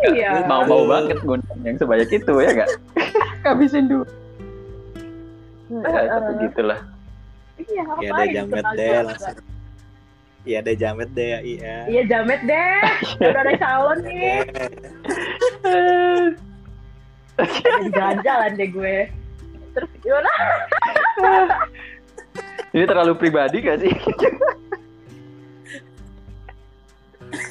Iya. 0.10 0.32
mau-mau 0.46 0.86
banget 0.86 1.18
ngundang 1.22 1.60
yang 1.62 1.78
sebanyak 1.78 2.10
itu 2.12 2.32
ya 2.36 2.50
nggak? 2.54 2.70
Habisin 3.42 3.86
dulu. 3.88 4.06
Ya, 5.70 6.02
tapi 6.10 6.32
gitulah. 6.44 6.80
iya 7.62 7.84
ya 8.00 8.10
ada 8.10 8.26
jamet 8.26 8.64
kenal 8.64 8.74
deh 8.74 8.88
juga. 8.90 9.02
langsung. 9.06 9.38
Iya 10.40 10.58
ada 10.58 10.74
jamet 10.74 11.10
deh 11.12 11.28
ya, 11.28 11.40
iya. 11.44 11.76
iya 11.86 12.02
jamet 12.08 12.42
deh 12.42 12.74
udah 13.22 13.42
ada 13.44 13.54
calon 13.54 13.98
nih 14.02 14.40
jadi 14.48 15.29
jalan-jalan 17.96 18.52
deh 18.60 18.70
gue 18.70 18.98
terus 19.74 19.92
gimana 20.04 20.32
Ini 22.70 22.86
terlalu 22.86 23.18
pribadi 23.18 23.66
gak 23.66 23.82
sih? 23.82 23.90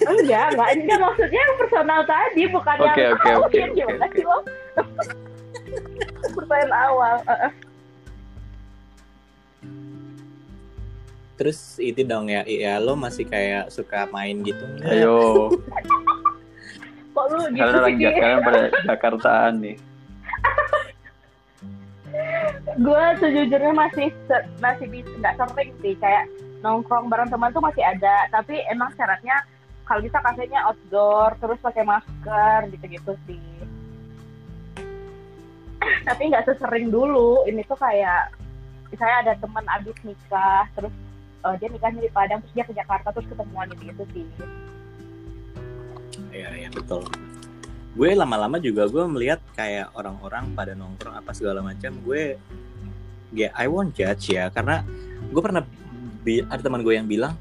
enggak 0.08 0.46
enggak 0.54 0.70
enggak 0.78 0.98
maksudnya 0.98 1.40
yang 1.42 1.56
personal 1.58 2.00
tadi 2.06 2.42
bukan 2.50 2.76
Oke, 2.82 3.02
yang 3.02 3.12
oke, 3.14 3.30
oke, 3.34 3.58
yang 3.58 3.70
oke, 3.70 3.78
gimana 3.78 4.06
oke. 4.06 4.14
sih 4.14 4.24
lo 4.24 4.38
pertanyaan 6.34 6.72
awal. 6.74 7.16
Terus 11.38 11.78
itu 11.78 12.02
dong 12.02 12.26
ya, 12.26 12.42
iya 12.42 12.82
lo 12.82 12.98
masih 12.98 13.22
kayak 13.22 13.70
suka 13.70 14.10
main 14.10 14.42
gitu 14.42 14.66
nggak? 14.66 14.90
Ayo, 14.90 15.54
kok 17.18 17.26
lu 17.34 17.42
gitu 17.50 17.58
kalian 17.58 17.74
orang 17.82 17.90
sih. 17.90 18.02
Jak- 18.06 18.18
kalian 18.22 18.40
pada 18.46 18.62
Jakartaan 18.86 19.52
nih. 19.58 19.76
gue 22.78 23.04
sejujurnya 23.20 23.72
masih 23.74 24.08
masih 24.62 24.86
bisa 24.88 25.10
nggak 25.18 25.34
sering 25.38 25.70
sih 25.82 25.94
kayak 25.98 26.24
nongkrong 26.62 27.10
bareng 27.10 27.30
teman 27.30 27.50
tuh 27.50 27.62
masih 27.62 27.82
ada. 27.82 28.30
Tapi 28.30 28.62
emang 28.70 28.94
syaratnya 28.94 29.42
kalau 29.82 30.00
bisa 30.04 30.22
kafenya 30.22 30.62
outdoor 30.70 31.34
terus 31.42 31.58
pakai 31.58 31.82
masker 31.82 32.70
gitu-gitu 32.70 33.12
sih. 33.26 33.42
Tapi 36.08 36.22
nggak 36.30 36.46
sesering 36.46 36.94
dulu. 36.94 37.42
Ini 37.50 37.66
tuh 37.66 37.78
kayak 37.78 38.38
misalnya 38.88 39.16
ada 39.26 39.32
teman 39.36 39.64
abis 39.68 39.96
nikah 40.06 40.64
terus 40.72 40.94
eh, 41.44 41.54
dia 41.60 41.68
nikahnya 41.68 42.00
di 42.00 42.10
Padang 42.12 42.40
terus 42.40 42.54
dia 42.56 42.64
ke 42.64 42.72
Jakarta 42.72 43.12
terus 43.12 43.28
ketemuan 43.28 43.68
gitu 43.76 44.04
sih 44.16 44.24
Iya 46.30 46.48
iya 46.54 46.68
betul. 46.68 47.04
Gue 47.92 48.14
lama-lama 48.14 48.56
juga 48.58 48.86
gue 48.86 49.04
melihat 49.06 49.40
kayak 49.52 49.90
orang-orang 49.92 50.52
pada 50.52 50.72
nongkrong 50.72 51.16
apa 51.16 51.30
segala 51.32 51.58
macam. 51.60 51.90
Gue, 52.00 52.38
ya 53.30 53.50
I 53.52 53.66
won't 53.66 53.92
judge 53.92 54.30
ya 54.30 54.48
karena 54.48 54.84
gue 55.28 55.42
pernah 55.42 55.64
bi- 56.22 56.44
ada 56.44 56.60
teman 56.60 56.80
gue 56.80 56.94
yang 56.94 57.04
bilang 57.04 57.34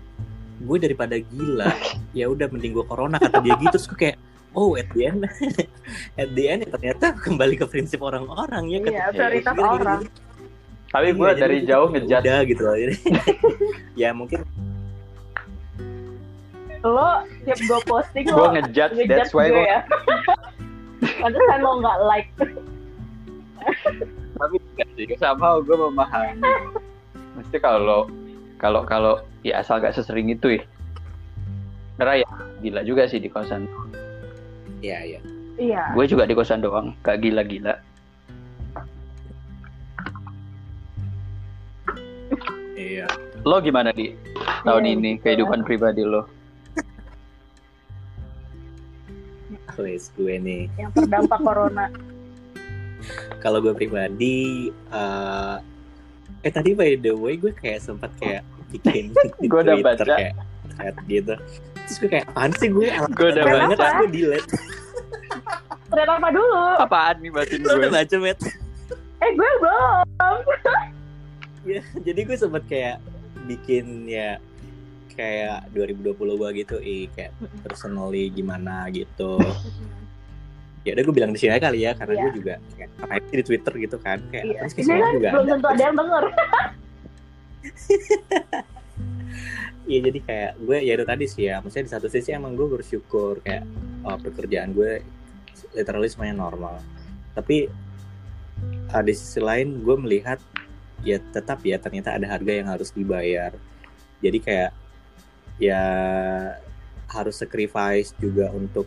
gue 0.57 0.77
daripada 0.77 1.15
gila 1.15 1.69
ya 2.17 2.25
udah 2.25 2.49
mending 2.49 2.73
gue 2.73 2.83
corona 2.83 3.15
kata 3.15 3.39
dia 3.39 3.53
gitu 3.55 3.71
terus 3.71 3.85
gue 3.85 3.95
kayak 3.95 4.17
oh 4.51 4.73
at 4.73 4.89
the 4.91 5.05
end 5.05 5.21
at 6.21 6.29
the 6.33 6.43
end 6.43 6.65
ya 6.65 6.69
ternyata 6.73 7.13
kembali 7.13 7.55
ke 7.55 7.65
prinsip 7.65 8.01
orang-orang 8.01 8.65
ya 8.67 8.79
Iya, 8.81 9.03
prioritas 9.13 9.53
orang. 9.53 10.01
gini. 10.01 10.09
Tapi 10.87 11.07
gue 11.13 11.29
Iya, 11.29 11.37
dari 11.37 11.57
jauh 11.63 11.87
kayak, 11.87 12.03
ngejat. 12.03 12.21
udah 12.25 12.39
gitu 12.43 12.61
loh 12.63 12.75
ya 14.01 14.09
mungkin 14.11 14.39
lo 16.85 17.25
tiap 17.45 17.59
gue 17.59 17.79
posting 17.87 18.25
Gue 18.27 18.37
lo 18.37 18.51
ngejudge, 18.53 18.93
ngejudge 18.93 19.09
that's 19.09 19.33
why 19.33 19.49
gue 19.49 19.65
ya. 19.65 19.81
Padahal 21.21 21.59
lo 21.61 21.71
nggak 21.81 21.97
like. 22.05 22.29
Tapi 24.37 24.55
enggak 24.61 24.89
sih 24.97 25.17
sama 25.17 25.61
gue 25.65 25.77
memahami. 25.77 26.41
Mesti 27.37 27.57
kalau 27.61 28.05
kalau 28.57 28.81
kalau 28.85 29.13
ya 29.45 29.61
asal 29.61 29.81
gak 29.81 29.93
sesering 29.93 30.29
itu 30.33 30.57
ya. 30.57 30.63
Karena 31.97 32.21
ya 32.21 32.29
gila 32.61 32.81
juga 32.85 33.09
sih 33.09 33.21
di 33.21 33.29
kosan. 33.29 33.65
Ya 34.81 35.01
ya 35.01 35.21
iya. 35.57 35.93
Gue 35.97 36.05
juga 36.05 36.29
di 36.29 36.37
kosan 36.37 36.61
doang 36.61 36.93
gak 37.01 37.21
gila-gila. 37.21 37.77
Iya. 42.77 43.09
Lo 43.41 43.57
gimana 43.57 43.89
di? 43.89 44.13
Tahun 44.61 44.83
Iya, 44.85 44.93
ini 44.93 45.11
gitu. 45.17 45.23
kehidupan 45.25 45.65
pribadi 45.65 46.05
lo 46.05 46.36
wes 49.81 50.09
gue 50.13 50.35
nih. 50.37 50.63
Yang 50.77 50.91
terdampak 51.03 51.39
corona. 51.41 51.85
Kalau 53.43 53.61
gue 53.61 53.73
pribadi 53.73 54.69
eh 54.71 55.55
eh 56.45 56.51
tadi 56.53 56.77
by 56.77 56.97
the 57.01 57.13
way 57.13 57.37
gue 57.37 57.53
kayak 57.53 57.81
sempat 57.81 58.11
kayak 58.21 58.41
bikin 58.69 59.13
di 59.41 59.47
Gue 59.47 59.61
udah 59.63 59.75
Twitter 59.77 60.05
baca. 60.05 60.15
kayak 60.17 60.33
thread 60.75 60.95
gitu. 61.07 61.33
Terus 61.87 61.97
gue 62.03 62.09
kayak 62.11 62.25
apaan 62.33 62.51
sih 62.59 62.69
gue? 62.69 62.87
Gue 63.15 63.27
udah 63.31 63.45
banget 63.45 63.77
gue 63.79 64.09
delete 64.11 64.51
ternyata 65.87 66.13
apa 66.19 66.29
dulu? 66.35 66.61
Apaan 66.83 67.15
nih 67.23 67.31
batin 67.31 67.59
lo 67.63 67.73
udah 67.73 67.77
gue 67.79 67.89
baca 67.95 68.15
met? 68.19 68.39
Eh 69.23 69.31
gue 69.33 69.49
belum. 69.63 70.05
Ya 71.67 71.83
jadi 71.99 72.23
gue 72.23 72.37
sempat 72.39 72.63
kayak 72.71 73.03
bikin 73.43 74.07
ya 74.07 74.39
kayak 75.17 75.73
2020 75.73 76.13
gue 76.13 76.49
gitu 76.61 76.77
ih 76.77 77.09
kayak 77.17 77.33
personally 77.65 78.29
gimana 78.29 78.85
gitu. 78.93 79.41
Ya 80.85 80.95
udah 80.95 81.03
gue 81.03 81.15
bilang 81.17 81.33
di 81.35 81.39
sini 81.41 81.57
aja 81.57 81.67
kali 81.67 81.83
ya 81.83 81.91
karena 81.97 82.13
Iya. 82.15 82.23
gue 82.23 82.31
juga 82.37 82.53
kayak 82.77 83.23
sih 83.27 83.37
di 83.41 83.43
Twitter 83.43 83.73
gitu 83.81 83.97
kan 83.99 84.21
kayak 84.29 84.45
iya. 84.45 84.59
Terus 84.63 84.73
kayak 84.77 84.85
ini 84.85 84.93
semua 84.93 85.03
kan 85.03 85.15
juga. 85.17 85.29
Belum 85.33 85.43
ada. 85.43 85.51
tentu 85.51 85.67
ada 85.67 85.81
yang 85.81 85.95
denger. 85.97 86.23
Iya 89.87 90.11
jadi 90.11 90.19
kayak 90.19 90.51
gue 90.59 90.77
ya 90.83 90.93
itu 90.99 91.05
tadi 91.07 91.25
sih 91.31 91.43
ya 91.47 91.63
Maksudnya 91.63 91.87
di 91.87 91.91
satu 91.95 92.07
sisi 92.11 92.35
emang 92.35 92.59
gue 92.59 92.67
bersyukur 92.67 93.39
Kayak 93.39 93.63
oh, 94.03 94.19
pekerjaan 94.19 94.75
gue 94.75 94.99
literally 95.71 96.11
semuanya 96.11 96.35
normal. 96.43 96.83
Tapi 97.31 97.71
uh, 98.91 99.03
di 99.03 99.13
sisi 99.15 99.39
lain 99.39 99.79
gue 99.81 99.95
melihat 99.95 100.43
Ya 101.07 101.23
tetap 101.31 101.63
ya 101.63 101.79
ternyata 101.79 102.19
ada 102.19 102.27
harga 102.27 102.51
yang 102.51 102.67
harus 102.67 102.91
dibayar. 102.91 103.55
Jadi 104.19 104.37
kayak 104.43 104.75
ya 105.57 105.83
harus 107.07 107.35
sacrifice 107.37 108.13
juga 108.17 108.51
untuk 108.51 108.85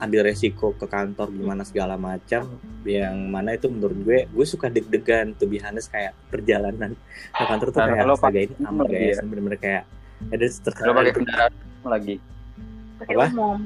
ambil 0.00 0.24
resiko 0.24 0.72
ke 0.72 0.88
kantor 0.88 1.28
gimana 1.28 1.60
segala 1.60 2.00
macam 2.00 2.48
yang 2.88 3.28
mana 3.28 3.52
itu 3.52 3.68
menurut 3.68 3.98
gue 4.00 4.18
gue 4.32 4.46
suka 4.48 4.72
deg-degan 4.72 5.36
tuh 5.36 5.44
bihanes 5.44 5.92
kayak 5.92 6.16
perjalanan 6.32 6.96
ke 7.36 7.44
kantor 7.44 7.68
tuh 7.68 7.84
Karena 7.84 7.92
kayak 8.00 8.06
lo 8.08 8.14
astaga 8.16 8.40
ini 8.40 8.54
aman 8.64 8.80
lagi 8.88 8.96
guys 8.96 9.12
ya. 9.12 9.22
bener-bener 9.28 9.58
kayak 9.60 9.84
ada 10.32 10.46
Lo 10.46 10.56
terkenal 10.64 10.92
pakai 10.96 11.12
kendaraan 11.12 11.52
lagi. 11.84 12.14
pakai 12.96 13.14
Apa? 13.16 13.26
umum 13.28 13.58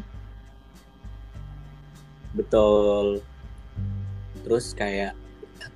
betul 2.34 3.06
terus 4.42 4.74
kayak 4.74 5.14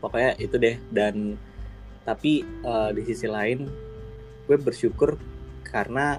pokoknya 0.03 0.35
itu 0.43 0.59
deh 0.59 0.77
dan 0.91 1.39
tapi 2.03 2.43
eh, 2.43 2.91
di 2.99 3.03
sisi 3.07 3.31
lain 3.31 3.71
gue 4.51 4.57
bersyukur 4.59 5.15
karena 5.69 6.19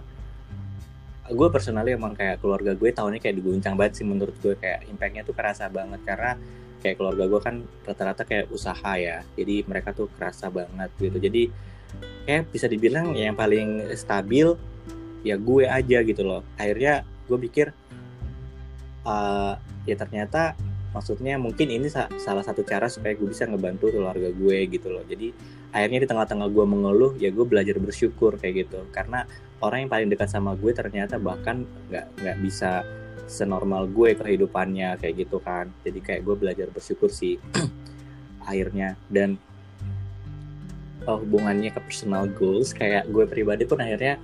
gue 1.29 1.47
personally 1.53 1.93
emang 1.93 2.17
kayak 2.17 2.41
keluarga 2.41 2.73
gue 2.73 2.89
tahunnya 2.89 3.21
kayak 3.21 3.37
diguncang 3.37 3.77
banget 3.77 4.01
sih 4.01 4.05
menurut 4.05 4.33
gue 4.41 4.57
kayak 4.57 4.89
impactnya 4.89 5.21
tuh 5.25 5.35
kerasa 5.37 5.69
banget. 5.69 6.01
Karena 6.05 6.37
kayak 6.79 6.95
keluarga 6.95 7.23
gue 7.27 7.41
kan 7.43 7.55
rata-rata 7.85 8.23
kayak 8.23 8.47
usaha 8.55 8.91
ya 8.95 9.21
jadi 9.35 9.67
mereka 9.67 9.91
tuh 9.93 10.07
kerasa 10.15 10.49
banget 10.49 10.89
gitu. 10.97 11.17
Jadi 11.17 11.43
kayak 12.25 12.49
bisa 12.53 12.65
dibilang 12.69 13.13
yang 13.17 13.35
paling 13.37 13.89
stabil 13.93 14.53
ya 15.21 15.35
gue 15.35 15.65
aja 15.67 15.97
gitu 16.01 16.21
loh. 16.23 16.41
Akhirnya 16.57 17.05
gue 17.27 17.37
pikir 17.37 17.67
eh, 19.05 19.53
ya 19.85 19.95
ternyata 19.97 20.57
maksudnya 20.89 21.37
mungkin 21.37 21.69
ini 21.69 21.85
sa- 21.85 22.09
salah 22.17 22.41
satu 22.41 22.65
cara 22.65 22.89
supaya 22.89 23.13
gue 23.13 23.29
bisa 23.29 23.45
ngebantu 23.45 23.93
keluarga 23.93 24.29
gue 24.33 24.57
gitu 24.69 24.89
loh. 24.89 25.05
Jadi 25.05 25.33
akhirnya 25.69 25.99
di 26.05 26.07
tengah-tengah 26.09 26.49
gue 26.49 26.65
mengeluh 26.65 27.13
ya 27.21 27.29
gue 27.29 27.45
belajar 27.45 27.77
bersyukur 27.77 28.41
kayak 28.41 28.65
gitu. 28.65 28.81
Karena 28.89 29.25
orang 29.61 29.85
yang 29.85 29.91
paling 29.91 30.09
dekat 30.09 30.29
sama 30.33 30.57
gue 30.57 30.73
ternyata 30.73 31.21
bahkan 31.21 31.65
nggak 31.93 32.05
nggak 32.25 32.37
bisa 32.41 32.81
senormal 33.29 33.85
gue 33.85 34.17
kehidupannya 34.17 34.97
kayak 34.97 35.29
gitu 35.29 35.37
kan. 35.37 35.69
Jadi 35.85 35.99
kayak 36.01 36.21
gue 36.25 36.35
belajar 36.35 36.67
bersyukur 36.73 37.13
sih. 37.13 37.37
Akhirnya. 38.49 38.97
Dan 39.05 39.37
oh, 41.05 41.21
hubungannya 41.21 41.69
ke 41.69 41.79
personal 41.85 42.25
goals 42.33 42.73
kayak 42.73 43.05
gue 43.13 43.29
pribadi 43.29 43.69
pun 43.69 43.77
akhirnya 43.77 44.17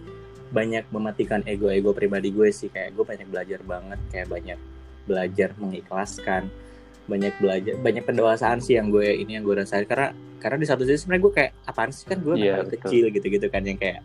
banyak 0.49 0.85
mematikan 0.89 1.45
ego-ego 1.45 1.93
pribadi 1.93 2.33
gue 2.33 2.49
sih. 2.49 2.73
Kayak 2.73 2.97
gue 2.97 3.05
banyak 3.05 3.27
belajar 3.29 3.61
banget 3.61 3.99
kayak 4.09 4.33
banyak 4.33 4.59
belajar 5.05 5.53
mengikhlaskan. 5.57 6.49
Banyak 7.05 7.37
belajar 7.37 7.73
banyak 7.77 8.03
pendewasaan 8.03 8.59
sih 8.59 8.77
yang 8.77 8.89
gue 8.89 9.05
ini 9.05 9.37
yang 9.37 9.45
gue 9.45 9.55
rasain. 9.61 9.85
Karena 9.85 10.09
karena 10.41 10.57
di 10.61 10.67
satu 10.67 10.81
sisi 10.85 11.05
sebenarnya 11.05 11.23
gue 11.23 11.33
kayak 11.33 11.51
apaan 11.65 11.91
sih? 11.93 12.05
Kan 12.09 12.19
gue 12.25 12.35
Iya, 12.37 12.61
anak 12.61 12.73
betul. 12.73 12.81
kecil 12.81 13.05
gitu 13.13 13.27
gitu 13.29 13.47
kan 13.49 13.61
yang 13.61 13.77
kayak 13.77 14.01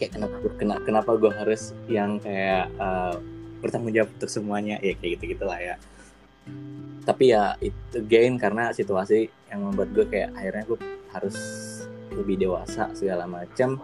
kayak 0.00 0.10
kenapa 0.18 0.36
kena, 0.58 0.74
kenapa 0.82 1.10
gue 1.14 1.30
harus 1.30 1.62
yang 1.86 2.18
kayak 2.18 2.72
eh, 2.72 3.14
bertanggung 3.60 3.92
jawab 3.94 4.10
untuk 4.16 4.30
semuanya. 4.32 4.76
Ya 4.80 4.96
kayak 4.96 5.20
gitu 5.20 5.36
gitulah 5.36 5.60
ya. 5.60 5.76
Tapi 7.02 7.34
ya 7.34 7.54
itu 7.58 7.98
gain 8.06 8.38
karena 8.38 8.70
situasi 8.70 9.26
yang 9.50 9.68
membuat 9.68 9.90
gue 9.92 10.06
kayak 10.08 10.32
akhirnya 10.34 10.64
gue 10.66 10.78
harus 11.12 11.36
lebih 12.12 12.44
dewasa 12.48 12.92
segala 12.92 13.24
macam 13.24 13.80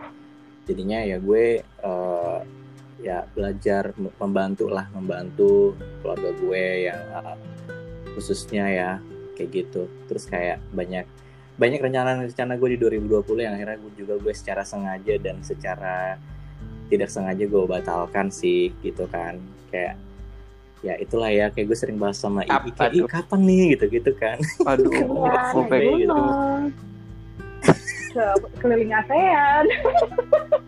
jadinya 0.65 1.01
ya 1.01 1.17
gue 1.17 1.61
eh, 1.65 2.39
ya 2.99 3.23
belajar 3.31 3.95
membantu 4.19 4.67
lah 4.67 4.91
membantu 4.91 5.79
keluarga 6.03 6.31
gue 6.35 6.65
yang 6.91 7.03
uh, 7.15 7.39
khususnya 8.19 8.65
ya 8.67 8.91
kayak 9.39 9.51
gitu 9.55 9.87
terus 10.11 10.27
kayak 10.27 10.59
banyak 10.75 11.07
banyak 11.59 11.79
rencana-rencana 11.79 12.55
gue 12.59 12.69
di 12.75 12.79
2020 12.79 13.47
yang 13.47 13.55
akhirnya 13.55 13.79
gue 13.79 13.93
juga 13.99 14.15
gue 14.19 14.35
secara 14.35 14.63
sengaja 14.67 15.15
dan 15.23 15.43
secara 15.43 16.19
tidak 16.91 17.11
sengaja 17.11 17.45
gue 17.47 17.65
batalkan 17.67 18.31
sih 18.35 18.75
gitu 18.83 19.07
kan 19.11 19.39
kayak 19.71 19.95
ya 20.83 20.95
itulah 20.99 21.31
ya 21.31 21.51
kayak 21.51 21.67
gue 21.71 21.79
sering 21.79 21.99
bahas 21.99 22.19
sama 22.19 22.47
Ibi 22.47 22.71
Apa 22.71 22.87
kayak 22.87 22.93
"Ih, 22.95 23.03
tuh? 23.03 23.09
kapan 23.11 23.41
nih 23.47 23.63
gitu 23.75 23.85
gitu 23.91 24.11
kan 24.15 24.39
Aduh, 24.67 24.91
gitu. 26.03 26.23
Ke 28.15 28.25
keliling 28.63 28.95
ASEAN. 28.95 29.65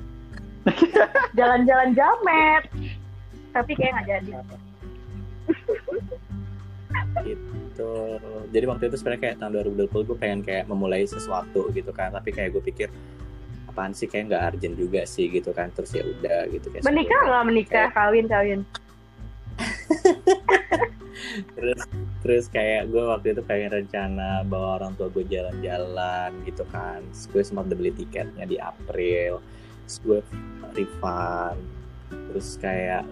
Jalan-jalan 1.38 1.90
jamet. 1.96 2.62
Tapi 3.50 3.72
kayak 3.74 3.92
nggak 3.98 4.06
jadi. 4.06 4.32
gitu 7.22 7.92
jadi 8.50 8.64
waktu 8.66 8.90
itu 8.90 8.96
sebenarnya 8.98 9.22
kayak 9.22 9.36
tahun 9.38 9.52
2020 9.86 10.08
gue 10.10 10.16
pengen 10.18 10.40
kayak 10.42 10.64
memulai 10.66 11.06
sesuatu 11.06 11.70
gitu 11.70 11.94
kan 11.94 12.10
tapi 12.10 12.34
kayak 12.34 12.58
gue 12.58 12.62
pikir 12.66 12.88
apaan 13.70 13.94
sih 13.94 14.10
kayak 14.10 14.34
nggak 14.34 14.42
urgent 14.50 14.74
juga 14.74 15.06
sih 15.06 15.30
gitu 15.30 15.54
kan 15.54 15.70
terus 15.70 15.94
ya 15.94 16.02
udah 16.02 16.50
gitu 16.50 16.66
kayak 16.74 16.82
Menikah 16.82 17.20
nggak 17.22 17.44
menikah? 17.46 17.86
Kawin 17.94 18.26
kawin. 18.26 18.60
terus 21.56 21.80
terus 22.20 22.44
kayak 22.48 22.88
gue 22.88 23.02
waktu 23.04 23.36
itu 23.36 23.42
pengen 23.44 23.70
rencana 23.84 24.42
bawa 24.44 24.80
orang 24.80 24.92
tua 24.96 25.12
gue 25.12 25.24
jalan-jalan 25.28 26.32
gitu 26.48 26.64
kan 26.72 27.04
terus 27.12 27.26
gue 27.28 27.42
sempat 27.44 27.68
udah 27.70 27.78
beli 27.78 27.92
tiketnya 27.92 28.44
di 28.48 28.56
April 28.56 29.40
terus 29.84 29.96
gue 30.00 30.20
refund 30.74 31.58
terus 32.30 32.58
kayak 32.58 33.02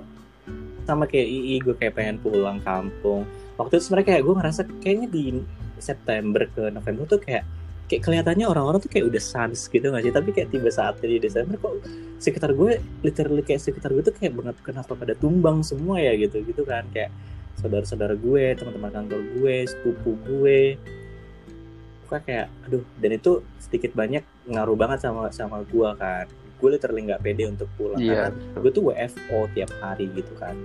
sama 0.88 1.04
kayak 1.04 1.28
II 1.28 1.56
gue 1.60 1.74
kayak 1.76 1.94
pengen 2.00 2.16
pulang 2.16 2.64
kampung. 2.64 3.28
Waktu 3.60 3.76
itu 3.76 3.84
sebenarnya 3.84 4.08
kayak 4.16 4.22
gue 4.24 4.34
ngerasa 4.40 4.60
kayaknya 4.80 5.08
di 5.12 5.24
September 5.76 6.48
ke 6.48 6.72
November 6.72 7.04
tuh 7.04 7.20
kayak 7.20 7.44
kayak 7.92 8.02
kelihatannya 8.04 8.48
orang-orang 8.48 8.80
tuh 8.80 8.88
kayak 8.88 9.04
udah 9.12 9.20
sans 9.20 9.68
gitu 9.68 9.84
gak 9.84 10.00
sih? 10.00 10.14
Tapi 10.16 10.28
kayak 10.32 10.48
tiba 10.48 10.72
saatnya 10.72 11.08
di 11.12 11.18
Desember 11.20 11.60
kok 11.60 11.84
sekitar 12.16 12.56
gue 12.56 12.80
literally 13.04 13.44
kayak 13.44 13.60
sekitar 13.60 13.92
gue 13.92 14.00
tuh 14.00 14.16
kayak 14.16 14.32
banget 14.32 14.56
kenapa 14.64 14.96
pada 14.96 15.12
tumbang 15.12 15.60
semua 15.60 16.00
ya 16.00 16.16
gitu 16.16 16.40
gitu 16.40 16.64
kan. 16.64 16.88
Kayak 16.88 17.12
saudara-saudara 17.60 18.16
gue 18.16 18.44
teman-teman 18.56 18.88
kantor 18.88 19.20
gue 19.36 19.54
sepupu 19.68 20.16
gue. 20.24 20.80
Pokoknya 22.08 22.22
kayak 22.24 22.46
aduh 22.64 22.84
dan 22.96 23.10
itu 23.12 23.44
sedikit 23.60 23.92
banyak 23.92 24.24
ngaruh 24.48 24.76
banget 24.80 25.04
sama 25.04 25.28
sama 25.28 25.60
gue 25.68 25.90
kan 26.00 26.24
gue 26.58 26.68
literally 26.68 27.02
nggak 27.06 27.22
pede 27.22 27.44
untuk 27.46 27.68
pulang 27.74 27.98
Iya. 27.98 28.34
karena 28.34 28.58
gue 28.58 28.70
tuh 28.70 28.84
WFO 28.90 29.38
tiap 29.52 29.70
hari 29.78 30.10
gitu 30.12 30.32
kan. 30.34 30.56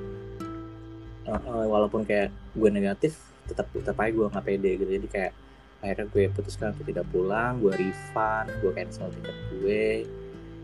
Eh, 1.24 1.40
walaupun 1.70 2.04
kayak 2.04 2.28
gue 2.52 2.70
negatif 2.70 3.16
tetap 3.46 3.70
tetap 3.72 3.96
aja 3.96 4.12
gue 4.12 4.26
nggak 4.28 4.46
pede 4.46 4.72
gitu. 4.82 4.90
Jadi 4.90 5.08
kayak 5.08 5.32
akhirnya 5.84 6.06
gue 6.10 6.24
putuskan 6.32 6.72
untuk 6.74 6.88
tidak 6.88 7.06
pulang 7.12 7.60
gue 7.60 7.74
refund 7.76 8.48
gue 8.60 8.72
cancel 8.72 9.12
tiket 9.12 9.38
gue 9.52 9.86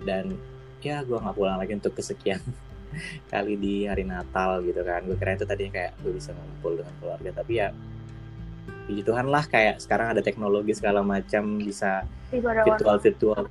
dan 0.08 0.32
ya 0.80 1.04
gue 1.04 1.18
nggak 1.20 1.36
pulang 1.36 1.60
lagi 1.60 1.76
untuk 1.76 1.92
kesekian 1.94 2.40
kali 3.32 3.54
di 3.54 3.86
hari 3.86 4.02
Natal 4.04 4.64
gitu 4.64 4.82
kan. 4.82 5.06
Gue 5.06 5.16
kira 5.16 5.38
itu 5.38 5.46
tadinya 5.46 5.72
kayak 5.78 5.92
gue 6.02 6.12
bisa 6.16 6.34
ngumpul 6.34 6.80
dengan 6.80 6.94
keluarga. 6.98 7.30
Tapi 7.44 7.54
ya 7.54 7.70
puji 8.90 9.06
Tuhan 9.06 9.30
lah 9.30 9.46
kayak 9.46 9.78
sekarang 9.78 10.18
ada 10.18 10.22
teknologi 10.26 10.74
segala 10.74 11.06
macam 11.06 11.62
bisa 11.62 12.02
virtual 12.34 12.98
virtual 12.98 13.42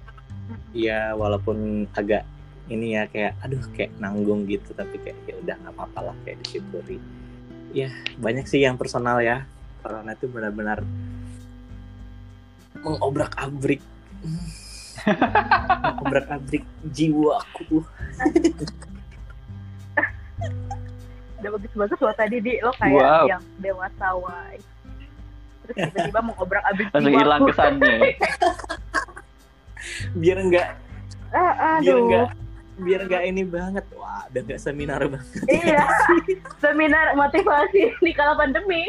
Iya 0.73 1.13
walaupun 1.15 1.89
agak 1.93 2.25
ini 2.69 2.93
ya 2.95 3.09
kayak 3.09 3.41
aduh 3.41 3.65
kayak 3.73 3.97
nanggung 3.97 4.45
gitu 4.45 4.77
tapi 4.77 5.01
kayak 5.01 5.17
ya 5.25 5.35
udah 5.41 5.55
nggak 5.57 5.75
apa-apa 5.77 6.01
lah 6.13 6.17
kayak 6.25 6.39
disyukuri. 6.45 7.01
Ya 7.73 7.89
banyak 8.17 8.45
sih 8.45 8.61
yang 8.61 8.77
personal 8.77 9.21
ya. 9.21 9.45
Corona 9.81 10.13
itu 10.13 10.27
benar-benar 10.29 10.83
mengobrak 12.79 13.35
abrik 13.35 13.83
mengobrak 15.99 16.27
abrik 16.31 16.65
jiwaku 16.87 17.83
udah 21.39 21.51
bagus-bagus 21.55 21.99
lo 22.03 22.13
tadi 22.15 22.37
di. 22.43 22.59
Lo 22.61 22.75
kayak 22.75 22.99
Wow. 22.99 23.25
yang 23.31 23.43
dewasa 23.63 24.07
wai. 24.19 24.59
Terus 25.63 25.77
tiba-tiba 25.87 26.21
mau 26.25 26.35
obrak 26.41 26.65
abrik 26.67 26.87
Langsung 26.91 27.15
hilang 27.15 27.41
kesannya. 27.47 27.99
biar 30.13 30.39
enggak 30.39 30.69
Ah, 31.29 31.79
biar 31.79 31.93
aduh. 31.93 32.05
enggak 32.05 32.29
biar 32.79 33.01
enggak 33.05 33.23
ini 33.25 33.43
banget 33.43 33.85
wah 33.93 34.23
udah 34.27 34.41
enggak 34.41 34.61
seminar 34.61 35.01
banget 35.05 35.43
Iya. 35.45 35.83
Seminar 36.63 37.13
motivasi 37.15 37.95
di 37.97 38.13
kala 38.13 38.35
pandemi. 38.35 38.83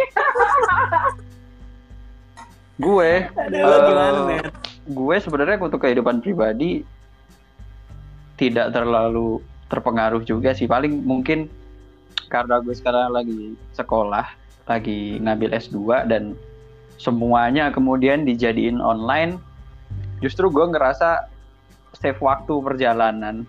gue, 2.80 3.12
Aduh, 3.28 3.60
Eh, 3.60 3.80
gimana 3.84 4.20
men 4.26 4.46
gue 4.86 5.16
sebenarnya 5.20 5.60
untuk 5.60 5.84
kehidupan 5.84 6.18
pribadi 6.18 6.82
tidak 8.36 8.72
terlalu 8.72 9.38
terpengaruh 9.68 10.24
juga 10.24 10.50
sih. 10.52 10.66
Paling 10.66 11.04
mungkin 11.04 11.46
karena 12.26 12.58
gue 12.58 12.72
sekarang 12.72 13.12
lagi 13.12 13.40
sekolah, 13.74 14.26
lagi 14.66 15.20
ngambil 15.20 15.54
S2 15.54 15.78
dan 16.08 16.34
semuanya 16.96 17.70
kemudian 17.70 18.24
dijadiin 18.24 18.80
online. 18.80 19.38
Justru 20.20 20.52
gue 20.52 20.66
ngerasa 20.70 21.28
save 21.98 22.20
waktu 22.22 22.54
perjalanan 22.62 23.44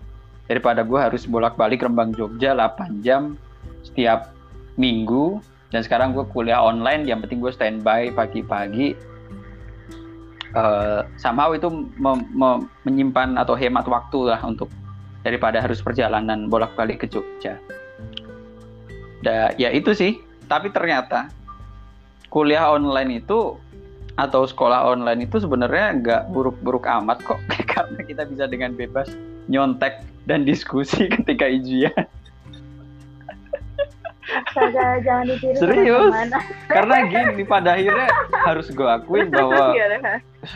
daripada 0.49 0.83
gue 0.83 0.99
harus 0.99 1.23
bolak-balik 1.29 1.85
Rembang 1.85 2.11
Jogja 2.17 2.51
8 2.57 3.05
jam 3.05 3.39
setiap 3.85 4.35
minggu 4.75 5.39
dan 5.71 5.85
sekarang 5.85 6.11
gue 6.11 6.27
kuliah 6.31 6.59
online 6.59 7.07
yang 7.07 7.23
penting 7.23 7.39
gue 7.39 7.53
standby 7.53 8.11
pagi-pagi 8.11 8.97
uh, 10.55 11.07
somehow 11.15 11.55
itu 11.55 11.67
me- 11.99 12.27
me- 12.35 12.67
menyimpan 12.83 13.39
atau 13.39 13.55
hemat 13.55 13.87
waktu 13.87 14.31
lah 14.31 14.39
untuk 14.43 14.67
daripada 15.21 15.61
harus 15.61 15.79
perjalanan 15.79 16.49
bolak-balik 16.49 17.05
ke 17.05 17.07
Jogja. 17.07 17.57
Da, 19.21 19.53
ya 19.55 19.69
itu 19.69 19.93
sih. 19.93 20.17
Tapi 20.49 20.73
ternyata 20.73 21.29
kuliah 22.33 22.73
online 22.73 23.21
itu 23.23 23.55
atau 24.19 24.43
sekolah 24.43 24.91
online 24.91 25.27
itu 25.29 25.39
sebenarnya 25.39 25.85
nggak 25.99 26.21
buruk-buruk 26.35 26.83
amat 26.87 27.23
kok. 27.23 27.39
Karena 27.71 28.01
kita 28.03 28.23
bisa 28.27 28.45
dengan 28.47 28.75
bebas 28.75 29.07
nyontek 29.47 30.03
dan 30.27 30.43
diskusi 30.43 31.07
ketika 31.15 31.47
ujian. 31.47 32.05
Jangan 35.03 35.27
ditiru 35.27 35.59
Serius? 35.59 36.13
karena 36.75 36.95
gini 37.03 37.43
pada 37.43 37.75
akhirnya 37.75 38.07
harus 38.47 38.71
gue 38.71 38.87
akuin 38.87 39.27
bahwa 39.27 39.75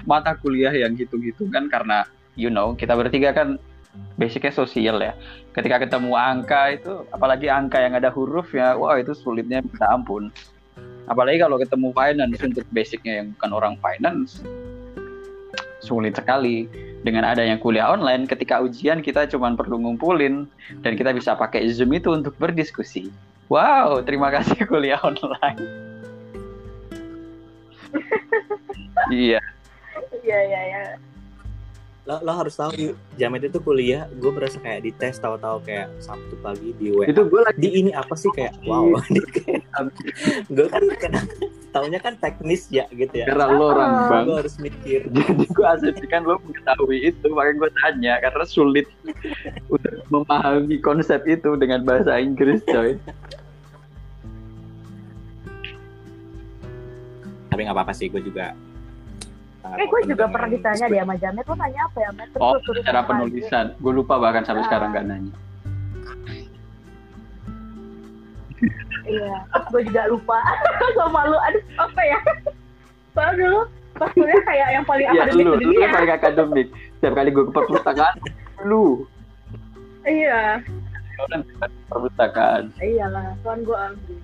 mata 0.08 0.32
kuliah 0.40 0.72
yang 0.72 0.96
gitu-gitu 0.96 1.52
kan 1.52 1.68
karena 1.68 2.08
you 2.40 2.48
know 2.48 2.72
kita 2.72 2.96
bertiga 2.96 3.36
kan 3.36 3.60
basicnya 4.16 4.56
sosial 4.56 5.04
ya. 5.04 5.12
Ketika 5.52 5.84
ketemu 5.84 6.16
angka 6.16 6.72
itu 6.72 7.04
apalagi 7.12 7.52
angka 7.52 7.84
yang 7.84 8.00
ada 8.00 8.08
huruf 8.16 8.56
ya 8.56 8.80
wah 8.80 8.96
itu 8.96 9.12
sulitnya 9.12 9.60
minta 9.60 9.92
ampun 9.92 10.32
apalagi 11.06 11.42
kalau 11.42 11.58
ketemu 11.62 11.90
finance 11.94 12.40
untuk 12.42 12.66
basicnya 12.74 13.14
yang 13.24 13.28
bukan 13.38 13.52
orang 13.54 13.76
finance 13.82 14.42
sulit 15.86 16.18
sekali. 16.18 16.66
Dengan 17.06 17.22
adanya 17.22 17.62
kuliah 17.62 17.94
online 17.94 18.26
ketika 18.26 18.58
ujian 18.66 19.06
kita 19.06 19.30
cuma 19.30 19.54
perlu 19.54 19.78
ngumpulin 19.78 20.50
dan 20.82 20.98
kita 20.98 21.14
bisa 21.14 21.38
pakai 21.38 21.70
zoom 21.70 21.94
itu 21.94 22.10
untuk 22.10 22.34
berdiskusi. 22.42 23.14
Wow 23.46 24.02
terima 24.02 24.34
kasih 24.34 24.66
kuliah 24.72 24.98
online. 25.06 25.62
Iya. 29.12 29.44
Iya, 30.24 30.40
iya, 30.50 30.62
iya. 30.72 30.84
Lo, 32.06 32.22
lo 32.22 32.32
harus 32.38 32.54
tahu 32.54 32.72
yuk, 32.78 32.96
Jamet 33.18 33.50
itu 33.50 33.58
kuliah 33.58 34.06
gue 34.14 34.30
berasa 34.30 34.62
kayak 34.62 34.86
di 34.86 34.92
tes 34.94 35.18
tahu-tahu 35.18 35.58
kayak 35.66 35.90
Sabtu 35.98 36.38
pagi 36.38 36.70
di 36.78 36.94
WA 36.94 37.10
itu 37.10 37.26
gue 37.26 37.42
lagi 37.42 37.58
di 37.58 37.70
ini 37.82 37.92
apa 37.98 38.14
sih 38.14 38.30
kayak 38.30 38.54
wow. 38.70 38.94
Gue 40.56 40.68
kan 40.70 40.82
kadang 41.02 41.28
taunya 41.76 42.00
kan 42.00 42.16
teknis 42.22 42.72
ya 42.72 42.88
gitu 42.94 43.12
ya. 43.12 43.26
Karena 43.28 43.52
lo 43.52 43.76
orang 43.76 43.92
bang 44.08 44.24
gue 44.30 44.38
harus 44.46 44.56
mikir. 44.62 45.02
Jadi 45.12 45.44
gue 45.50 45.66
asumsikan 45.68 46.24
lo 46.24 46.40
mengetahui 46.46 47.12
itu 47.12 47.28
makanya 47.34 47.58
gue 47.60 47.72
tanya 47.84 48.14
karena 48.24 48.46
sulit 48.48 48.88
untuk 49.68 49.94
memahami 50.08 50.80
konsep 50.80 51.20
itu 51.28 51.58
dengan 51.60 51.84
bahasa 51.84 52.16
Inggris 52.22 52.64
coy. 52.64 52.96
Tapi 57.52 57.60
nggak 57.66 57.76
apa-apa 57.76 57.92
sih 57.92 58.08
gue 58.08 58.24
juga 58.24 58.56
sangat 59.66 59.78
Eh, 59.78 59.88
gue 59.88 60.02
juga 60.06 60.26
pernah 60.30 60.46
ditanya 60.48 60.86
deh 60.86 61.00
sama 61.00 61.16
Jamet, 61.18 61.44
lo 61.44 61.56
nanya 61.56 61.82
apa 61.84 61.98
ya, 61.98 62.10
Met? 62.12 62.28
Terus 62.30 62.44
oh 62.46 62.56
cara 62.84 63.02
penulisan 63.02 63.66
gue 63.76 63.92
lupa 63.92 64.14
bahkan 64.16 64.44
sampai 64.44 64.62
Ah. 64.62 64.68
sekarang 64.68 64.90
gak 64.92 65.06
nanya 65.06 65.34
dia. 65.34 65.44
Iya, 69.06 69.34
gue 69.68 69.82
juga 69.84 70.04
lupa 70.08 70.38
sama 70.98 71.26
lu. 71.26 71.38
Aduh, 71.40 71.62
apa 71.78 72.02
ya? 72.02 72.20
Soalnya 73.12 73.34
dulu 73.40 73.60
pas 73.96 74.12
kuliah 74.12 74.42
kayak 74.44 74.70
yang 74.72 74.84
paling 74.84 75.08
Iya 75.08 75.22
akademik 75.24 75.46
lu, 75.46 75.54
di 75.56 75.66
lu 75.66 75.74
yang 75.80 75.94
paling 75.94 76.12
akademik 76.12 76.68
setiap 76.94 77.14
kali 77.16 77.30
gue 77.32 77.44
ke 77.44 77.54
perpustakaan 77.54 78.16
lu 78.62 79.08
Iya, 80.04 80.60
ke 81.16 81.66
perpustakaan 81.88 82.64
iyalah. 82.78 83.32
Soalnya 83.40 83.64
gue 83.64 83.78
ambil. 83.80 84.18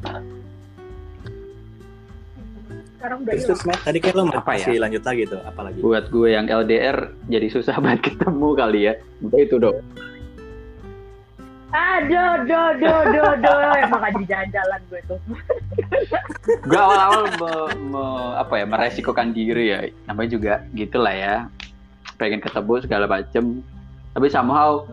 Sekarang 3.01 3.17
udah 3.19 3.33
terus 3.33 3.41
hilang. 3.41 3.49
terus 3.49 3.61
Matt 3.65 3.81
tadi 3.81 3.97
kan 3.97 4.13
lo 4.13 4.23
Apa 4.23 4.29
ya? 4.29 4.45
masih 4.61 4.75
lanjut 4.77 5.03
lagi 5.03 5.23
tuh 5.25 5.41
apalagi 5.41 5.77
buat 5.81 6.05
gue 6.07 6.27
yang 6.29 6.45
LDR 6.45 6.97
jadi 7.25 7.47
susah 7.49 7.75
banget 7.83 7.99
ketemu 8.07 8.47
kali 8.53 8.79
ya 8.85 8.93
Udah 9.19 9.39
itu 9.39 9.55
dong 9.57 9.77
Aduh, 11.71 12.43
do, 12.43 12.61
do, 12.77 12.93
do, 13.09 13.23
do. 13.39 13.53
Emang 13.79 14.03
jadi 14.11 14.23
jalan-jalan 14.27 14.79
gue 14.85 15.01
tuh. 15.07 15.19
gue 16.69 16.75
awal-awal 16.77 17.31
me- 17.31 17.75
me- 17.89 18.33
apa 18.35 18.53
ya 18.55 18.65
meresikokan 18.67 19.31
diri 19.31 19.65
ya 19.65 19.79
namanya 20.03 20.29
juga 20.29 20.53
gitulah 20.71 21.15
ya 21.15 21.35
pengen 22.17 22.37
ketemu 22.37 22.73
segala 22.81 23.07
macem 23.07 23.63
tapi 24.11 24.27
somehow 24.27 24.83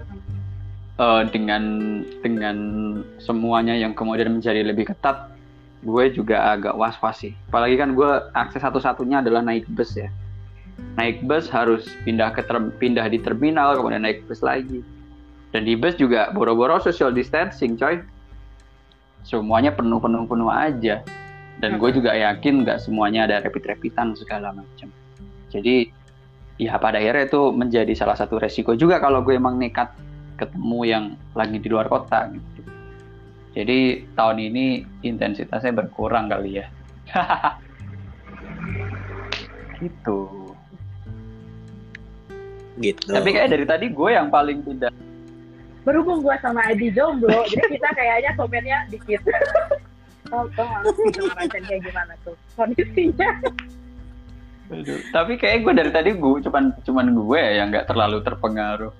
eh, 0.96 1.22
dengan 1.28 1.62
dengan 2.22 2.56
semuanya 3.18 3.74
yang 3.74 3.90
kemudian 3.90 4.30
menjadi 4.30 4.62
lebih 4.62 4.86
ketat 4.86 5.34
gue 5.82 6.04
juga 6.10 6.54
agak 6.58 6.74
was-was 6.74 7.22
sih. 7.22 7.32
Apalagi 7.50 7.78
kan 7.78 7.94
gue 7.94 8.10
akses 8.34 8.62
satu-satunya 8.62 9.22
adalah 9.22 9.42
naik 9.44 9.66
bus 9.70 9.94
ya. 9.94 10.10
Naik 10.98 11.22
bus 11.26 11.46
harus 11.50 11.86
pindah 12.02 12.34
ke 12.34 12.42
ter- 12.42 12.74
pindah 12.78 13.06
di 13.06 13.18
terminal 13.22 13.78
kemudian 13.78 14.02
naik 14.02 14.26
bus 14.26 14.42
lagi. 14.42 14.82
Dan 15.54 15.64
di 15.64 15.78
bus 15.78 15.94
juga 15.96 16.34
boro-boro 16.34 16.82
social 16.82 17.14
distancing 17.14 17.78
coy. 17.78 18.02
Semuanya 19.22 19.74
penuh 19.74 20.02
penuh 20.02 20.26
penuh 20.26 20.50
aja. 20.50 21.02
Dan 21.58 21.78
gue 21.82 21.90
juga 21.90 22.14
yakin 22.14 22.62
nggak 22.62 22.78
semuanya 22.82 23.26
ada 23.26 23.42
rapid-rapidan 23.42 24.14
segala 24.14 24.54
macam. 24.54 24.90
Jadi 25.50 25.90
ya 26.58 26.74
pada 26.76 26.98
akhirnya 26.98 27.30
itu 27.30 27.42
menjadi 27.54 27.92
salah 27.94 28.18
satu 28.18 28.36
resiko 28.42 28.74
juga 28.74 28.98
kalau 28.98 29.22
gue 29.22 29.38
emang 29.38 29.58
nekat 29.58 29.94
ketemu 30.38 30.80
yang 30.86 31.04
lagi 31.34 31.58
di 31.58 31.68
luar 31.70 31.86
kota 31.86 32.30
gitu 32.30 32.67
jadi 33.56 34.04
tahun 34.12 34.38
ini 34.40 34.66
intensitasnya 35.04 35.72
berkurang 35.72 36.28
kali 36.28 36.60
ya. 36.60 36.66
Gitu. 39.78 40.18
Gitu. 42.82 43.10
Tapi 43.10 43.30
kayak 43.30 43.50
dari 43.54 43.62
tadi 43.62 43.86
gue 43.94 44.10
yang 44.10 44.26
paling 44.26 44.62
tidak. 44.66 44.90
Berhubung 45.86 46.20
gue 46.26 46.34
sama 46.42 46.66
Adi 46.66 46.90
jomblo, 46.90 47.46
jadi 47.46 47.78
kita 47.78 47.88
kayaknya 47.94 48.30
komennya 48.34 48.78
dikit. 48.90 49.22
Sih 50.28 51.10
sama 51.16 51.32
Rancen 51.40 51.62
kayak 51.64 51.80
gimana 51.88 52.12
tuh 52.20 52.36
kondisinya? 52.52 53.30
Aduh, 54.68 55.00
tapi 55.16 55.40
kayak 55.40 55.64
gue 55.64 55.72
dari 55.72 55.88
tadi 55.88 56.10
gue 56.12 56.44
cuman 56.44 56.76
cuman 56.84 57.06
gue 57.16 57.40
yang 57.40 57.72
nggak 57.72 57.88
terlalu 57.88 58.20
terpengaruh 58.20 58.92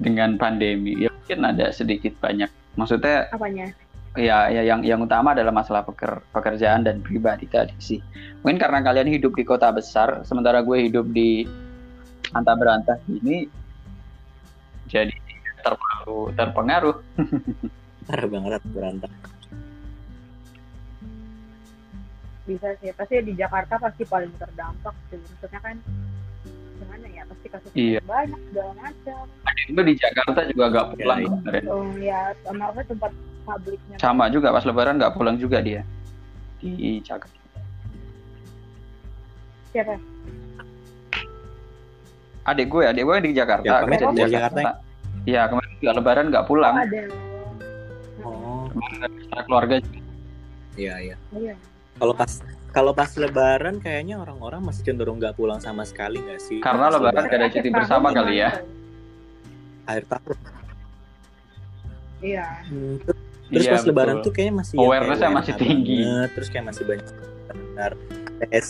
dengan 0.00 0.40
pandemi. 0.40 1.04
ya 1.04 1.13
mungkin 1.24 1.40
ada 1.40 1.72
sedikit 1.72 2.12
banyak 2.20 2.52
maksudnya 2.76 3.32
Apanya? 3.32 3.72
ya, 4.12 4.52
ya 4.52 4.60
yang 4.60 4.84
yang 4.84 5.00
utama 5.00 5.32
adalah 5.32 5.56
masalah 5.56 5.80
peker- 5.80 6.20
pekerjaan 6.36 6.84
dan 6.84 7.00
pribadi 7.00 7.48
tadi 7.48 7.72
sih 7.80 8.04
mungkin 8.44 8.60
karena 8.60 8.84
kalian 8.84 9.08
hidup 9.08 9.32
di 9.32 9.40
kota 9.40 9.72
besar 9.72 10.20
sementara 10.28 10.60
gue 10.60 10.84
hidup 10.84 11.08
di 11.16 11.48
antah 12.36 12.52
berantah 12.60 13.00
ini 13.08 13.48
jadi 14.84 15.16
terpengaruh 15.64 16.36
terpengaruh 16.36 16.96
parah 18.04 18.28
banget 18.28 18.62
berantem 18.68 19.08
Bisa 22.44 22.76
sih, 22.76 22.92
pasti 22.92 23.24
di 23.24 23.32
Jakarta 23.32 23.80
pasti 23.80 24.04
paling 24.04 24.28
terdampak 24.36 24.92
sih. 25.08 25.16
Maksudnya 25.16 25.64
kan 25.64 25.80
ya? 27.24 27.26
Pasti 27.26 27.46
kasusnya 27.48 27.74
Iya. 27.74 28.00
banyak 28.04 28.40
segala 28.46 28.72
macam. 28.76 29.22
gue 29.64 29.80
di 29.82 29.94
Jakarta 29.96 30.40
juga 30.44 30.64
gak 30.70 30.86
pulang 30.92 31.18
Ya, 31.18 31.24
iya. 31.24 31.32
kemarin. 31.34 31.62
Oh 31.66 31.88
ya, 31.96 32.20
sama 32.42 32.64
apa 32.68 32.80
tempat 32.84 33.12
publiknya. 33.42 33.96
sama 33.98 34.24
juga 34.28 34.48
pas 34.50 34.60
lebaran 34.62 34.96
nggak 34.96 35.14
pulang 35.14 35.36
juga 35.36 35.58
dia 35.58 35.80
di 36.58 37.00
Jakarta 37.00 37.36
Siapa? 39.70 39.96
adik 42.44 42.66
gue 42.66 42.84
adik 42.84 43.02
gue 43.02 43.16
di 43.22 43.30
Jakarta 43.32 43.64
Ya, 43.64 43.76
kemarin 43.80 44.12
di 44.14 44.24
Jakarta 44.30 44.60
Iya 45.24 45.42
kemarin 45.46 45.70
juga 45.74 45.92
lebaran 45.94 46.24
nggak 46.28 46.40
Oh, 46.40 46.48
pulang 46.50 46.74
ada. 46.74 47.02
oh 48.20 48.64
keluarga 49.44 49.74
iya 50.74 50.94
iya 51.02 51.16
Iya. 51.30 51.54
kalau 51.96 52.12
pas 52.12 52.32
kalau 52.74 52.90
pas 52.90 53.06
lebaran 53.14 53.78
kayaknya 53.78 54.18
orang-orang 54.18 54.58
masih 54.60 54.82
cenderung 54.82 55.16
nggak 55.16 55.32
pulang 55.32 55.62
sama 55.62 55.86
sekali 55.86 56.18
nggak 56.18 56.42
sih 56.42 56.58
Karena 56.58 56.90
Pas 56.90 56.98
lebaran 56.98 57.22
gak 57.24 57.36
ada 57.36 57.48
cuti 57.48 57.68
bersama 57.70 58.08
kali 58.10 58.34
ya. 58.36 58.50
akhir 59.84 60.04
tahun 60.08 60.36
Iya. 62.18 62.46
Hmm, 62.66 62.96
terus 63.46 63.62
Iya, 63.62 63.70
pas 63.70 63.84
lebaran 63.84 64.16
betul. 64.16 64.24
tuh 64.24 64.32
kayaknya 64.32 64.54
masih 64.58 64.74
yang 64.74 64.82
Awareness-nya 64.82 65.20
kayak 65.20 65.36
masih 65.36 65.54
tinggi. 65.54 65.98
banget, 66.00 66.30
terus 66.32 66.48
kayak 66.48 66.64
masih 66.64 66.82
banyak 66.84 67.06
benar 67.44 67.92
PS 68.40 68.68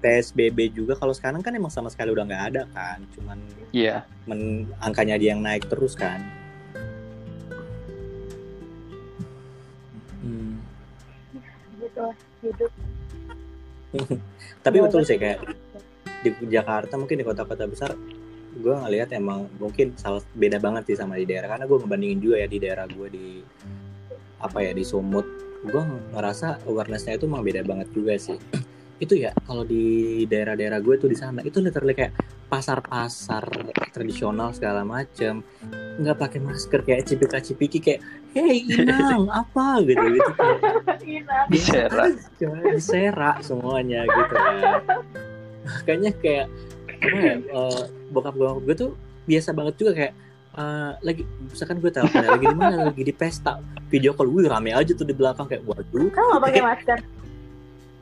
PSBB 0.00 0.58
juga 0.72 0.92
kalau 0.96 1.12
sekarang 1.12 1.38
kan 1.38 1.52
emang 1.52 1.68
sama 1.68 1.86
sekali 1.86 2.08
udah 2.08 2.24
nggak 2.24 2.44
ada 2.48 2.62
kan 2.70 2.98
cuman 3.12 3.36
iya 3.70 4.00
men, 4.24 4.40
angkanya 4.78 5.14
dia 5.14 5.30
yang 5.30 5.40
naik 5.40 5.66
terus 5.66 5.92
kan 5.94 6.24
Hmm. 10.18 10.56
Gitu 11.76 12.04
hidup. 12.42 12.72
tapi 14.64 14.76
betul 14.78 15.02
betul. 15.02 15.08
sih 15.08 15.18
kayak 15.18 15.38
di 16.20 16.30
Jakarta 16.52 16.94
mungkin 17.00 17.16
di 17.16 17.24
kota-kota 17.24 17.64
besar 17.64 17.96
gue 18.50 18.74
ngelihat 18.74 19.14
emang 19.14 19.46
mungkin 19.62 19.94
salah 19.94 20.20
beda 20.34 20.58
banget 20.58 20.90
sih 20.90 20.96
sama 20.98 21.14
di 21.14 21.24
daerah. 21.24 21.54
Karena 21.54 21.70
gue 21.70 21.78
ngebandingin 21.80 22.18
juga 22.18 22.36
ya 22.42 22.48
di 22.50 22.58
daerah 22.58 22.86
gue 22.90 23.08
di 23.08 23.26
apa 24.42 24.58
ya 24.58 24.74
di 24.74 24.82
Sumut. 24.82 25.22
Gue 25.62 25.82
ngerasa 26.10 26.66
awarenessnya 26.66 27.14
itu 27.14 27.30
emang 27.30 27.46
beda 27.46 27.62
banget 27.62 27.88
juga 27.94 28.18
sih 28.18 28.36
itu 29.00 29.16
ya 29.16 29.32
kalau 29.48 29.64
di 29.64 30.22
daerah-daerah 30.28 30.76
gue 30.84 30.94
tuh 31.00 31.08
di 31.08 31.16
sana 31.16 31.40
itu 31.40 31.56
literally 31.64 31.96
kayak 31.96 32.12
pasar-pasar 32.52 33.48
tradisional 33.96 34.52
segala 34.52 34.84
macem. 34.84 35.40
Nggak 35.96 36.16
pakai 36.20 36.40
masker 36.44 36.80
kayak 36.84 37.08
cipika 37.08 37.40
cipiki 37.40 37.80
kayak 37.80 38.00
hey 38.36 38.60
inang 38.68 39.32
apa? 39.40 39.80
Gitu 39.80 40.04
gitu. 40.20 40.32
Diserak. 41.48 42.12
diserak 42.76 43.36
semuanya 43.48 44.04
gitu 44.04 44.34
kan. 44.36 44.84
Makanya 45.64 46.10
kayak 46.20 46.46
apa 47.00 47.16
ya 47.24 47.34
eh, 47.40 47.82
bokap 48.12 48.36
bokap 48.36 48.60
gue 48.68 48.74
tuh 48.76 48.90
biasa 49.24 49.56
banget 49.56 49.74
juga 49.80 49.92
kayak 49.96 50.12
eh, 50.60 50.92
lagi 51.00 51.22
misalkan 51.48 51.80
gue 51.80 51.88
tahu 51.88 52.04
lagi 52.12 52.44
di 52.44 52.56
mana? 52.58 52.92
Lagi 52.92 53.00
di 53.00 53.14
pesta. 53.16 53.56
Video 53.88 54.12
call 54.12 54.28
wih 54.28 54.44
rame 54.44 54.76
aja 54.76 54.92
tuh 54.92 55.08
di 55.08 55.16
belakang. 55.16 55.48
Kayak 55.48 55.64
waduh. 55.64 56.12
Kamu 56.12 56.26
nggak 56.36 56.42
pakai 56.44 56.62
masker? 56.68 57.00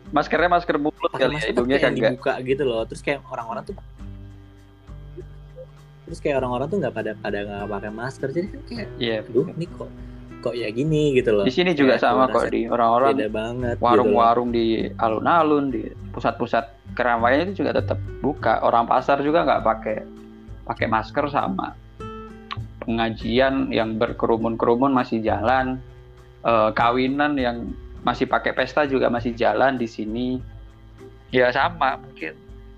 Maskernya 0.08 0.48
masker 0.48 0.76
mulut 0.76 1.12
kali 1.12 1.36
ya, 1.36 1.52
hidungnya 1.52 1.76
kayak 1.76 1.84
yang 1.84 1.94
kagak. 1.94 2.10
dibuka 2.16 2.32
gitu 2.42 2.62
loh 2.64 2.82
terus 2.84 3.00
kayak 3.00 3.20
orang-orang 3.28 3.62
tuh 3.62 3.74
terus 6.04 6.18
kayak 6.18 6.36
orang-orang 6.40 6.66
tuh 6.66 6.76
nggak 6.80 6.94
pada 6.94 7.12
pada 7.14 7.38
nggak 7.44 7.64
pakai 7.68 7.90
masker 7.92 8.28
jadi 8.32 8.46
kan 8.48 8.60
kayak 8.64 8.88
Iya. 8.96 9.18
ini 9.28 9.66
kok 9.68 9.90
kok 10.38 10.54
ya 10.54 10.68
gini 10.70 11.02
gitu 11.12 11.30
loh 11.34 11.44
Di 11.44 11.52
sini 11.52 11.74
juga 11.74 11.98
Kayak 11.98 12.04
sama 12.08 12.24
kok 12.30 12.48
di 12.48 12.64
orang-orang 12.64 13.10
beda 13.12 13.28
banget 13.28 13.74
gitu 13.74 13.82
loh. 13.82 13.86
warung-warung 13.90 14.48
di 14.48 14.66
alun-alun 14.96 15.64
di 15.68 15.82
pusat-pusat 16.08 16.64
keramaian 16.94 17.46
itu 17.46 17.62
juga 17.62 17.78
tetap 17.78 17.98
buka. 18.18 18.58
Orang 18.62 18.86
pasar 18.86 19.20
juga 19.20 19.44
nggak 19.44 19.62
pakai 19.62 19.96
pakai 20.64 20.86
masker 20.86 21.26
sama 21.28 21.74
pengajian 22.80 23.68
yang 23.68 23.98
berkerumun-kerumun 23.98 24.90
masih 24.90 25.20
jalan. 25.20 25.78
Eh, 26.40 26.70
kawinan 26.72 27.34
yang 27.34 27.74
masih 28.02 28.26
pakai 28.26 28.54
pesta 28.54 28.86
juga 28.86 29.10
masih 29.10 29.34
jalan 29.34 29.76
di 29.76 29.86
sini. 29.86 30.28
Ya 31.28 31.52
sama 31.52 31.98
mungkin. 32.00 32.34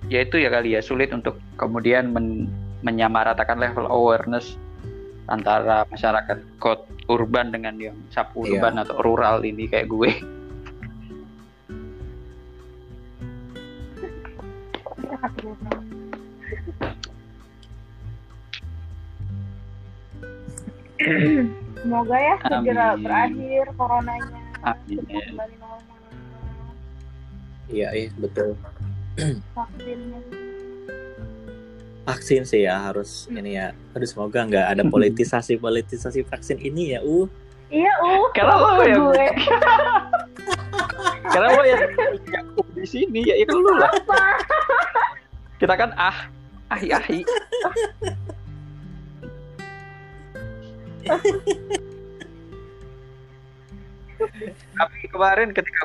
Ya 0.09 0.25
itu 0.25 0.41
ya 0.41 0.49
kali 0.49 0.75
ya 0.75 0.81
sulit 0.81 1.13
untuk 1.13 1.37
kemudian 1.61 2.11
men- 2.11 2.49
menyamaratakan 2.81 3.61
level 3.61 3.85
awareness 3.87 4.57
antara 5.29 5.85
masyarakat 5.87 6.41
kota 6.59 6.89
urban 7.07 7.53
dengan 7.53 7.77
yang 7.79 7.97
Iya. 8.11 8.25
suburban 8.27 8.81
atau 8.81 8.97
rural 9.03 9.45
ini 9.45 9.69
kayak 9.69 9.87
gue. 9.87 10.11
Semoga 21.81 22.17
ya 22.17 22.37
segera 22.45 22.87
Amin. 22.93 23.05
berakhir 23.05 23.65
coronanya. 23.77 24.40
Amin. 24.63 24.99
Cepat 25.01 25.25
kembali 25.27 25.55
normal. 25.57 25.89
iya 27.71 27.89
iya 27.93 28.11
betul 28.17 28.59
Vaksinnya. 29.55 30.21
vaksin 32.03 32.43
sih 32.43 32.67
ya 32.67 32.91
harus 32.91 33.31
ini 33.31 33.55
ya 33.55 33.71
aduh 33.93 34.05
semoga 34.05 34.43
nggak 34.43 34.67
ada 34.69 34.83
politisasi 34.95 35.55
politisasi 35.57 36.25
vaksin 36.25 36.59
ini 36.59 36.95
ya 36.95 37.01
uh 37.01 37.27
Iya, 37.71 37.87
uh. 38.03 38.27
Karena 38.35 38.59
lo 38.59 38.83
yang- 38.83 39.15
gue. 39.15 39.27
Karena 41.23 41.55
lo 41.55 41.63
yang 41.63 41.79
yang 42.27 42.47
di 42.75 42.83
sini 42.83 43.23
ya 43.23 43.39
itu 43.39 43.55
lu 43.55 43.79
lah. 43.79 43.87
Kita 45.55 45.79
kan 45.79 45.95
ah 45.95 46.27
ahi 46.67 46.91
ahi. 46.91 47.23
Tapi 54.73 54.97
kemarin 55.07 55.49
ketika 55.51 55.81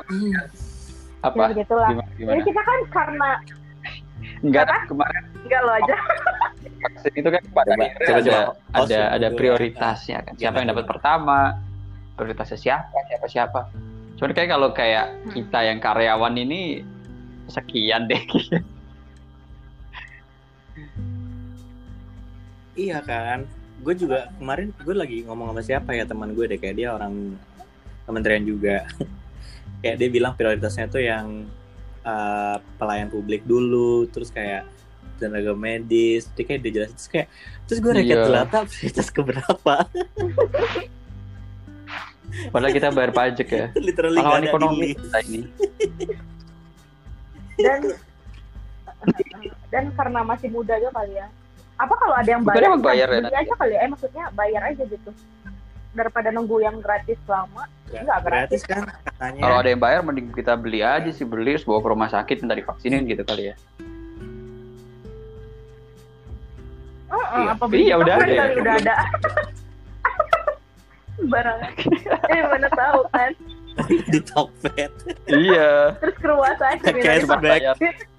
apa 1.22 1.36
Ya 1.38 1.48
begitulah. 1.50 1.88
gimana, 1.88 2.06
Jadi 2.06 2.20
gimana? 2.20 2.42
kita 2.44 2.60
kan 2.62 2.78
karena 2.88 3.30
Enggak 4.38 4.66
kemarin 4.86 5.22
enggak 5.40 5.60
lo 5.60 5.72
aja. 5.72 5.96
vaksin 6.76 7.12
itu 7.14 7.28
kan 7.28 7.42
pada 7.50 7.72
Coba- 7.72 7.88
coba- 7.96 8.12
ada 8.12 8.20
coba. 8.20 8.40
ada 8.74 8.98
Host 9.00 9.14
ada 9.16 9.28
prioritasnya 9.32 10.18
kan. 10.22 10.32
Siapa 10.34 10.56
yang 10.58 10.68
dapat 10.70 10.84
pertama, 10.84 11.38
prioritasnya 12.14 12.58
siapa, 12.58 12.96
siapa 13.06 13.26
siapa. 13.26 13.60
Cuman 14.16 14.32
kayak 14.32 14.50
kalau 14.50 14.68
kayak 14.70 15.06
kita 15.30 15.58
yang 15.62 15.78
karyawan 15.78 16.34
ini 16.34 16.84
sekian 17.46 18.06
deh. 18.06 18.20
iya 22.76 23.00
kan 23.00 23.48
gue 23.78 23.94
juga 23.94 24.28
kemarin 24.36 24.68
gue 24.74 24.94
lagi 24.94 25.18
ngomong 25.24 25.52
sama 25.52 25.62
siapa 25.62 25.90
ya 25.92 26.04
teman 26.04 26.32
gue 26.32 26.44
deh 26.46 26.56
kayak 26.56 26.76
dia 26.76 26.88
orang 26.92 27.36
kementerian 28.06 28.46
juga 28.46 28.86
kayak 29.82 29.96
dia 29.98 30.08
bilang 30.08 30.32
prioritasnya 30.38 30.86
tuh 30.88 31.02
yang 31.02 31.44
uh, 32.06 32.56
pelayan 32.78 33.10
publik 33.10 33.42
dulu 33.44 34.06
terus 34.08 34.30
kayak 34.30 34.64
tenaga 35.16 35.56
medis 35.56 36.28
dia 36.36 36.44
kayak 36.44 36.60
dia 36.64 36.72
jelasin 36.80 36.94
terus 36.96 37.08
kayak 37.08 37.28
terus 37.66 37.78
gue 37.80 37.92
Iya. 37.98 38.24
delata 38.24 38.58
prioritas 38.64 39.08
keberapa 39.10 39.74
Padahal 42.26 42.74
kita 42.74 42.90
bayar 42.90 43.12
pajak 43.14 43.48
ya. 43.48 43.66
literally 43.86 44.18
Pahlawan 44.18 44.42
gak 44.42 44.42
ada 44.42 44.50
ekonomi 44.50 44.76
ini. 44.76 44.90
kita 44.98 45.18
ini. 45.24 45.40
Dan 47.56 47.80
dan 49.72 49.84
karena 49.94 50.20
masih 50.26 50.48
muda 50.50 50.74
aja 50.76 50.90
kali 50.90 51.14
ya. 51.16 51.26
Apa 51.78 51.94
kalau 51.96 52.14
ada 52.18 52.28
yang 52.28 52.42
bayar? 52.42 52.76
bayar 52.82 53.08
ya 53.08 53.20
beli 53.20 53.24
nanti? 53.30 53.36
aja 53.46 53.52
kali 53.56 53.72
ya. 53.72 53.80
Eh 53.80 53.88
maksudnya 53.88 54.24
bayar 54.34 54.62
aja 54.68 54.82
gitu. 54.84 55.10
Daripada 55.96 56.28
nunggu 56.28 56.60
yang 56.60 56.78
gratis 56.78 57.16
lama. 57.24 57.64
Enggak 57.88 58.20
gratis 58.22 58.60
kan 58.62 58.84
katanya 58.84 59.40
Kalau 59.40 59.56
ada 59.56 59.68
yang 59.70 59.80
bayar 59.80 60.00
mending 60.02 60.28
kita 60.30 60.52
beli 60.54 60.84
aja 60.84 61.08
sih 61.08 61.24
beli 61.24 61.54
terus 61.54 61.64
bawa 61.64 61.80
ke 61.80 61.88
rumah 61.88 62.10
sakit 62.10 62.36
minta 62.42 62.52
divaksinin 62.52 63.08
gitu 63.08 63.24
kali 63.24 63.48
ya. 63.48 63.54
Heeh, 67.06 67.38
Iya. 67.38 67.50
apa 67.54 67.64
beli 67.64 67.78
Iya, 67.80 67.94
udah 67.96 68.14
ada 68.14 68.26
ya. 68.28 68.44
udah 68.54 68.74
ada. 68.76 68.94
Barang. 71.32 71.58
Eh 72.28 72.42
mana 72.44 72.68
tahu 72.68 73.00
kan. 73.08 73.32
di 74.12 74.20
Tokped 74.20 74.92
iya. 75.26 75.92
Terus 75.96 76.16
ke 76.16 76.26
rumah 76.26 76.52
sakit. 76.56 76.92
Cashback. 76.96 77.40
Bayar 77.40 77.76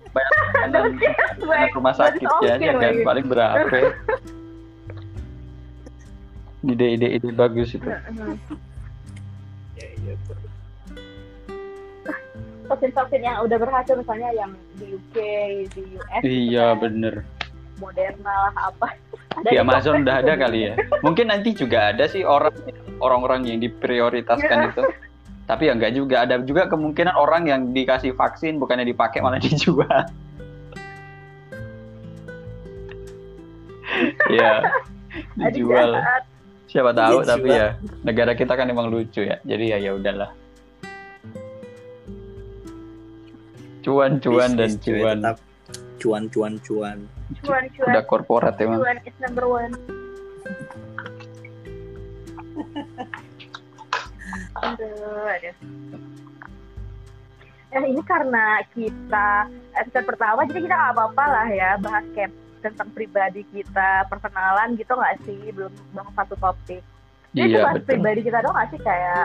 bayar 0.07 0.89
cashback. 0.97 1.69
rumah 1.73 1.93
sakitnya 1.93 2.29
Oke 2.31 2.47
aja 2.47 2.71
kan 2.73 2.93
paling 3.03 3.25
berapa. 3.27 3.67
Ide-ide 6.65 7.07
ide 7.21 7.29
bagus 7.33 7.77
itu. 7.77 7.85
Heeh. 7.85 8.33
Iya, 9.77 9.87
iya. 10.01 10.13
Vaksin-vaksin 12.67 13.21
yang 13.23 13.37
udah 13.47 13.57
berhasil 13.61 13.95
misalnya 13.95 14.29
yang 14.35 14.51
di 14.75 14.85
UK, 14.97 15.15
di 15.71 15.81
US. 15.95 16.21
Iya 16.21 16.25
gitu 16.25 16.57
kan. 16.57 16.81
bener. 16.83 17.13
Moderna 17.77 18.33
lah 18.49 18.73
apa. 18.73 18.87
Ada 19.37 19.47
Di 19.53 19.57
Amazon 19.61 20.01
udah 20.01 20.15
ada 20.19 20.33
gitu. 20.33 20.41
kali 20.43 20.59
ya. 20.65 20.73
Mungkin 21.05 21.25
nanti 21.29 21.49
juga 21.53 21.93
ada 21.93 22.09
sih 22.09 22.25
orang 22.25 22.51
orang-orang 22.97 23.41
yang 23.53 23.59
diprioritaskan 23.61 24.73
itu. 24.73 24.81
Tapi 25.47 25.69
ya 25.69 25.73
enggak 25.77 25.93
juga 25.95 26.15
ada 26.27 26.35
juga 26.43 26.65
kemungkinan 26.67 27.15
orang 27.15 27.47
yang 27.47 27.61
dikasih 27.71 28.17
vaksin 28.17 28.57
bukannya 28.59 28.83
dipakai 28.83 29.21
malah 29.21 29.39
dijual. 29.45 30.03
Iya. 34.27 34.51
Ada 35.39 35.49
dijual. 35.53 35.91
jahat. 36.01 36.23
Siapa 36.77 36.93
tahu 36.93 37.25
Dijual. 37.25 37.31
tapi 37.33 37.49
ya 37.49 37.67
negara 38.05 38.37
kita 38.37 38.53
kan 38.53 38.69
emang 38.69 38.93
lucu 38.93 39.25
ya. 39.25 39.41
Jadi 39.41 39.65
ya 39.73 39.81
ya 39.81 39.97
udahlah. 39.97 40.29
Cuan 43.81 44.21
cuan 44.21 44.53
dan 44.53 44.77
cuy, 44.77 45.01
cuan. 45.01 45.17
tetap 45.17 45.37
cuan 45.97 46.23
cuan 46.29 46.53
cuan 46.61 46.97
Cuan, 47.41 47.63
cuan, 47.73 47.89
Udah 47.89 48.03
korporat 48.05 48.61
emang. 48.61 48.77
cuan 48.77 48.97
is 49.09 49.17
number 49.17 49.49
one. 49.49 49.73
Aduh, 54.61 55.25
aduh. 55.33 55.55
Eh, 57.67 57.83
ini 57.89 58.01
karena 58.05 58.61
kita 58.69 59.49
episode 59.75 60.05
pertama, 60.05 60.45
jadi 60.45 60.61
kita 60.61 60.75
nggak 60.77 60.93
apa-apa 60.93 61.23
lah 61.25 61.47
ya 61.49 61.69
bahas 61.81 62.05
kayak 62.13 62.31
tentang 62.63 62.89
pribadi 62.93 63.41
kita, 63.53 64.05
perkenalan 64.09 64.75
gitu 64.75 64.93
nggak 64.93 65.15
sih? 65.23 65.39
Belum 65.53 65.71
bahas 65.93 66.11
satu 66.17 66.35
topik. 66.39 66.83
Jadi 67.35 67.53
Iya 67.53 67.63
bahas 67.63 67.75
betul. 67.81 67.89
pribadi 67.93 68.19
kita 68.25 68.37
dong 68.41 68.53
nggak 68.55 68.69
sih 68.73 68.79
kayak 68.81 69.23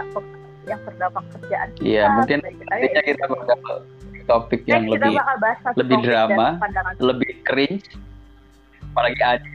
yang 0.69 0.81
terdampak 0.87 1.25
kerjaan 1.39 1.69
kita. 1.79 1.85
Iya 1.87 2.05
mungkin 2.15 2.39
nantinya 2.45 2.77
ya, 2.79 3.03
kita 3.03 3.25
bakal 3.27 3.79
topik 4.25 4.61
yang 4.67 4.85
kita 4.87 5.07
lebih 5.07 5.15
bakal 5.19 5.37
bahas 5.43 5.59
satu 5.63 5.77
lebih 5.83 5.97
topik 5.99 6.07
drama, 6.07 6.49
lebih 7.03 7.33
cringe 7.43 7.87
apalagi 8.93 9.23
ada 9.25 9.49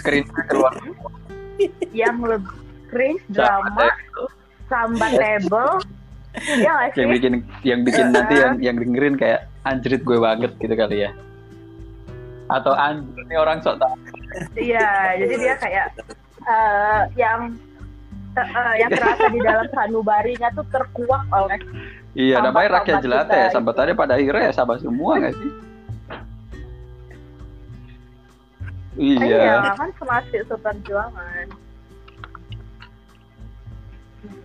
cringe 0.00 0.30
keluar 0.50 0.72
yang 1.92 2.16
lebih 2.24 2.54
cringe, 2.88 3.22
drama, 3.28 3.92
sambat 4.70 5.12
table. 5.18 5.82
ya 6.62 6.86
yang 6.94 7.10
bikin 7.10 7.32
yang 7.66 7.80
bikin 7.82 8.14
nanti 8.14 8.34
yang 8.38 8.54
yang 8.62 8.76
dengerin 8.78 9.18
kayak 9.18 9.50
anjrit 9.66 9.98
gue 10.06 10.14
banget 10.14 10.54
gitu 10.62 10.74
kali 10.78 11.02
ya 11.02 11.10
Atau 12.50 12.74
anjir 12.74 13.22
nih 13.24 13.38
orang 13.38 13.58
sok 13.60 13.78
tahu. 13.78 13.94
iya 14.54 15.14
jadi 15.16 15.34
dia 15.36 15.54
kayak 15.56 15.86
eh, 16.40 17.02
yang 17.14 17.40
eh, 18.32 18.74
yang 18.78 18.90
terasa 18.90 19.26
di 19.28 19.40
dalam 19.40 19.66
sanubarinya 19.70 20.48
tuh 20.52 20.66
terkuak 20.68 21.22
oleh 21.30 21.58
Iya, 22.10 22.42
namanya 22.42 22.82
rakyat 22.82 22.98
sambat 22.98 23.04
jelata 23.06 23.32
ya. 23.32 23.38
gitu. 23.40 23.54
Sambatannya 23.54 23.94
pada 23.94 24.12
akhirnya 24.14 24.42
ya 24.44 24.52
sama 24.52 24.74
semua 24.76 25.12
nggak 25.16 25.34
sih? 25.34 25.50
iya 28.98 29.38
Iya. 29.62 29.72
kan 29.78 29.90
semasih 29.96 30.42
seperjuangan 30.44 31.46
Hmm. 34.20 34.42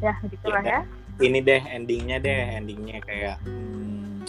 ya 0.00 0.12
gitulah 0.26 0.64
ya 0.64 0.80
ini 1.20 1.38
deh 1.38 1.62
endingnya 1.70 2.16
deh 2.18 2.40
endingnya 2.58 2.98
kayak 3.00 3.36
hmm, 3.44 4.24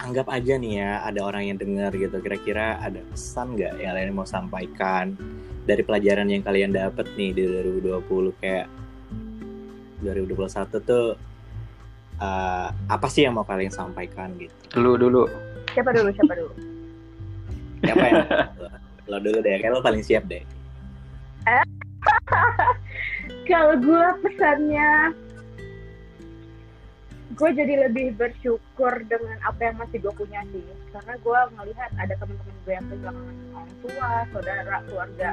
anggap 0.00 0.32
aja 0.32 0.56
nih 0.56 0.80
ya 0.80 1.04
ada 1.04 1.20
orang 1.20 1.52
yang 1.52 1.58
dengar 1.60 1.92
gitu 1.92 2.16
kira-kira 2.24 2.80
ada 2.80 3.04
pesan 3.12 3.52
nggak 3.52 3.72
yang 3.76 3.92
kalian 3.92 4.16
mau 4.16 4.24
sampaikan 4.24 5.12
dari 5.68 5.84
pelajaran 5.84 6.32
yang 6.32 6.40
kalian 6.40 6.72
dapat 6.72 7.04
nih 7.20 7.36
di 7.36 7.44
2020 7.84 8.40
kayak 8.40 8.66
2021 10.00 10.88
tuh 10.88 11.06
eh, 12.16 12.68
apa 12.72 13.06
sih 13.12 13.28
yang 13.28 13.36
mau 13.36 13.44
kalian 13.44 13.72
sampaikan 13.72 14.32
gitu? 14.40 14.80
Dulu 14.80 14.92
dulu. 14.96 15.22
siapa 15.70 15.92
dulu 15.92 16.08
siapa 16.16 16.32
dulu? 16.34 16.52
Siapa 17.84 18.04
yang 18.08 18.26
lo 19.10 19.18
dulu 19.20 19.38
deh 19.44 19.54
kayak 19.60 19.72
lo 19.76 19.84
paling 19.84 20.00
siap 20.00 20.24
deh. 20.26 20.40
Kalau 23.50 23.76
gue 23.76 24.06
pesannya 24.24 25.12
gue 27.30 27.50
jadi 27.54 27.74
lebih 27.86 28.18
bersyukur 28.18 28.92
dengan 29.06 29.38
apa 29.46 29.70
yang 29.70 29.76
masih 29.78 30.02
gue 30.02 30.14
punya 30.14 30.42
sih. 30.50 30.64
Karena 30.90 31.14
gue 31.18 31.40
ngelihat 31.58 31.90
ada 31.94 32.14
teman-teman 32.18 32.56
gue 32.66 32.72
yang 32.74 32.86
kehilangan 32.90 33.36
orang 33.54 33.72
tua 33.82 34.10
saudara 34.34 34.76
keluarga 34.86 35.30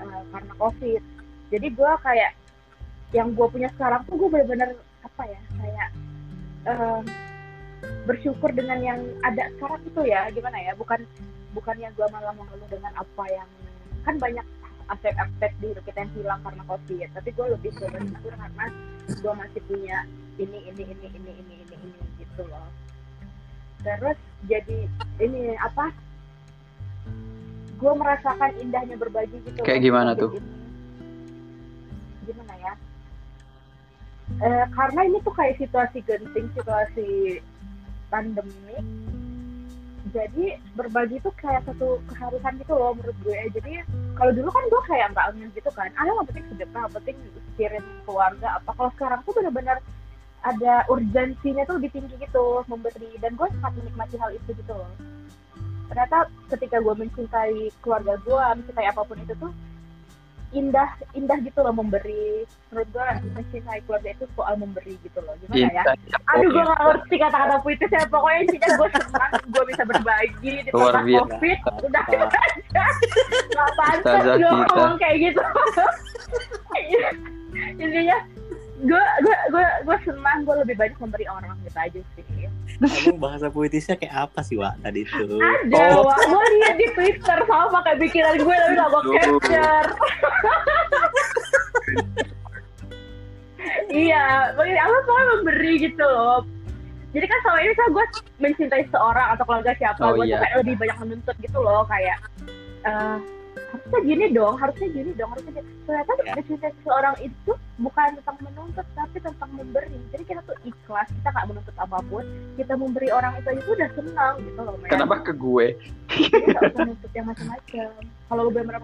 eh, 0.00 0.22
karena 0.32 0.52
covid. 0.56 1.02
Jadi 1.48 1.66
gue 1.72 1.92
kayak 2.04 2.32
yang 3.12 3.28
gue 3.32 3.46
punya 3.48 3.68
sekarang 3.76 4.04
tuh 4.04 4.16
gue 4.20 4.28
bener-bener 4.28 4.76
apa 5.04 5.22
ya 5.24 5.40
kayak 5.56 5.88
eh, 6.68 7.00
bersyukur 8.04 8.50
dengan 8.52 8.80
yang 8.80 9.00
ada 9.24 9.48
sekarang 9.56 9.80
itu 9.84 10.00
ya 10.08 10.28
gimana 10.32 10.58
ya 10.60 10.72
bukan 10.76 11.04
bukan 11.52 11.76
yang 11.80 11.92
gue 11.96 12.06
malah 12.12 12.32
mengeluh 12.36 12.68
dengan 12.68 12.92
apa 12.96 13.24
yang 13.32 13.48
kan 14.04 14.16
banyak 14.16 14.46
aspek-aspek 14.88 15.52
di 15.60 15.66
hidup 15.72 15.84
kita 15.84 15.98
yang 16.04 16.12
hilang 16.16 16.40
karena 16.44 16.62
covid. 16.64 17.08
Tapi 17.12 17.28
gue 17.32 17.46
lebih 17.52 17.70
ke 17.76 17.84
bersyukur 17.88 18.32
karena 18.32 18.66
gue 19.08 19.32
masih 19.36 19.60
punya 19.68 19.98
ini 20.38 20.58
ini 20.70 20.82
ini 20.88 21.06
ini 21.12 21.30
ini 21.36 21.54
ini 21.64 21.76
ini 21.76 22.04
gitu 22.20 22.42
loh. 22.48 22.68
Terus 23.84 24.18
jadi 24.48 24.78
ini 25.20 25.54
apa? 25.60 25.92
Gue 27.78 27.92
merasakan 27.94 28.52
indahnya 28.58 28.98
berbagi 28.98 29.38
gitu 29.46 29.62
Kayak 29.62 29.80
loh, 29.80 29.86
gimana 29.86 30.10
COVID 30.14 30.22
tuh? 30.22 30.30
ini. 30.34 30.50
gimana 32.28 32.54
ya? 32.60 32.72
Eh, 34.44 34.66
karena 34.76 35.00
ini 35.08 35.18
tuh 35.24 35.32
kayak 35.32 35.56
situasi 35.56 36.04
genting 36.04 36.48
situasi 36.52 37.40
pandemik 38.12 38.84
jadi 40.10 40.58
berbagi 40.74 41.20
tuh 41.20 41.32
kayak 41.38 41.64
satu 41.68 42.02
keharusan 42.10 42.58
gitu 42.60 42.74
loh 42.74 42.92
menurut 42.96 43.18
gue. 43.22 43.38
Jadi 43.54 43.72
kalau 44.16 44.32
dulu 44.34 44.48
kan 44.50 44.64
gue 44.66 44.82
kayak 44.88 45.06
nggak 45.14 45.26
ngeh 45.36 45.50
gitu 45.56 45.70
kan. 45.72 45.88
Ah 45.96 46.04
yang 46.06 46.26
penting 46.26 46.44
sedekah 46.52 46.84
penting 46.92 47.16
kirim 47.56 47.84
keluarga 48.08 48.60
apa. 48.60 48.70
Kalau 48.74 48.90
sekarang 48.96 49.20
tuh 49.24 49.34
benar-benar 49.36 49.78
ada 50.46 50.86
urgensinya 50.86 51.66
tuh 51.66 51.82
lebih 51.82 51.90
tinggi 51.92 52.14
gitu 52.18 52.62
memberi. 52.66 53.10
Dan 53.20 53.34
gue 53.34 53.46
sangat 53.58 53.72
menikmati 53.78 54.16
hal 54.16 54.30
itu 54.34 54.50
gitu 54.56 54.72
loh. 54.72 54.90
Ternyata 55.88 56.28
ketika 56.52 56.76
gue 56.84 56.94
mencintai 56.94 57.72
keluarga 57.80 58.14
gue 58.20 58.42
mencintai 58.62 58.86
apa 58.88 59.02
pun 59.04 59.16
itu 59.20 59.34
tuh 59.40 59.52
indah 60.48 60.88
indah 61.12 61.36
gitu 61.44 61.60
loh 61.60 61.76
memberi 61.76 62.48
menurut 62.72 62.88
gue 62.88 63.04
mencintai 63.36 63.84
keluarga 63.84 64.16
itu 64.16 64.24
soal 64.32 64.56
memberi 64.56 64.96
gitu 65.04 65.20
loh 65.20 65.36
gimana 65.44 65.68
ya 65.68 65.88
Intan. 65.88 65.96
Aduh, 66.36 66.48
gue 66.52 66.64
gak 66.64 66.80
ngerti 66.84 67.16
kata-kata 67.16 67.56
puitis 67.64 67.90
ya. 67.92 68.02
Pokoknya 68.08 68.38
intinya 68.44 68.68
gue 68.76 68.88
senang, 68.92 69.32
gue 69.48 69.64
bisa 69.68 69.82
berbagi 69.84 70.54
di 70.64 70.70
tengah. 70.70 71.04
COVID. 71.04 71.58
Udah 71.88 72.04
gak 72.08 73.70
pantas 73.76 74.20
gue 74.24 74.44
ngomong 74.44 74.96
kayak 75.00 75.16
gitu. 75.20 75.42
intinya 77.82 78.18
gue 78.78 79.04
gue 79.20 79.36
gue 79.50 79.64
gue 79.82 79.96
senang 80.02 80.46
gue 80.46 80.54
lebih 80.62 80.74
banyak 80.74 80.98
memberi 80.98 81.26
orang 81.26 81.58
gitu 81.62 81.78
aja 81.78 82.00
sih. 82.14 82.24
Emang 82.78 83.18
bahasa 83.18 83.50
puitisnya 83.50 83.98
kayak 83.98 84.30
apa 84.30 84.40
sih 84.40 84.54
Wak 84.54 84.78
tadi 84.80 85.02
tuh 85.02 85.42
ada 85.42 85.98
Oh. 85.98 86.06
gue 86.06 86.44
lihat 86.56 86.78
di 86.78 86.86
twitter 86.94 87.38
sama 87.42 87.82
kayak 87.82 87.98
pikiran 87.98 88.34
gue 88.38 88.54
tapi 88.54 88.74
gak 88.74 88.88
gue 88.88 89.02
capture. 89.18 89.88
Iya 93.88 94.24
bagi 94.54 94.76
aku 94.76 94.96
soalnya 95.04 95.26
memberi 95.38 95.72
gitu 95.80 96.04
loh. 96.04 96.40
Jadi 97.08 97.24
kan 97.24 97.38
selama 97.40 97.58
ini 97.64 97.74
kan 97.74 97.88
gue 97.90 98.04
mencintai 98.38 98.84
seorang 98.92 99.26
atau 99.34 99.44
keluarga 99.48 99.72
siapa 99.74 100.00
Oh, 100.04 100.12
gue 100.14 100.28
iya. 100.28 100.36
tuh 100.36 100.42
kayak 100.44 100.56
lebih 100.62 100.74
banyak 100.76 100.96
menuntut 101.02 101.36
gitu 101.40 101.58
loh 101.58 101.82
kayak 101.88 102.18
eh, 102.84 103.16
harusnya 103.68 104.00
gini 104.00 104.24
dong 104.32 104.54
harusnya 104.56 104.88
gini 104.88 105.10
dong 105.12 105.28
harusnya 105.30 105.52
gini. 105.54 105.68
ternyata 105.84 106.10
Ya. 106.18 106.34
mencintai 106.34 106.72
seseorang 106.74 107.14
itu 107.20 107.50
bukan 107.78 108.08
tentang 108.16 108.36
menuntut 108.40 108.86
tapi 108.92 109.16
tentang 109.18 109.50
memberi 109.52 109.98
jadi 110.08 110.22
kita 110.24 110.40
tuh 110.42 110.56
ikhlas 110.62 111.08
kita 111.10 111.28
nggak 111.30 111.46
menuntut 111.46 111.74
apa 111.76 111.98
pun 112.04 112.24
kita 112.56 112.72
memberi 112.74 113.08
orang 113.08 113.32
itu 113.36 113.46
aja 113.48 113.60
tuh 113.60 113.72
udah 113.72 113.88
senang 113.92 114.34
gitu 114.42 114.58
loh 114.58 114.74
men. 114.76 114.88
Kenapa 114.88 115.14
ke 115.20 115.32
gue? 115.32 115.66
Jadi 116.08 116.44
nggak 116.48 116.62
usah 116.64 116.84
nuntut 116.84 117.10
yang 117.12 117.26
macam-macam 117.28 117.88
kalau 118.26 118.40
lu 118.42 118.50
bener 118.50 118.74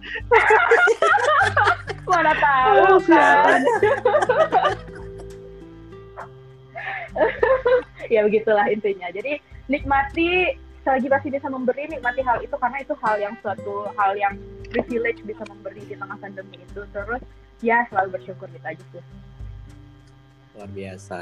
mana 2.10 2.32
tahu 2.32 2.74
Oh, 2.90 2.98
kan 3.04 3.60
ya 8.12 8.20
begitulah 8.24 8.66
intinya 8.66 9.08
jadi 9.12 9.38
nikmati 9.68 10.56
selagi 10.80 11.08
masih 11.08 11.30
bisa 11.30 11.46
memberi 11.46 11.84
nikmati 11.86 12.24
hal 12.24 12.40
itu 12.40 12.56
karena 12.56 12.78
itu 12.80 12.94
hal 13.04 13.16
yang 13.20 13.34
suatu 13.44 13.88
hal 13.94 14.12
yang 14.16 14.34
privilege 14.68 15.20
bisa 15.22 15.42
memberi 15.44 15.82
di 15.84 15.94
tengah 15.94 16.16
pandemi 16.16 16.56
itu 16.56 16.80
terus 16.90 17.20
ya 17.60 17.84
selalu 17.92 18.16
bersyukur 18.16 18.48
gitu 18.48 18.64
aja 18.64 18.84
sih 18.92 19.04
luar 20.56 20.70
biasa 20.72 21.20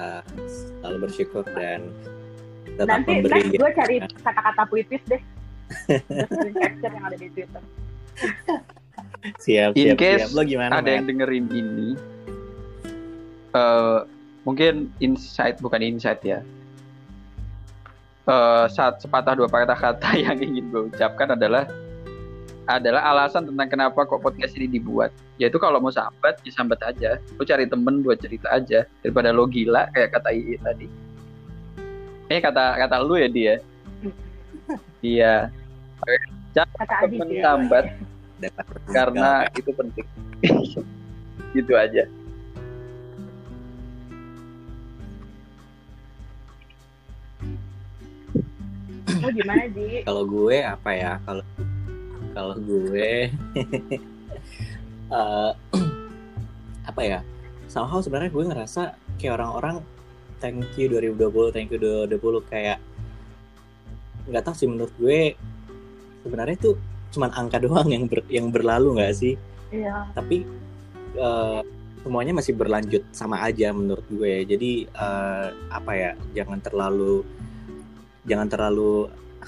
selalu 0.80 0.96
bersyukur 1.04 1.44
dan 1.52 1.90
tetap 2.64 2.86
nanti 2.88 3.10
memberi 3.18 3.32
next 3.34 3.50
gue 3.52 3.70
cari 3.74 3.96
kata-kata 4.22 4.62
puitis 4.66 5.02
deh 5.06 5.22
capture 6.54 6.92
yang 6.94 7.04
ada 7.04 7.16
di 7.18 7.28
twitter 7.34 7.62
siap 9.38 9.70
In 9.74 9.94
siap 9.94 9.98
case 9.98 10.20
siap 10.26 10.30
lo 10.32 10.42
gimana 10.42 10.78
Ada 10.78 10.90
yang 10.90 11.04
Matt? 11.04 11.10
dengerin 11.10 11.46
ini. 11.50 11.88
eh 13.50 13.98
mungkin 14.42 14.88
insight 14.98 15.58
bukan 15.58 15.82
insight 15.82 16.22
ya. 16.22 16.40
Eh 18.28 18.66
saat 18.68 19.00
sepatah 19.00 19.32
dua 19.32 19.48
kata-kata 19.48 20.12
yang 20.24 20.36
ingin 20.36 20.68
gue 20.68 20.82
ucapkan 20.92 21.32
adalah 21.32 21.64
adalah 22.68 23.00
alasan 23.08 23.48
tentang 23.48 23.64
kenapa 23.72 24.04
kok 24.04 24.20
podcast 24.20 24.52
ini 24.60 24.68
dibuat. 24.68 25.08
Yaitu 25.40 25.56
kalau 25.56 25.80
mau 25.80 25.88
sambat, 25.88 26.36
ya 26.44 26.52
sambat 26.52 26.76
aja. 26.84 27.16
Lo 27.40 27.48
cari 27.48 27.64
temen 27.64 28.04
buat 28.04 28.20
cerita 28.20 28.52
aja 28.52 28.84
daripada 29.00 29.32
lo 29.32 29.48
gila 29.48 29.88
kayak 29.96 30.12
kata 30.12 30.28
Ii 30.36 30.60
tadi. 30.60 30.86
Eh 32.28 32.40
kata 32.44 32.76
kata 32.76 32.96
lu 33.00 33.16
ya 33.16 33.28
dia. 33.32 33.54
Iya, 34.98 35.46
kata 36.52 36.94
Adi 37.06 37.22
temen 37.22 37.28
sih 37.30 37.38
sambat 37.38 37.86
Dapat 38.42 38.66
karena 38.90 39.46
itu 39.54 39.70
penting. 39.72 40.06
gitu 41.56 41.72
aja. 41.72 42.04
gimana 49.38 49.64
di 49.70 50.02
kalau 50.04 50.24
gue 50.24 50.56
apa 50.62 50.90
ya? 50.94 51.12
Kalau 51.26 51.44
kalau 52.34 52.56
gue 52.60 53.10
eh, 55.18 55.50
apa 56.90 57.02
ya? 57.02 57.20
Somehow 57.68 58.00
sebenarnya 58.00 58.32
gue 58.32 58.44
ngerasa 58.48 58.82
kayak 59.20 59.36
orang-orang 59.36 59.84
thank 60.38 60.62
you 60.78 60.86
2020 60.88 61.50
thank 61.52 61.68
you 61.74 61.78
2020 61.78 62.46
kayak 62.48 62.78
nggak 64.28 64.44
tahu 64.44 64.54
sih 64.54 64.68
menurut 64.68 64.92
gue 65.00 65.34
sebenarnya 66.22 66.56
itu 66.56 66.70
cuman 67.12 67.30
angka 67.32 67.58
doang 67.64 67.88
yang 67.88 68.04
ber- 68.06 68.28
yang 68.30 68.46
berlalu 68.52 69.00
nggak 69.00 69.14
sih? 69.16 69.34
Iya. 69.72 70.08
Tapi 70.16 70.44
eh, 71.16 71.60
semuanya 72.04 72.32
masih 72.40 72.56
berlanjut 72.56 73.04
sama 73.12 73.42
aja 73.44 73.74
menurut 73.74 74.06
gue. 74.08 74.44
Jadi 74.48 74.88
eh, 74.88 75.48
apa 75.68 75.92
ya? 75.92 76.10
Jangan 76.32 76.60
terlalu 76.64 77.24
jangan 78.24 78.46
terlalu 78.46 79.06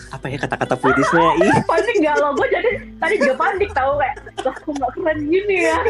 apa 0.09 0.27
ya 0.27 0.39
kata-kata 0.39 0.75
puitisnya 0.75 1.27
ih 1.41 1.57
panik 1.71 1.97
gak 1.99 2.14
lo 2.16 2.33
gue 2.33 2.47
jadi 2.49 2.71
tadi 2.97 3.14
juga 3.18 3.35
panik 3.37 3.71
tau 3.71 3.93
kayak 3.97 4.16
lah 4.39 4.55
kok 4.55 4.73
gak 4.73 4.91
keren 4.95 5.18
gini 5.25 5.57
ya 5.62 5.79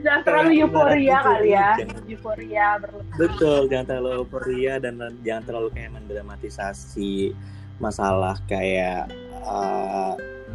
Jangan 0.00 0.22
terlalu 0.24 0.50
euforia 0.58 1.16
kali 1.20 1.52
ya. 1.52 1.68
jangan- 1.76 2.08
Euforia 2.08 2.66
berlebihan. 2.80 3.18
Betul, 3.20 3.60
jangan 3.68 3.86
terlalu 3.86 4.10
euforia 4.16 4.74
dan 4.80 4.94
jangan 5.20 5.44
terlalu 5.44 5.68
kayak 5.70 5.90
mendramatisasi 5.92 7.36
masalah 7.76 8.40
kayak 8.46 9.12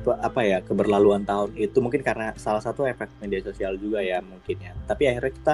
pe- 0.02 0.20
apa 0.20 0.42
ya 0.42 0.58
keberlaluan 0.60 1.22
tahun 1.22 1.54
itu 1.56 1.78
mungkin 1.78 2.02
karena 2.02 2.34
salah 2.36 2.58
satu 2.58 2.86
efek 2.86 3.06
media 3.18 3.38
sosial 3.40 3.78
juga 3.78 4.02
ya 4.02 4.18
mungkin 4.20 4.58
ya. 4.58 4.74
Tapi 4.82 5.04
akhirnya 5.08 5.30
kita 5.32 5.54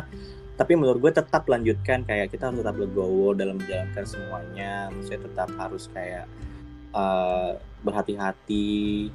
tapi 0.60 0.78
menurut 0.78 1.00
gue 1.00 1.14
tetap 1.16 1.48
lanjutkan 1.48 2.04
kayak 2.04 2.30
kita 2.30 2.52
harus 2.52 2.62
tetap 2.62 2.78
legowo 2.78 3.34
dalam 3.34 3.58
menjalankan 3.58 4.06
semuanya. 4.06 4.92
Maksudnya 4.94 5.22
tetap 5.26 5.50
harus 5.58 5.88
kayak 5.90 6.26
eh, 6.94 7.52
berhati-hati 7.82 9.10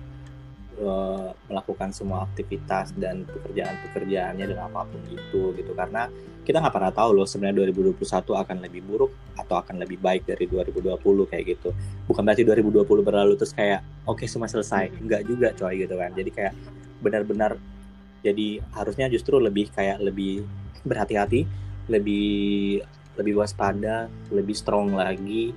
eh, 0.81 1.29
melakukan 1.47 1.95
semua 1.95 2.27
aktivitas 2.27 2.97
dan 2.97 3.29
pekerjaan-pekerjaannya 3.29 4.45
dan 4.49 4.59
apa 4.59 4.89
pun 4.89 5.03
itu 5.13 5.55
gitu. 5.55 5.73
Karena 5.77 6.09
kita 6.47 6.63
nggak 6.63 6.75
pernah 6.79 6.93
tahu 6.95 7.11
loh 7.21 7.27
sebenarnya 7.27 7.67
2021 7.69 7.99
akan 8.23 8.57
lebih 8.63 8.83
buruk 8.87 9.13
atau 9.35 9.59
akan 9.59 9.83
lebih 9.83 9.99
baik 9.99 10.27
dari 10.27 10.47
2020 10.47 10.99
kayak 11.31 11.45
gitu. 11.59 11.71
Bukan 12.07 12.23
berarti 12.23 12.43
2020 12.47 12.87
berlalu 13.07 13.35
terus 13.35 13.53
kayak 13.55 13.85
oke 14.07 14.25
semua 14.27 14.51
selesai. 14.51 14.95
Enggak 14.99 15.27
juga 15.27 15.55
coy 15.55 15.85
gitu 15.85 15.95
kan. 15.99 16.11
Jadi 16.15 16.31
kayak 16.33 16.55
benar-benar 17.03 17.55
jadi 18.27 18.59
harusnya 18.75 19.07
justru 19.07 19.39
lebih 19.39 19.71
kayak 19.71 20.03
lebih 20.03 20.43
berhati-hati 20.87 21.45
lebih 21.91 22.83
lebih 23.17 23.35
waspada 23.41 24.07
lebih 24.31 24.55
strong 24.55 24.95
lagi 24.95 25.53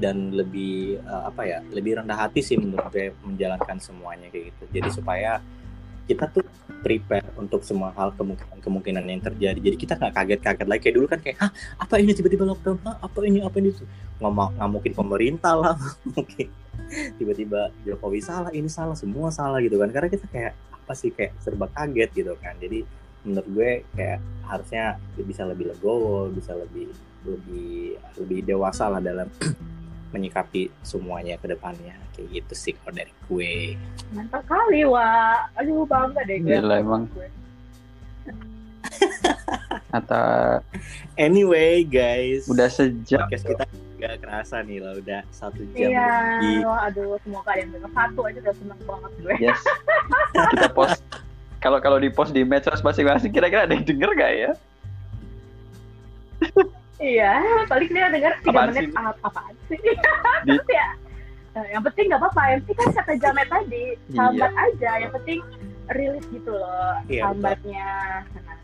dan 0.00 0.32
lebih 0.32 0.96
eh, 1.02 1.22
apa 1.28 1.42
ya 1.44 1.58
lebih 1.68 2.00
rendah 2.00 2.16
hati 2.16 2.40
sih 2.40 2.56
menurut 2.56 2.88
gue 2.88 3.12
menjalankan 3.24 3.76
semuanya 3.76 4.32
kayak 4.32 4.54
gitu. 4.54 4.80
Jadi 4.80 4.88
supaya 4.88 5.42
kita 6.08 6.26
tuh 6.32 6.42
prepare 6.82 7.24
untuk 7.38 7.62
semua 7.62 7.94
hal 7.94 8.10
kemungkinan 8.18 8.58
kemungkinan 8.58 9.04
yang 9.06 9.22
terjadi. 9.22 9.58
Jadi 9.60 9.76
kita 9.78 9.94
nggak 9.94 10.12
kaget-kaget 10.12 10.66
lagi. 10.66 10.80
Kayak 10.82 10.96
dulu 10.98 11.06
kan 11.06 11.20
kayak 11.22 11.36
ah 11.38 11.50
apa 11.78 11.94
ini 12.02 12.10
tiba-tiba 12.16 12.42
lockdown? 12.48 12.78
Ah, 12.82 12.98
apa 12.98 13.18
ini 13.22 13.38
apa 13.44 13.56
ini? 13.62 13.70
Ngomong 14.18 14.58
nggak 14.58 14.70
mungkin 14.70 14.92
pemerintah 14.96 15.54
lah. 15.54 15.74
Mungkin 16.14 16.48
tiba-tiba 17.16 17.72
Jokowi 17.86 18.20
salah 18.20 18.52
ini 18.52 18.68
salah 18.68 18.96
semua 18.98 19.30
salah 19.30 19.62
gitu 19.62 19.78
kan. 19.78 19.88
Karena 19.94 20.08
kita 20.10 20.26
kayak 20.28 20.52
apa 20.72 20.92
sih 20.98 21.14
kayak 21.14 21.38
serba 21.38 21.70
kaget 21.70 22.10
gitu 22.16 22.34
kan. 22.42 22.58
Jadi 22.58 22.82
menurut 23.22 23.46
gue 23.50 23.70
kayak 23.94 24.18
harusnya 24.46 24.98
bisa 25.14 25.46
lebih 25.46 25.70
legowo 25.70 26.26
bisa 26.30 26.54
lebih 26.58 26.90
lebih 27.22 27.94
lebih 28.18 28.38
dewasa 28.42 28.90
lah 28.90 28.98
dalam 28.98 29.30
menyikapi 30.12 30.68
semuanya 30.82 31.38
ke 31.38 31.46
depannya 31.48 31.94
kayak 32.12 32.42
gitu 32.42 32.54
sih 32.54 32.74
kalau 32.82 32.92
dari 32.92 33.12
gue 33.30 33.78
Mantap 34.12 34.44
kali, 34.44 34.84
Wak. 34.84 35.56
Aduh, 35.56 35.88
bangga 35.88 36.20
deh 36.28 36.36
gue. 36.44 36.52
Gila, 36.52 36.84
emang. 36.84 37.08
Atau 39.96 40.60
anyway 41.16 41.84
guys 41.84 42.48
udah 42.48 42.68
sejak 42.68 43.28
podcast 43.28 43.44
kita 43.44 43.64
gak 44.00 44.14
kerasa 44.24 44.64
nih 44.64 44.80
lah 44.82 44.96
udah 44.98 45.20
satu 45.30 45.62
jam 45.76 45.92
Iya, 45.92 46.08
lebih 46.40 46.56
wah, 46.66 46.80
aduh, 46.88 47.16
semoga 47.22 47.50
ada 47.54 47.60
yang 47.62 47.70
denger 47.70 47.92
satu 47.92 48.20
aja 48.26 48.38
udah 48.42 48.54
seneng 48.56 48.80
banget 48.82 49.12
gue. 49.20 49.34
yes 49.38 49.60
kita 50.52 50.68
post 50.72 51.02
kalau 51.62 51.78
kalau 51.78 51.96
di 51.96 52.10
post 52.10 52.34
di 52.34 52.42
medsos 52.42 52.82
masing-masing 52.82 53.30
kira-kira 53.30 53.64
ada 53.64 53.72
yang 53.72 53.86
denger 53.86 54.10
gak 54.12 54.32
ya? 54.34 54.50
Iya, 56.98 57.32
paling 57.66 57.88
dia 57.88 58.06
denger 58.10 58.32
tiga 58.42 58.50
Apaan 58.52 58.68
menit 58.70 58.82
sih? 58.84 58.94
ah, 58.94 59.10
apaan 59.22 59.54
sih? 59.66 59.78
Di- 59.78 59.98
Terus 60.46 60.66
ya, 60.68 60.88
eh, 61.54 61.66
yang 61.70 61.82
penting 61.82 62.04
nggak 62.06 62.20
apa-apa. 62.20 62.42
Yang 62.48 62.60
penting 62.62 62.76
kan 62.78 62.88
kata 62.94 63.12
Jamet 63.16 63.46
tadi, 63.48 63.84
Iya. 64.06 64.14
sambat 64.14 64.52
aja. 64.54 64.90
Yang 64.98 65.12
penting 65.16 65.38
rilis 65.88 66.24
gitu 66.30 66.52
loh, 66.52 66.94
Iya, 67.06 67.22
sambatnya. 67.24 67.90
Nah, 68.36 68.58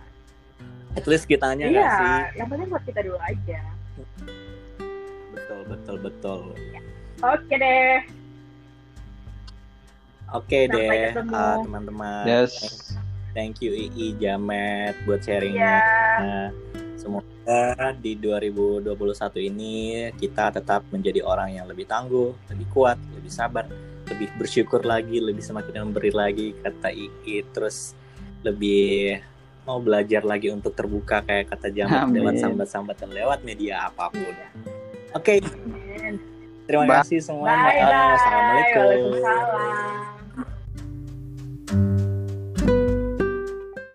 at 0.94 1.04
least 1.04 1.26
kitanya 1.26 1.66
iya, 1.66 1.78
nggak 1.78 1.90
sih 1.92 2.10
yang 2.34 2.48
penting 2.48 2.66
buat 2.68 2.82
kita 2.82 3.00
dulu 3.02 3.18
aja. 3.20 3.60
betul 5.30 5.60
betul 5.66 5.96
betul 6.00 6.40
Oke 7.20 7.54
deh. 7.54 7.98
Oke 10.32 10.58
Sampai 10.68 11.14
deh 11.14 11.16
ah, 11.32 11.56
teman-teman 11.62 12.24
Yes. 12.26 12.52
thank 13.32 13.62
you 13.62 13.70
II 13.72 14.18
Jamet 14.18 14.98
buat 15.06 15.22
sharingnya. 15.22 15.78
Nah, 16.18 16.48
semoga 16.98 17.94
di 17.96 18.18
2021 18.18 18.92
ini 19.40 19.74
kita 20.18 20.50
tetap 20.50 20.82
menjadi 20.90 21.22
orang 21.22 21.54
yang 21.54 21.66
lebih 21.70 21.86
tangguh, 21.86 22.34
lebih 22.50 22.66
kuat, 22.74 22.98
lebih 23.14 23.30
sabar, 23.30 23.64
lebih 24.10 24.28
bersyukur 24.34 24.82
lagi, 24.82 25.22
lebih 25.22 25.40
semakin 25.40 25.86
memberi 25.86 26.10
lagi 26.10 26.52
kata 26.58 26.90
II, 26.90 27.46
terus 27.54 27.94
lebih 28.42 29.22
mau 29.68 29.78
belajar 29.78 30.24
lagi 30.24 30.48
untuk 30.48 30.72
terbuka 30.72 31.20
kayak 31.22 31.52
kata 31.52 31.68
Jamet 31.68 32.00
Amin. 32.08 32.24
lewat 32.24 32.40
sambat-sambat 32.40 32.96
dan 32.98 33.12
lewat 33.12 33.44
media 33.44 33.86
apa 33.86 34.08
pun. 34.08 34.24
Iya. 34.24 34.48
Oke, 35.12 35.40
Amin. 35.44 36.16
terima 36.64 36.84
Bye. 36.88 37.04
kasih 37.04 37.20
semua. 37.20 37.52
Bye 37.52 37.80
bye. 37.80 38.16
Assalamualaikum. 38.16 38.82
Waalaikumsalam. 38.82 40.16